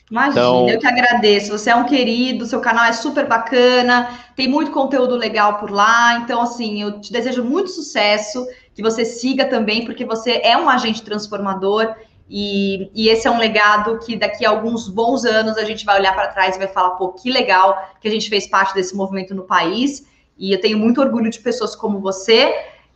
Imagina, 0.09 0.31
então... 0.31 0.69
eu 0.69 0.79
que 0.79 0.87
agradeço. 0.87 1.51
Você 1.51 1.69
é 1.69 1.75
um 1.75 1.83
querido, 1.83 2.45
seu 2.45 2.61
canal 2.61 2.85
é 2.85 2.93
super 2.93 3.27
bacana, 3.27 4.09
tem 4.37 4.47
muito 4.47 4.71
conteúdo 4.71 5.17
legal 5.17 5.57
por 5.59 5.69
lá. 5.69 6.17
Então, 6.19 6.41
assim, 6.41 6.81
eu 6.81 7.01
te 7.01 7.11
desejo 7.11 7.43
muito 7.43 7.69
sucesso, 7.69 8.47
que 8.73 8.81
você 8.81 9.03
siga 9.03 9.45
também, 9.45 9.83
porque 9.83 10.05
você 10.05 10.39
é 10.43 10.57
um 10.57 10.69
agente 10.69 11.01
transformador 11.01 11.93
e, 12.35 12.89
e, 12.95 13.09
esse 13.09 13.27
é 13.27 13.31
um 13.31 13.37
legado 13.37 13.99
que 13.99 14.15
daqui 14.15 14.43
a 14.43 14.49
alguns 14.49 14.89
bons 14.89 15.23
anos 15.23 15.55
a 15.55 15.63
gente 15.63 15.85
vai 15.85 15.99
olhar 15.99 16.15
para 16.15 16.29
trás 16.29 16.55
e 16.55 16.57
vai 16.57 16.67
falar, 16.67 16.95
pô, 16.95 17.09
que 17.09 17.29
legal 17.29 17.93
que 18.01 18.07
a 18.07 18.11
gente 18.11 18.27
fez 18.27 18.47
parte 18.47 18.73
desse 18.73 18.95
movimento 18.95 19.35
no 19.35 19.43
país. 19.43 20.03
E 20.35 20.51
eu 20.51 20.59
tenho 20.59 20.79
muito 20.79 20.99
orgulho 20.99 21.29
de 21.29 21.39
pessoas 21.39 21.75
como 21.75 21.99
você, 21.99 22.51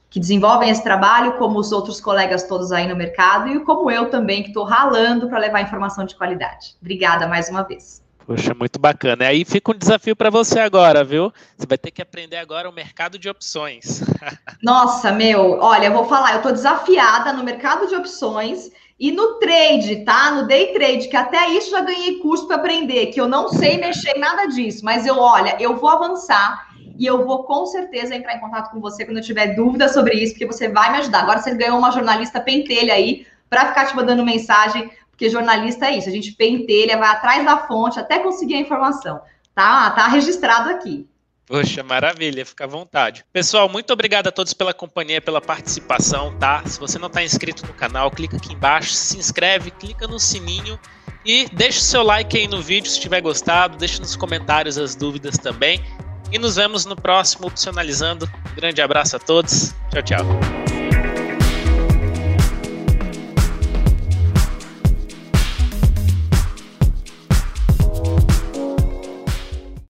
que 0.09 0.19
desenvolvem 0.19 0.71
esse 0.71 0.81
trabalho, 0.81 1.33
como 1.33 1.59
os 1.59 1.71
outros 1.71 2.01
colegas 2.01 2.47
todos 2.47 2.71
aí 2.71 2.87
no 2.87 2.95
mercado, 2.95 3.47
e 3.49 3.59
como 3.59 3.91
eu 3.91 4.09
também, 4.09 4.41
que 4.41 4.47
estou 4.47 4.63
ralando 4.63 5.29
para 5.29 5.37
levar 5.37 5.61
informação 5.61 6.03
de 6.03 6.15
qualidade. 6.15 6.75
Obrigada 6.81 7.27
mais 7.27 7.47
uma 7.47 7.61
vez. 7.61 8.01
Poxa, 8.25 8.55
muito 8.55 8.79
bacana. 8.79 9.25
E 9.25 9.27
aí 9.27 9.45
fica 9.45 9.71
um 9.71 9.77
desafio 9.77 10.15
para 10.15 10.31
você 10.31 10.59
agora, 10.59 11.03
viu? 11.03 11.31
Você 11.55 11.67
vai 11.67 11.77
ter 11.77 11.91
que 11.91 12.01
aprender 12.01 12.37
agora 12.37 12.67
o 12.67 12.73
mercado 12.73 13.19
de 13.19 13.29
opções. 13.29 14.01
Nossa, 14.63 15.11
meu, 15.11 15.59
olha, 15.61 15.85
eu 15.85 15.93
vou 15.93 16.05
falar, 16.05 16.31
eu 16.31 16.37
estou 16.37 16.51
desafiada 16.51 17.31
no 17.33 17.43
mercado 17.43 17.87
de 17.87 17.95
opções 17.95 18.71
e 18.99 19.11
no 19.11 19.35
trade, 19.35 19.97
tá? 20.03 20.31
No 20.31 20.47
day 20.47 20.73
trade, 20.73 21.07
que 21.07 21.15
até 21.15 21.49
isso 21.49 21.69
já 21.69 21.81
ganhei 21.81 22.19
curso 22.19 22.47
para 22.47 22.55
aprender, 22.55 23.07
que 23.07 23.21
eu 23.21 23.27
não 23.27 23.49
sei 23.49 23.77
mexer 23.77 24.17
em 24.17 24.19
nada 24.19 24.47
disso, 24.47 24.83
mas 24.83 25.05
eu, 25.05 25.17
olha, 25.17 25.55
eu 25.59 25.75
vou 25.75 25.89
avançar 25.89 26.67
e 26.97 27.05
eu 27.05 27.23
vou 27.23 27.43
com 27.43 27.65
certeza 27.67 28.15
entrar 28.15 28.35
em 28.35 28.39
contato 28.39 28.71
com 28.71 28.79
você 28.79 29.05
quando 29.05 29.17
eu 29.17 29.23
tiver 29.23 29.55
dúvida 29.55 29.87
sobre 29.87 30.15
isso, 30.15 30.33
porque 30.33 30.47
você 30.47 30.67
vai 30.67 30.91
me 30.91 30.97
ajudar. 30.97 31.19
Agora 31.19 31.39
você 31.39 31.53
ganhou 31.53 31.77
uma 31.77 31.91
jornalista 31.91 32.39
pentelha 32.39 32.95
aí 32.95 33.27
para 33.47 33.67
ficar 33.67 33.85
te 33.85 33.95
mandando 33.95 34.25
mensagem, 34.25 34.89
porque 35.11 35.29
jornalista 35.29 35.85
é 35.85 35.97
isso, 35.97 36.09
a 36.09 36.11
gente 36.11 36.33
pentelha, 36.33 36.97
vai 36.97 37.09
atrás 37.09 37.45
da 37.45 37.57
fonte 37.57 37.99
até 37.99 38.19
conseguir 38.19 38.55
a 38.55 38.59
informação. 38.59 39.21
Tá? 39.53 39.91
Tá 39.91 40.07
registrado 40.07 40.69
aqui. 40.69 41.07
Poxa, 41.47 41.81
maravilha, 41.81 42.45
fica 42.45 42.65
à 42.65 42.67
vontade. 42.67 43.23
Pessoal, 43.31 43.69
muito 43.69 43.93
obrigado 43.93 44.27
a 44.27 44.31
todos 44.31 44.53
pela 44.53 44.73
companhia, 44.73 45.21
pela 45.21 45.39
participação, 45.39 46.37
tá? 46.37 46.61
Se 46.65 46.77
você 46.77 46.99
não 46.99 47.07
está 47.07 47.23
inscrito 47.23 47.65
no 47.65 47.73
canal, 47.73 48.11
clica 48.11 48.35
aqui 48.35 48.53
embaixo, 48.53 48.91
se 48.93 49.17
inscreve, 49.17 49.71
clica 49.71 50.05
no 50.07 50.19
sininho 50.19 50.77
e 51.25 51.47
deixa 51.53 51.79
o 51.79 51.83
seu 51.83 52.03
like 52.03 52.37
aí 52.37 52.49
no 52.49 52.61
vídeo 52.61 52.91
se 52.91 52.99
tiver 52.99 53.21
gostado, 53.21 53.77
deixa 53.77 54.01
nos 54.01 54.17
comentários 54.17 54.77
as 54.77 54.93
dúvidas 54.93 55.37
também. 55.37 55.81
E 56.29 56.37
nos 56.37 56.57
vemos 56.57 56.85
no 56.85 56.97
próximo 56.97 57.47
Opcionalizando. 57.47 58.29
Grande 58.53 58.81
abraço 58.81 59.15
a 59.15 59.19
todos. 59.19 59.73
Tchau, 59.89 60.03
tchau. 60.03 60.76